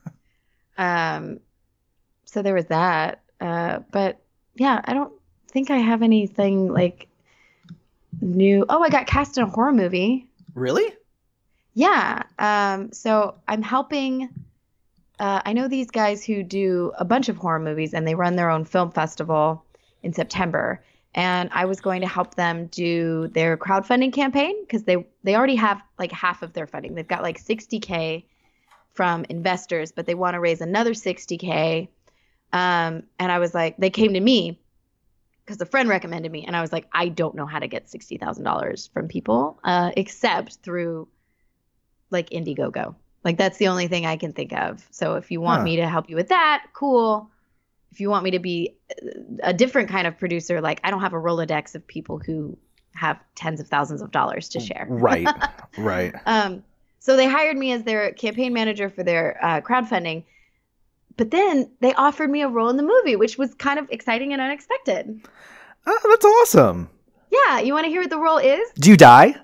Um. 0.78 1.40
So 2.28 2.42
there 2.42 2.54
was 2.54 2.68
that. 2.68 3.24
Uh. 3.42 3.80
But 3.92 4.22
yeah, 4.56 4.82
I 4.86 4.94
don't 4.94 5.14
think 5.48 5.72
I 5.72 5.78
have 5.78 6.04
anything 6.04 6.72
like 6.72 7.08
new. 8.22 8.66
Oh, 8.70 8.84
I 8.84 8.90
got 8.90 9.08
cast 9.08 9.38
in 9.38 9.44
a 9.44 9.48
horror 9.48 9.74
movie. 9.74 10.28
Really? 10.54 10.94
Yeah. 11.74 12.24
Um. 12.38 12.92
So 12.94 13.36
I'm 13.48 13.62
helping. 13.62 14.30
Uh, 15.20 15.42
I 15.44 15.54
know 15.54 15.68
these 15.68 15.90
guys 15.90 16.24
who 16.24 16.44
do 16.44 16.92
a 16.96 17.04
bunch 17.04 17.28
of 17.28 17.38
horror 17.38 17.60
movies, 17.60 17.96
and 17.96 18.08
they 18.08 18.14
run 18.14 18.36
their 18.36 18.52
own 18.52 18.66
film 18.66 18.92
festival 18.92 19.66
in 20.04 20.14
September. 20.14 20.84
And 21.16 21.50
I 21.52 21.66
was 21.66 21.82
going 21.82 22.02
to 22.02 22.08
help 22.08 22.36
them 22.36 22.68
do 22.68 23.28
their 23.30 23.58
crowdfunding 23.58 24.14
campaign 24.14 24.56
because 24.62 24.84
they 24.84 25.08
they 25.24 25.36
already 25.36 25.56
have 25.56 25.82
like 25.98 26.12
half 26.12 26.44
of 26.44 26.54
their 26.54 26.68
funding. 26.68 26.94
They've 26.94 27.08
got 27.08 27.24
like 27.24 27.44
60k 27.44 28.26
from 28.94 29.26
investors, 29.30 29.92
but 29.92 30.06
they 30.06 30.16
want 30.16 30.36
to 30.36 30.40
raise 30.40 30.62
another 30.62 30.92
60k. 30.92 31.88
Um, 32.54 33.04
and 33.20 33.32
I 33.32 33.40
was 33.40 33.54
like, 33.54 33.78
they 33.78 33.90
came 33.90 34.14
to 34.14 34.20
me 34.20 34.60
because 35.46 35.62
a 35.62 35.66
friend 35.66 35.88
recommended 35.90 36.32
me, 36.32 36.46
and 36.46 36.56
I 36.56 36.62
was 36.62 36.72
like, 36.74 36.88
I 36.92 37.10
don't 37.10 37.36
know 37.36 37.46
how 37.46 37.60
to 37.60 37.68
get 37.68 37.90
sixty 37.90 38.18
thousand 38.18 38.44
dollars 38.44 38.90
from 38.94 39.08
people 39.08 39.60
uh, 39.64 39.92
except 39.98 40.56
through 40.64 41.08
like 42.10 42.30
Indiegogo. 42.30 42.96
Like 43.24 43.38
that's 43.38 43.58
the 43.58 43.68
only 43.68 43.88
thing 43.88 44.06
I 44.06 44.16
can 44.18 44.32
think 44.34 44.54
of. 44.54 44.86
So 44.92 45.16
if 45.16 45.32
you 45.32 45.42
want 45.42 45.60
Huh. 45.60 45.66
me 45.66 45.76
to 45.78 45.88
help 45.88 46.10
you 46.10 46.16
with 46.16 46.30
that, 46.30 46.68
cool. 46.74 47.30
If 47.92 48.00
you 48.00 48.10
want 48.10 48.24
me 48.24 48.32
to 48.32 48.40
be 48.40 48.78
a 49.42 49.54
different 49.54 49.90
kind 49.90 50.08
of 50.08 50.18
producer, 50.18 50.62
like 50.62 50.80
I 50.84 50.92
don't 50.92 51.02
have 51.02 51.14
a 51.14 51.18
Rolodex 51.18 51.76
of 51.76 51.86
people 51.88 52.20
who 52.20 52.58
have 52.94 53.20
tens 53.36 53.60
of 53.60 53.68
thousands 53.68 54.02
of 54.02 54.12
dollars 54.12 54.50
to 54.50 54.60
share. 54.60 54.86
Right. 54.90 55.28
right. 55.78 56.14
Um, 56.26 56.64
so 57.00 57.16
they 57.16 57.28
hired 57.28 57.58
me 57.58 57.72
as 57.72 57.84
their 57.84 58.12
campaign 58.12 58.54
manager 58.54 58.90
for 58.90 59.04
their 59.04 59.38
uh, 59.44 59.62
crowdfunding. 59.62 60.24
But 61.18 61.32
then 61.32 61.72
they 61.82 61.94
offered 61.94 62.30
me 62.30 62.42
a 62.42 62.48
role 62.48 62.70
in 62.70 62.78
the 62.78 62.84
movie, 62.84 63.16
which 63.16 63.38
was 63.38 63.54
kind 63.56 63.80
of 63.80 63.90
exciting 63.90 64.34
and 64.34 64.42
unexpected. 64.42 65.28
Oh, 65.86 66.00
that's 66.10 66.26
awesome. 66.26 66.90
Yeah, 67.32 67.60
you 67.60 67.74
want 67.74 67.86
to 67.86 67.90
hear 67.90 68.02
what 68.02 68.10
the 68.10 68.20
role 68.20 68.38
is? 68.38 68.70
Do 68.80 68.90
you 68.90 68.98
die? 68.98 69.36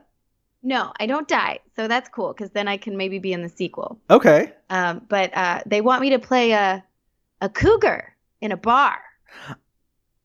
No, 0.61 0.93
I 0.99 1.07
don't 1.07 1.27
die. 1.27 1.59
So 1.75 1.87
that's 1.87 2.07
cool 2.09 2.31
because 2.33 2.51
then 2.51 2.67
I 2.67 2.77
can 2.77 2.95
maybe 2.95 3.19
be 3.19 3.33
in 3.33 3.41
the 3.41 3.49
sequel. 3.49 3.99
Okay. 4.09 4.53
Um, 4.69 5.01
but 5.09 5.35
uh, 5.35 5.61
they 5.65 5.81
want 5.81 6.01
me 6.01 6.11
to 6.11 6.19
play 6.19 6.51
a 6.51 6.83
a 7.41 7.49
cougar 7.49 8.15
in 8.39 8.53
a 8.53 8.57
bar. 8.57 8.99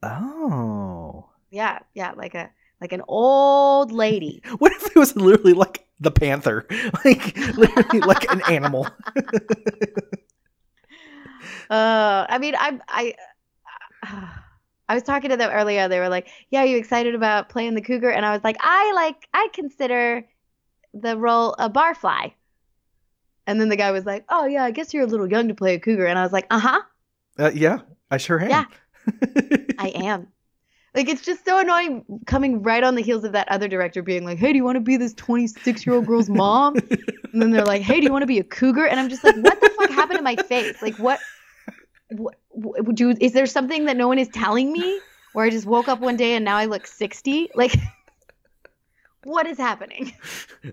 Oh. 0.02 1.28
Yeah, 1.50 1.80
yeah, 1.94 2.12
like 2.12 2.34
a 2.34 2.50
like 2.80 2.92
an 2.92 3.02
old 3.08 3.90
lady. 3.90 4.42
What 4.58 4.72
if 4.72 4.86
it 4.86 4.96
was 4.96 5.16
literally 5.16 5.54
like 5.54 5.84
the 5.98 6.12
panther? 6.12 6.66
Like 7.04 7.36
literally 7.56 8.00
like 8.00 8.30
an 8.30 8.42
animal. 8.48 8.86
Uh, 11.70 12.26
I 12.28 12.38
mean, 12.38 12.54
I 12.56 12.78
I 12.88 13.14
I 14.88 14.94
was 14.94 15.02
talking 15.02 15.30
to 15.30 15.36
them 15.36 15.50
earlier. 15.50 15.88
They 15.88 15.98
were 15.98 16.08
like, 16.08 16.28
"Yeah, 16.50 16.62
are 16.62 16.66
you 16.66 16.78
excited 16.78 17.14
about 17.14 17.48
playing 17.48 17.74
the 17.74 17.82
cougar?" 17.82 18.10
And 18.10 18.24
I 18.24 18.32
was 18.32 18.42
like, 18.42 18.56
"I 18.60 18.92
like 18.94 19.28
I 19.34 19.48
consider 19.52 20.24
the 20.94 21.16
role 21.16 21.54
a 21.58 21.68
barfly." 21.68 22.32
And 23.46 23.60
then 23.60 23.68
the 23.68 23.76
guy 23.76 23.90
was 23.90 24.04
like, 24.06 24.24
"Oh 24.28 24.46
yeah, 24.46 24.64
I 24.64 24.70
guess 24.70 24.94
you're 24.94 25.04
a 25.04 25.06
little 25.06 25.30
young 25.30 25.48
to 25.48 25.54
play 25.54 25.74
a 25.74 25.80
cougar." 25.80 26.06
And 26.06 26.18
I 26.18 26.22
was 26.22 26.32
like, 26.32 26.46
"Uh 26.50 26.58
huh, 26.58 26.80
Uh, 27.38 27.50
yeah, 27.54 27.80
I 28.10 28.16
sure 28.16 28.40
am. 28.40 28.50
Yeah. 28.50 28.64
I 29.78 29.88
am." 29.88 30.28
Like 30.94 31.08
it's 31.08 31.22
just 31.22 31.44
so 31.44 31.58
annoying 31.58 32.04
coming 32.26 32.62
right 32.62 32.82
on 32.82 32.94
the 32.94 33.02
heels 33.02 33.24
of 33.24 33.32
that 33.32 33.46
other 33.50 33.68
director 33.68 34.02
being 34.02 34.24
like, 34.24 34.38
"Hey, 34.38 34.52
do 34.52 34.56
you 34.56 34.64
want 34.64 34.76
to 34.76 34.80
be 34.80 34.96
this 34.96 35.12
26 35.14 35.86
year 35.86 35.94
old 35.96 36.06
girl's 36.06 36.30
mom?" 36.30 36.76
And 37.30 37.42
then 37.42 37.50
they're 37.50 37.66
like, 37.66 37.82
"Hey, 37.82 38.00
do 38.00 38.06
you 38.06 38.12
want 38.12 38.22
to 38.22 38.26
be 38.26 38.38
a 38.38 38.44
cougar?" 38.44 38.86
And 38.86 38.98
I'm 38.98 39.10
just 39.10 39.22
like, 39.22 39.36
"What 39.36 39.60
the 39.60 39.68
fuck 39.76 39.90
happened 39.90 40.18
to 40.18 40.22
my 40.24 40.34
face? 40.36 40.80
Like, 40.80 40.96
what? 40.98 41.20
What? 42.10 42.36
what 42.50 42.94
do? 42.94 43.14
Is 43.20 43.32
there 43.32 43.46
something 43.46 43.84
that 43.86 43.96
no 43.96 44.08
one 44.08 44.18
is 44.18 44.28
telling 44.28 44.72
me? 44.72 45.00
Where 45.34 45.44
I 45.44 45.50
just 45.50 45.66
woke 45.66 45.88
up 45.88 46.00
one 46.00 46.16
day 46.16 46.34
and 46.34 46.44
now 46.44 46.56
I 46.56 46.64
look 46.64 46.86
60? 46.86 47.50
Like, 47.54 47.76
what 49.24 49.46
is 49.46 49.58
happening?" 49.58 50.12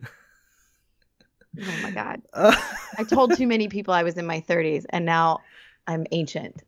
Oh 1.58 1.78
my 1.84 1.91
god! 1.91 2.21
Uh, 2.34 2.54
I 2.98 3.06
told 3.06 3.38
too 3.38 3.48
many 3.48 3.69
people 3.69 3.93
I 3.93 4.04
was 4.04 4.17
in 4.17 4.26
my 4.26 4.41
30s, 4.41 4.84
and 4.89 5.06
now 5.06 5.39
I'm 5.88 6.06
ancient. 6.12 6.63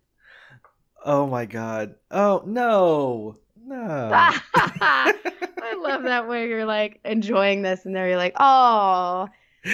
oh 1.04 1.28
my 1.28 1.46
god. 1.46 1.96
Oh 2.10 2.42
no. 2.46 3.36
No. 3.66 4.10
I 4.14 5.78
love 5.82 6.04
that 6.04 6.30
way 6.30 6.48
you're 6.48 6.64
like 6.64 7.02
enjoying 7.04 7.64
this, 7.64 7.86
and 7.86 7.94
there 7.94 8.08
you're 8.08 8.16
like, 8.16 8.36
oh, 8.40 9.28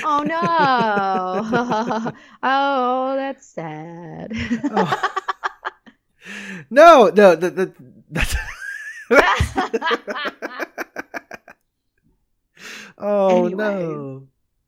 oh 0.04 0.24
no, 0.24 2.12
oh 2.44 3.16
that's 3.16 3.48
sad. 3.48 4.34
Oh. 6.26 6.66
no, 6.70 7.12
no, 7.14 7.36
that, 7.36 7.56
that, 7.58 7.76
that's 8.10 8.36
Oh 12.98 13.48
no. 13.48 14.28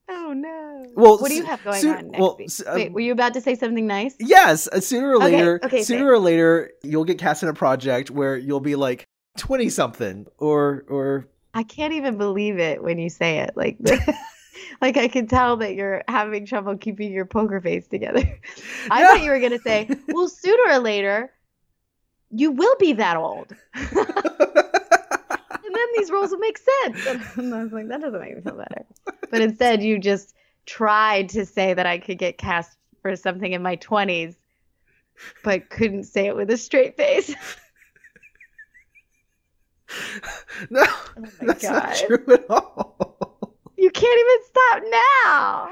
oh 0.09 0.33
no. 0.33 0.85
Well, 0.95 1.17
what 1.17 1.29
do 1.29 1.35
you 1.35 1.45
have 1.45 1.63
going 1.63 1.81
soon- 1.81 1.95
on 1.95 2.07
next 2.11 2.19
well, 2.19 2.35
week? 2.37 2.49
uh, 2.67 2.71
Wait, 2.75 2.91
were 2.91 2.99
you 2.99 3.13
about 3.13 3.33
to 3.35 3.41
say 3.41 3.55
something 3.55 3.87
nice? 3.87 4.15
Yes, 4.19 4.67
uh, 4.67 4.81
sooner 4.81 5.11
or 5.11 5.19
later, 5.19 5.59
okay, 5.63 5.77
say 5.77 5.83
sooner 5.83 6.11
or 6.11 6.19
later, 6.19 6.71
you'll 6.83 7.05
get 7.05 7.17
cast 7.19 7.43
in 7.43 7.49
a 7.49 7.53
project 7.53 8.11
where 8.11 8.35
you'll 8.37 8.59
be 8.59 8.75
like 8.75 9.05
twenty 9.37 9.69
something, 9.69 10.25
or 10.37 10.83
or 10.89 11.27
I 11.53 11.63
can't 11.63 11.93
even 11.93 12.17
believe 12.17 12.59
it 12.59 12.83
when 12.83 12.97
you 12.99 13.09
say 13.09 13.39
it. 13.39 13.51
Like, 13.55 13.77
like 14.81 14.97
I 14.97 15.07
can 15.07 15.27
tell 15.27 15.57
that 15.57 15.75
you're 15.75 16.03
having 16.07 16.45
trouble 16.45 16.77
keeping 16.77 17.11
your 17.11 17.25
poker 17.25 17.59
face 17.61 17.87
together. 17.87 18.23
I 18.91 19.01
No. 19.03 19.09
thought 19.09 19.23
you 19.23 19.31
were 19.31 19.39
gonna 19.39 19.59
say, 19.59 19.89
well, 20.09 20.27
sooner 20.27 20.73
or 20.73 20.79
later, 20.79 21.31
you 22.31 22.51
will 22.51 22.75
be 22.79 22.93
that 22.93 23.17
old. 23.17 23.55
and 23.73 23.95
then 25.75 25.87
these 25.97 26.09
roles 26.11 26.31
will 26.31 26.39
make 26.39 26.57
sense. 26.57 27.05
And 27.37 27.53
I 27.53 27.63
was 27.63 27.71
like, 27.71 27.87
that 27.89 28.01
doesn't 28.01 28.19
make 28.19 28.35
me 28.35 28.41
feel 28.41 28.57
better. 28.57 28.85
But 29.31 29.41
instead, 29.41 29.81
you 29.83 29.99
just 29.99 30.33
tried 30.65 31.29
to 31.29 31.45
say 31.45 31.73
that 31.73 31.85
I 31.85 31.97
could 31.99 32.17
get 32.17 32.37
cast 32.37 32.77
for 33.01 33.15
something 33.15 33.51
in 33.53 33.61
my 33.61 33.77
20s, 33.77 34.35
but 35.43 35.69
couldn't 35.69 36.05
say 36.05 36.27
it 36.27 36.35
with 36.35 36.49
a 36.49 36.57
straight 36.57 36.97
face. 36.97 37.33
no, 40.69 40.83
Oh 40.83 41.21
my 41.39 41.47
that's 41.47 41.61
God. 41.61 41.73
not 41.83 41.95
true 41.95 42.33
at 42.33 42.49
all. 42.49 43.24
You 43.85 43.91
can't 43.91 44.19
even 44.19 44.39
stop 44.49 44.83
now. 44.89 45.69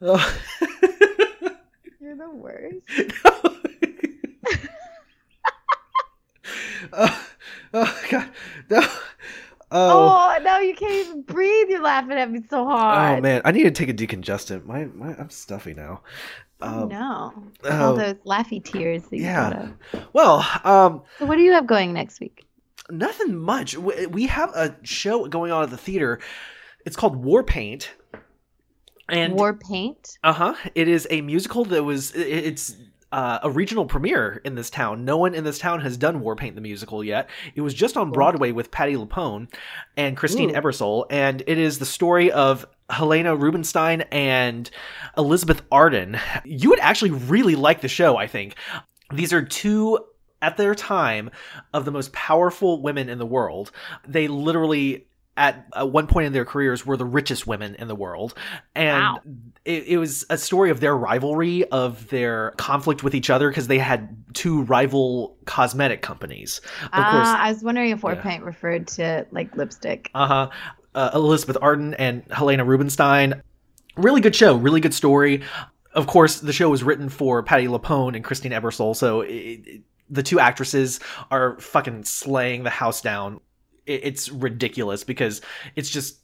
Oh. 0.00 0.38
You're 2.00 2.16
the 2.16 2.30
worst. 2.30 2.86
oh, 6.94 7.26
oh 7.74 8.00
god, 8.10 8.30
no. 8.70 8.80
Oh, 9.70 10.34
Oh, 10.34 10.38
no, 10.42 10.58
you 10.60 10.74
can't 10.74 10.92
even 10.92 11.20
breathe. 11.22 11.68
You're 11.68 11.82
laughing 11.82 12.12
at 12.12 12.30
me 12.30 12.40
so 12.48 12.64
hard. 12.64 13.18
oh 13.18 13.20
man, 13.20 13.42
I 13.44 13.52
need 13.52 13.64
to 13.64 13.70
take 13.70 13.90
a 13.90 13.94
decongestant. 13.94 14.64
My, 14.64 14.86
my 14.86 15.14
I'm 15.18 15.28
stuffy 15.28 15.74
now. 15.74 16.00
Oh, 16.62 16.84
Um, 16.84 16.88
no. 16.88 17.32
oh, 17.64 17.84
All 17.86 17.94
those 17.94 18.14
laughy 18.26 18.64
tears 18.64 19.02
that 19.04 19.16
you 19.18 19.24
yeah. 19.24 19.68
Well, 20.14 20.38
um, 20.64 21.02
So 21.18 21.26
what 21.26 21.36
do 21.36 21.42
you 21.42 21.52
have 21.52 21.66
going 21.66 21.92
next 21.92 22.18
week? 22.18 22.46
nothing 22.90 23.36
much. 23.36 23.76
We 23.76 24.26
have 24.26 24.50
a 24.54 24.74
show 24.84 25.26
going 25.26 25.52
on 25.52 25.62
at 25.64 25.70
the 25.70 25.76
theater. 25.76 26.18
It's 26.84 26.96
called 26.96 27.16
War 27.16 27.42
Paint. 27.42 27.92
And 29.08 29.34
War 29.34 29.54
paint? 29.54 30.18
Uh 30.24 30.32
huh. 30.32 30.54
It 30.74 30.88
is 30.88 31.06
a 31.10 31.20
musical 31.20 31.64
that 31.66 31.82
was. 31.82 32.14
It's 32.14 32.76
uh, 33.12 33.40
a 33.42 33.50
regional 33.50 33.84
premiere 33.84 34.40
in 34.44 34.54
this 34.54 34.70
town. 34.70 35.04
No 35.04 35.18
one 35.18 35.34
in 35.34 35.44
this 35.44 35.58
town 35.58 35.82
has 35.82 35.98
done 35.98 36.20
War 36.20 36.34
Paint 36.34 36.54
the 36.54 36.62
musical 36.62 37.04
yet. 37.04 37.28
It 37.54 37.60
was 37.60 37.74
just 37.74 37.96
on 37.98 38.10
Broadway 38.10 38.52
with 38.52 38.70
Patti 38.70 38.94
LuPone 38.94 39.52
and 39.98 40.16
Christine 40.16 40.50
Ooh. 40.50 40.54
Ebersole, 40.54 41.04
and 41.10 41.42
it 41.46 41.58
is 41.58 41.78
the 41.78 41.84
story 41.84 42.32
of 42.32 42.64
Helena 42.88 43.36
Rubinstein 43.36 44.02
and 44.10 44.70
Elizabeth 45.18 45.62
Arden. 45.70 46.18
You 46.44 46.70
would 46.70 46.80
actually 46.80 47.10
really 47.10 47.54
like 47.54 47.82
the 47.82 47.88
show, 47.88 48.16
I 48.16 48.26
think. 48.26 48.54
These 49.12 49.34
are 49.34 49.42
two 49.42 49.98
at 50.40 50.56
their 50.56 50.74
time 50.74 51.30
of 51.74 51.84
the 51.84 51.92
most 51.92 52.12
powerful 52.14 52.80
women 52.80 53.10
in 53.10 53.18
the 53.18 53.26
world. 53.26 53.72
They 54.08 54.26
literally 54.26 55.06
at, 55.36 55.66
one 55.90 56.06
point 56.06 56.26
in 56.26 56.32
their 56.32 56.44
careers 56.44 56.84
were 56.84 56.96
the 56.96 57.04
richest 57.06 57.46
women 57.46 57.74
in 57.76 57.88
the 57.88 57.94
world 57.94 58.34
and 58.74 59.02
Wow. 59.02 59.20
it, 59.64 59.84
it 59.88 59.96
was 59.98 60.26
a 60.28 60.36
story 60.36 60.70
of 60.70 60.80
their 60.80 60.96
rivalry 60.96 61.64
of 61.70 62.08
their 62.10 62.50
conflict 62.58 63.02
with 63.02 63.14
each 63.14 63.30
other 63.30 63.48
because 63.48 63.66
they 63.66 63.78
had 63.78 64.14
two 64.34 64.62
rival 64.64 65.36
cosmetic 65.46 66.02
companies 66.02 66.60
of 66.82 66.88
Ah, 66.92 67.10
course 67.10 67.28
I 67.28 67.50
was 67.52 67.62
wondering 67.62 67.90
if 67.90 68.02
war 68.02 68.12
Yeah. 68.14 68.22
paint 68.22 68.44
referred 68.44 68.86
to 68.88 69.26
like 69.30 69.56
lipstick. 69.56 70.10
uh-huh 70.14 70.50
uh, 70.94 71.10
elizabeth 71.14 71.56
arden 71.62 71.94
and 71.94 72.22
helena 72.30 72.64
rubinstein 72.64 73.40
really 73.96 74.20
good 74.20 74.36
show 74.36 74.56
really 74.56 74.80
good 74.80 74.92
story 74.94 75.42
of 75.94 76.06
course 76.06 76.40
the 76.40 76.52
show 76.52 76.68
was 76.68 76.82
written 76.82 77.08
for 77.08 77.42
patti 77.42 77.66
lupone 77.66 78.14
and 78.14 78.22
christine 78.24 78.52
ebersole 78.52 78.94
so 78.94 79.22
it, 79.22 79.30
it- 79.32 79.82
the 80.10 80.22
two 80.22 80.38
actresses 80.38 81.00
are 81.30 81.58
fucking 81.58 82.04
slaying 82.04 82.64
the 82.64 82.70
house 82.70 83.00
down 83.00 83.40
it's 83.86 84.30
ridiculous 84.30 85.04
because 85.04 85.40
it's 85.76 85.90
just 85.90 86.18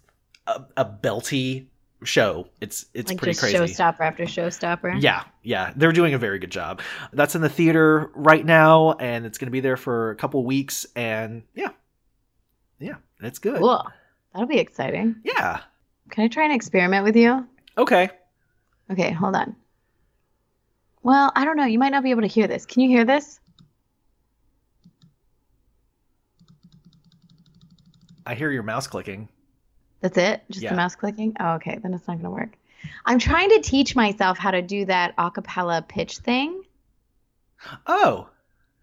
a, 0.47 0.63
a 0.77 0.85
belty 0.85 1.67
show 2.05 2.47
it's 2.61 2.87
it's 2.95 3.11
like 3.11 3.19
pretty 3.19 3.37
crazy 3.39 3.57
showstopper 3.57 4.01
after 4.01 4.25
showstopper. 4.25 5.03
yeah, 5.03 5.25
yeah, 5.43 5.73
they're 5.77 5.93
doing 5.93 6.15
a 6.15 6.19
very 6.19 6.39
good 6.39 6.51
job. 6.51 6.81
That's 7.13 7.35
in 7.35 7.41
the 7.41 7.49
theater 7.49 8.11
right 8.15 8.45
now, 8.45 8.93
and 8.93 9.27
it's 9.27 9.39
going 9.39 9.47
to 9.49 9.53
be 9.53 9.61
there 9.61 9.77
for 9.77 10.11
a 10.11 10.17
couple 10.17 10.45
weeks. 10.45 10.87
And 10.95 11.43
yeah, 11.55 11.71
yeah, 12.79 12.97
it's 13.21 13.39
good. 13.39 13.59
Cool. 13.59 13.85
That'll 14.33 14.47
be 14.47 14.59
exciting. 14.59 15.17
Yeah. 15.25 15.61
Can 16.11 16.25
I 16.25 16.29
try 16.29 16.45
and 16.45 16.53
experiment 16.53 17.05
with 17.05 17.17
you? 17.17 17.47
Okay. 17.77 18.11
Okay, 18.91 19.11
hold 19.11 19.35
on. 19.35 19.57
Well, 21.03 21.33
I 21.35 21.45
don't 21.45 21.57
know. 21.57 21.65
You 21.65 21.79
might 21.79 21.91
not 21.91 22.03
be 22.03 22.11
able 22.11 22.23
to 22.23 22.29
hear 22.29 22.47
this. 22.47 22.65
Can 22.67 22.83
you 22.83 22.89
hear 22.89 23.05
this? 23.05 23.41
I 28.29 28.35
hear 28.35 28.51
your 28.51 28.63
mouse 28.63 28.87
clicking. 28.87 29.29
That's 30.01 30.19
it? 30.19 30.45
Just 30.51 30.63
Yeah. 30.65 30.71
the 30.71 30.77
mouse 30.77 30.95
clicking? 30.95 31.35
Oh, 31.41 31.55
okay. 31.55 31.79
Then 31.83 31.95
it's 31.95 32.07
not 32.07 32.15
going 32.15 32.25
to 32.25 32.31
work. 32.31 32.57
I'm 33.05 33.19
trying 33.19 33.49
to 33.51 33.61
teach 33.61 33.97
myself 33.97 34.39
how 34.39 34.51
to 34.53 34.63
do 34.63 34.85
that 34.85 35.15
a 35.19 35.31
cappella 35.31 35.83
pitch 35.83 36.19
thing 36.19 36.63
Oh, 37.87 38.29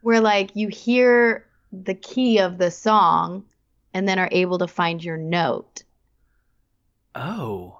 where 0.02 0.20
like 0.20 0.56
you 0.56 0.68
hear 0.68 1.46
the 1.72 1.94
key 1.96 2.40
of 2.40 2.58
the 2.58 2.72
song 2.72 3.46
and 3.94 4.08
then 4.08 4.20
are 4.20 4.30
able 4.32 4.58
to 4.60 4.68
find 4.68 5.04
your 5.04 5.18
note. 5.18 5.84
oh, 7.16 7.80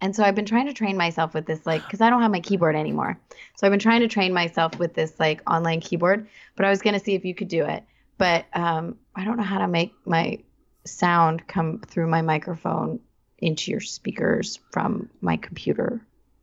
And 0.00 0.16
so 0.16 0.24
I've 0.24 0.34
been 0.34 0.46
trying 0.46 0.66
to 0.66 0.72
train 0.72 0.96
myself 0.96 1.34
with 1.34 1.46
this, 1.46 1.64
like, 1.66 1.82
because 1.82 2.00
I 2.00 2.10
don't 2.10 2.22
have 2.22 2.30
my 2.30 2.40
keyboard 2.40 2.74
anymore. 2.74 3.18
So 3.56 3.66
I've 3.66 3.70
been 3.70 3.78
trying 3.80 4.00
to 4.00 4.08
train 4.08 4.32
myself 4.32 4.78
with 4.78 4.94
this, 4.94 5.20
like, 5.20 5.48
online 5.48 5.80
keyboard. 5.80 6.26
But 6.56 6.66
I 6.66 6.70
was 6.70 6.82
going 6.82 6.94
to 6.94 7.00
see 7.00 7.14
if 7.14 7.24
you 7.24 7.34
could 7.34 7.48
do 7.48 7.64
it. 7.64 7.84
But 8.18 8.46
um, 8.54 8.98
I 9.14 9.24
don't 9.24 9.36
know 9.36 9.42
how 9.44 9.58
to 9.58 9.68
make 9.68 9.92
my 10.04 10.38
sound 10.84 11.46
come 11.46 11.80
through 11.86 12.08
my 12.08 12.22
microphone 12.22 13.00
into 13.38 13.70
your 13.70 13.80
speakers 13.80 14.58
from 14.70 15.08
my 15.20 15.36
computer. 15.36 16.00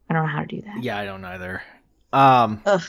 I 0.09 0.13
don't 0.13 0.23
know 0.23 0.29
how 0.29 0.41
to 0.41 0.47
do 0.47 0.61
that. 0.61 0.83
yeah, 0.83 0.97
I 0.97 1.05
don't 1.05 1.23
either. 1.23 1.61
Um, 2.11 2.61
Ugh. 2.65 2.81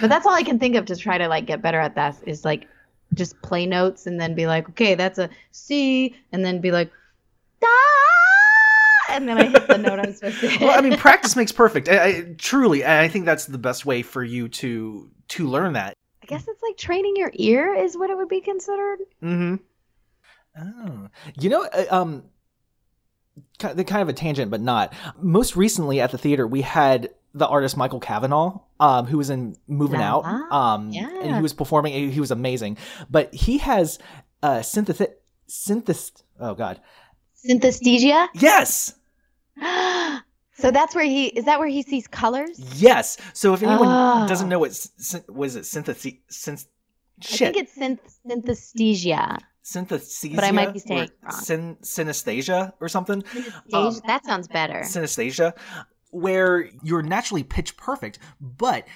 But 0.00 0.10
that's 0.10 0.26
all 0.26 0.34
I 0.34 0.42
can 0.42 0.58
think 0.58 0.76
of 0.76 0.86
to 0.86 0.96
try 0.96 1.18
to, 1.18 1.28
like, 1.28 1.46
get 1.46 1.62
better 1.62 1.80
at 1.80 1.94
that 1.94 2.16
is, 2.26 2.44
like, 2.44 2.66
just 3.14 3.40
play 3.42 3.64
notes 3.64 4.06
and 4.06 4.20
then 4.20 4.34
be 4.34 4.46
like, 4.46 4.68
okay, 4.70 4.94
that's 4.94 5.18
a 5.18 5.30
C, 5.52 6.14
and 6.32 6.44
then 6.44 6.60
be 6.60 6.70
like, 6.70 6.90
da, 7.60 7.68
and 9.08 9.26
then 9.28 9.38
I 9.38 9.44
hit 9.46 9.66
the 9.66 9.78
note 9.78 9.98
I'm 9.98 10.12
supposed 10.12 10.40
to 10.40 10.48
hit. 10.50 10.60
well, 10.60 10.76
I 10.78 10.82
mean, 10.82 10.98
practice 10.98 11.34
makes 11.34 11.52
perfect. 11.52 11.88
I, 11.88 12.04
I 12.04 12.34
truly, 12.36 12.84
I 12.84 13.08
think 13.08 13.24
that's 13.24 13.46
the 13.46 13.58
best 13.58 13.86
way 13.86 14.02
for 14.02 14.22
you 14.22 14.48
to 14.48 15.10
to 15.28 15.46
learn 15.46 15.72
that. 15.74 15.94
I 16.22 16.26
guess 16.26 16.46
it's 16.46 16.62
like 16.62 16.76
training 16.76 17.14
your 17.16 17.30
ear 17.34 17.74
is 17.74 17.96
what 17.96 18.10
it 18.10 18.16
would 18.16 18.28
be 18.28 18.40
considered. 18.42 18.98
Mm-hmm. 19.22 19.56
Oh, 20.60 21.08
you 21.38 21.50
know, 21.50 21.62
uh, 21.64 21.84
um, 21.90 22.24
the 23.58 23.84
kind 23.84 24.02
of 24.02 24.08
a 24.08 24.12
tangent, 24.12 24.50
but 24.50 24.60
not. 24.60 24.92
Most 25.20 25.56
recently 25.56 26.00
at 26.00 26.10
the 26.10 26.18
theater, 26.18 26.46
we 26.46 26.62
had 26.62 27.10
the 27.34 27.46
artist 27.46 27.76
Michael 27.76 28.00
Cavanaugh, 28.00 28.60
um, 28.80 29.06
who 29.06 29.18
was 29.18 29.30
in 29.30 29.56
Moving 29.68 30.00
La 30.00 30.18
Out, 30.18 30.52
um, 30.52 30.90
and 30.92 31.36
he 31.36 31.42
was 31.42 31.52
performing. 31.52 32.10
He 32.10 32.20
was 32.20 32.30
amazing, 32.30 32.78
but 33.10 33.32
he 33.34 33.58
has 33.58 33.98
uh, 34.42 34.62
synthesis, 34.62 35.08
synthesis. 35.46 36.12
Oh 36.40 36.54
God, 36.54 36.80
Synesthesia. 37.46 38.28
Yes, 38.34 38.94
so 40.54 40.70
that's 40.70 40.94
where 40.94 41.04
he 41.04 41.26
is. 41.26 41.44
That 41.44 41.58
where 41.58 41.68
he 41.68 41.82
sees 41.82 42.06
colors? 42.08 42.58
yes. 42.80 43.18
So 43.34 43.54
if 43.54 43.62
anyone 43.62 43.88
Ah. 43.88 44.26
doesn't 44.26 44.48
know 44.48 44.58
what 44.58 44.70
was 45.28 45.56
it 45.56 45.66
synthesis, 45.66 46.18
synth, 46.30 46.66
I 47.22 47.36
think 47.52 47.56
it's 47.56 47.76
synth- 47.76 47.98
synesthesia. 48.26 49.38
Synesthesia, 49.64 50.34
but 50.34 50.44
I 50.44 50.50
might 50.50 50.72
be 50.72 50.78
saying 50.78 51.10
wrong. 51.22 51.32
Syn- 51.32 51.76
synesthesia 51.82 52.72
or 52.80 52.88
something. 52.88 53.22
Synesthesia. 53.22 54.06
that 54.06 54.24
sounds 54.24 54.48
better. 54.48 54.80
synesthesia, 54.80 55.56
where 56.10 56.70
you're 56.82 57.02
naturally 57.02 57.42
pitch 57.42 57.76
perfect, 57.76 58.18
but 58.40 58.86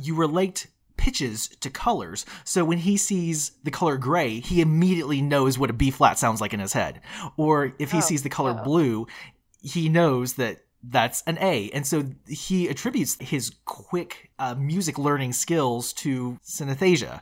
you 0.00 0.14
relate 0.14 0.66
pitches 0.96 1.48
to 1.60 1.70
colors. 1.70 2.26
So 2.44 2.64
when 2.64 2.78
he 2.78 2.96
sees 2.96 3.52
the 3.62 3.70
color 3.70 3.96
gray, 3.96 4.40
he 4.40 4.60
immediately 4.60 5.22
knows 5.22 5.58
what 5.58 5.70
a 5.70 5.72
B 5.72 5.90
flat 5.90 6.18
sounds 6.18 6.40
like 6.40 6.52
in 6.52 6.60
his 6.60 6.72
head. 6.72 7.00
Or 7.36 7.72
if 7.78 7.92
he 7.92 7.98
Oh, 7.98 8.00
sees 8.02 8.22
the 8.22 8.28
color 8.28 8.56
oh. 8.58 8.64
blue, 8.64 9.06
he 9.62 9.88
knows 9.88 10.34
that 10.34 10.58
that's 10.82 11.22
an 11.22 11.38
A. 11.40 11.70
And 11.70 11.86
so 11.86 12.04
he 12.28 12.68
attributes 12.68 13.16
his 13.20 13.52
quick 13.64 14.30
uh, 14.38 14.54
music 14.56 14.98
learning 14.98 15.32
skills 15.32 15.92
to 15.94 16.38
synesthesia. 16.44 17.20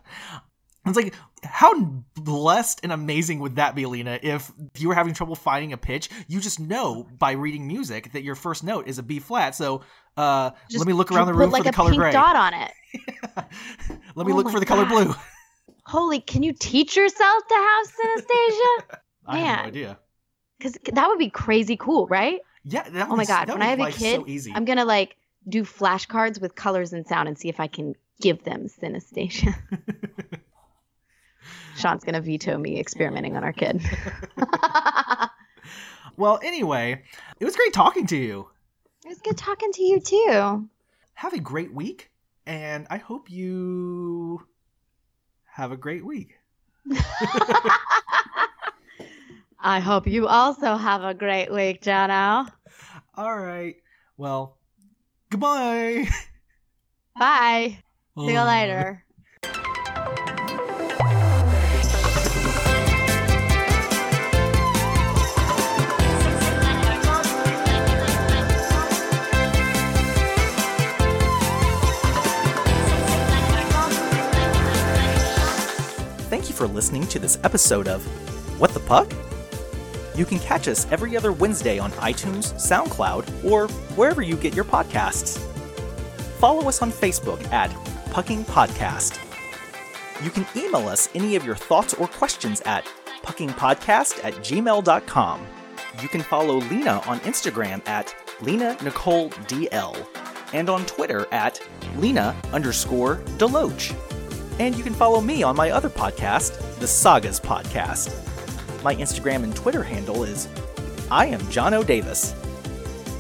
It's 0.87 0.97
like, 0.97 1.15
how 1.47 1.75
blessed 2.15 2.81
and 2.83 2.93
amazing 2.93 3.41
would 3.41 3.57
that 3.57 3.75
be, 3.75 3.87
Lena, 3.87 4.19
if 4.23 4.51
you 4.77 4.89
were 4.89 4.95
having 4.95 5.15
trouble 5.15 5.35
finding 5.35 5.73
a 5.73 5.77
pitch? 5.77 6.09
You 6.29 6.41
just 6.41 6.61
know 6.61 7.07
by 7.19 7.33
reading 7.33 7.67
music 7.67 8.13
that 8.13 8.23
your 8.23 8.35
first 8.35 8.65
note 8.65 8.87
is 8.89 8.99
a 8.99 9.03
B 9.03 9.19
flat. 9.19 9.55
So 9.55 9.83
uh, 10.17 10.51
Just 10.69 10.79
let 10.79 10.87
me 10.87 10.93
look 10.93 11.13
around 11.13 11.27
the 11.27 11.35
room 11.35 11.51
like 11.51 11.61
for 11.61 11.65
the 11.65 11.71
a 11.71 11.73
color 11.73 11.91
pink 11.91 12.01
gray. 12.01 12.13
dot 12.13 12.37
on 12.37 12.55
it. 12.55 12.73
let 14.15 14.27
me 14.27 14.33
Oh 14.33 14.37
look 14.37 14.51
for 14.51 14.61
the 14.61 14.67
color 14.67 14.87
blue. 14.87 15.15
Holy, 15.85 16.21
can 16.21 16.43
you 16.43 16.53
teach 16.53 16.97
yourself 16.97 17.43
to 17.49 17.55
have 17.55 17.87
synesthesia? 17.87 18.99
I 19.27 19.39
have 19.39 19.59
no 19.61 19.69
idea. 19.69 19.99
Because 20.59 20.79
that 20.93 21.09
would 21.09 21.19
be 21.19 21.31
crazy 21.31 21.77
cool, 21.77 22.07
right? 22.07 22.41
Yeah. 22.65 23.07
Oh 23.09 23.17
my 23.17 23.25
God, 23.25 23.49
when 23.49 23.63
I 23.63 23.67
have 23.67 23.79
make 23.79 23.95
a 23.95 23.99
kid, 23.99 24.43
so. 24.43 24.51
I'm 24.55 24.65
gonna 24.65 24.85
like 24.85 25.17
do 25.49 25.63
flashcards 25.63 26.41
with 26.41 26.55
colors 26.55 26.93
and 26.93 27.07
sound 27.07 27.29
and 27.29 27.39
see 27.39 27.49
if 27.49 27.61
I 27.61 27.67
can 27.67 27.95
give 28.21 28.43
them 28.45 28.67
synesthesia. 28.67 29.55
Sean's 31.77 32.05
gonna 32.05 32.21
veto 32.21 32.57
me 32.59 32.79
experimenting 32.81 33.37
on 33.37 33.45
our 33.45 33.53
kid. 33.53 33.83
Well, 36.19 36.41
anyway, 36.43 37.03
it 37.39 37.45
was 37.45 37.57
great 37.57 37.75
talking 37.75 38.07
to 38.07 38.17
you. 38.17 38.49
it 39.05 39.09
was 39.09 39.19
good 39.21 39.37
talking 39.37 39.71
to 39.73 39.83
you 39.83 40.01
too. 40.01 40.67
Have 41.13 41.35
a 41.35 41.41
great 41.41 41.75
week, 41.75 42.11
and 42.47 42.87
I 42.89 42.97
hope 42.97 43.31
you 43.31 44.47
have 45.45 45.73
a 45.73 45.77
great 45.77 46.05
week. 46.07 46.39
I 49.59 49.81
hope 49.81 50.07
you 50.07 50.27
also 50.27 50.77
have 50.77 51.03
a 51.03 51.13
great 51.13 51.53
week, 51.53 51.83
Jono. 51.83 52.51
All 53.15 53.39
right. 53.39 53.77
Well, 54.17 54.57
goodbye. 55.31 56.09
Bye. 57.19 57.79
See 58.19 58.33
you 58.33 58.43
later. 58.43 59.05
For 76.57 76.67
listening 76.67 77.07
to 77.09 77.19
this 77.19 77.39
episode 77.45 77.87
of 77.87 78.03
What 78.59 78.71
the 78.73 78.81
Puck? 78.81 79.13
You 80.15 80.25
can 80.25 80.39
catch 80.39 80.69
us 80.69 80.87
every 80.91 81.17
other 81.17 81.31
Wednesday 81.31 81.79
on 81.79 81.91
iTunes, 81.93 82.55
SoundCloud, 82.55 83.45
or 83.45 83.69
wherever 83.95 84.23
you 84.23 84.37
get 84.37 84.55
your 84.55 84.65
podcasts. 84.65 85.39
Follow 86.39 86.67
us 86.67 86.81
on 86.81 86.91
Facebook 86.91 87.45
at 87.53 87.71
Pucking 88.11 88.45
Podcast. 88.47 89.21
You 90.25 90.31
can 90.31 90.47
email 90.57 90.89
us 90.89 91.11
any 91.15 91.37
of 91.37 91.45
your 91.45 91.55
thoughts 91.57 91.93
or 91.93 92.09
questions 92.09 92.63
at 92.63 92.87
puckingpodcast 93.23 94.25
at 94.25 94.35
gmail.com. 94.37 95.47
You 96.01 96.09
can 96.09 96.23
follow 96.23 96.55
Lena 96.55 97.03
on 97.07 97.21
Instagram 97.21 97.87
at 97.87 98.15
Lena 98.41 98.79
Nicole 98.83 99.29
DL. 99.31 100.07
and 100.53 100.71
on 100.71 100.87
Twitter 100.87 101.27
at 101.33 101.61
Lena 101.97 102.35
underscore 102.53 103.17
Deloach. 103.37 103.95
And 104.59 104.75
you 104.75 104.83
can 104.83 104.95
follow 104.95 105.21
me 105.21 105.43
on 105.43 105.55
my 105.55 105.71
other 105.71 105.91
podcast, 105.91 106.79
the 106.79 106.87
Sagas 106.87 107.39
Podcast. 107.39 108.11
My 108.83 108.95
Instagram 108.95 109.43
and 109.45 109.55
Twitter 109.55 109.83
handle 109.83 110.25
is 110.25 110.49
I 111.11 111.27
am 111.27 111.41
Jono 111.43 111.87
Davis. 111.87 112.35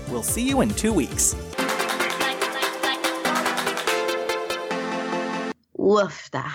We'll 0.09 0.23
see 0.23 0.49
you 0.49 0.63
in 0.63 0.71
two 0.71 0.93
weeks. 0.93 1.35
Woofda. 5.79 6.51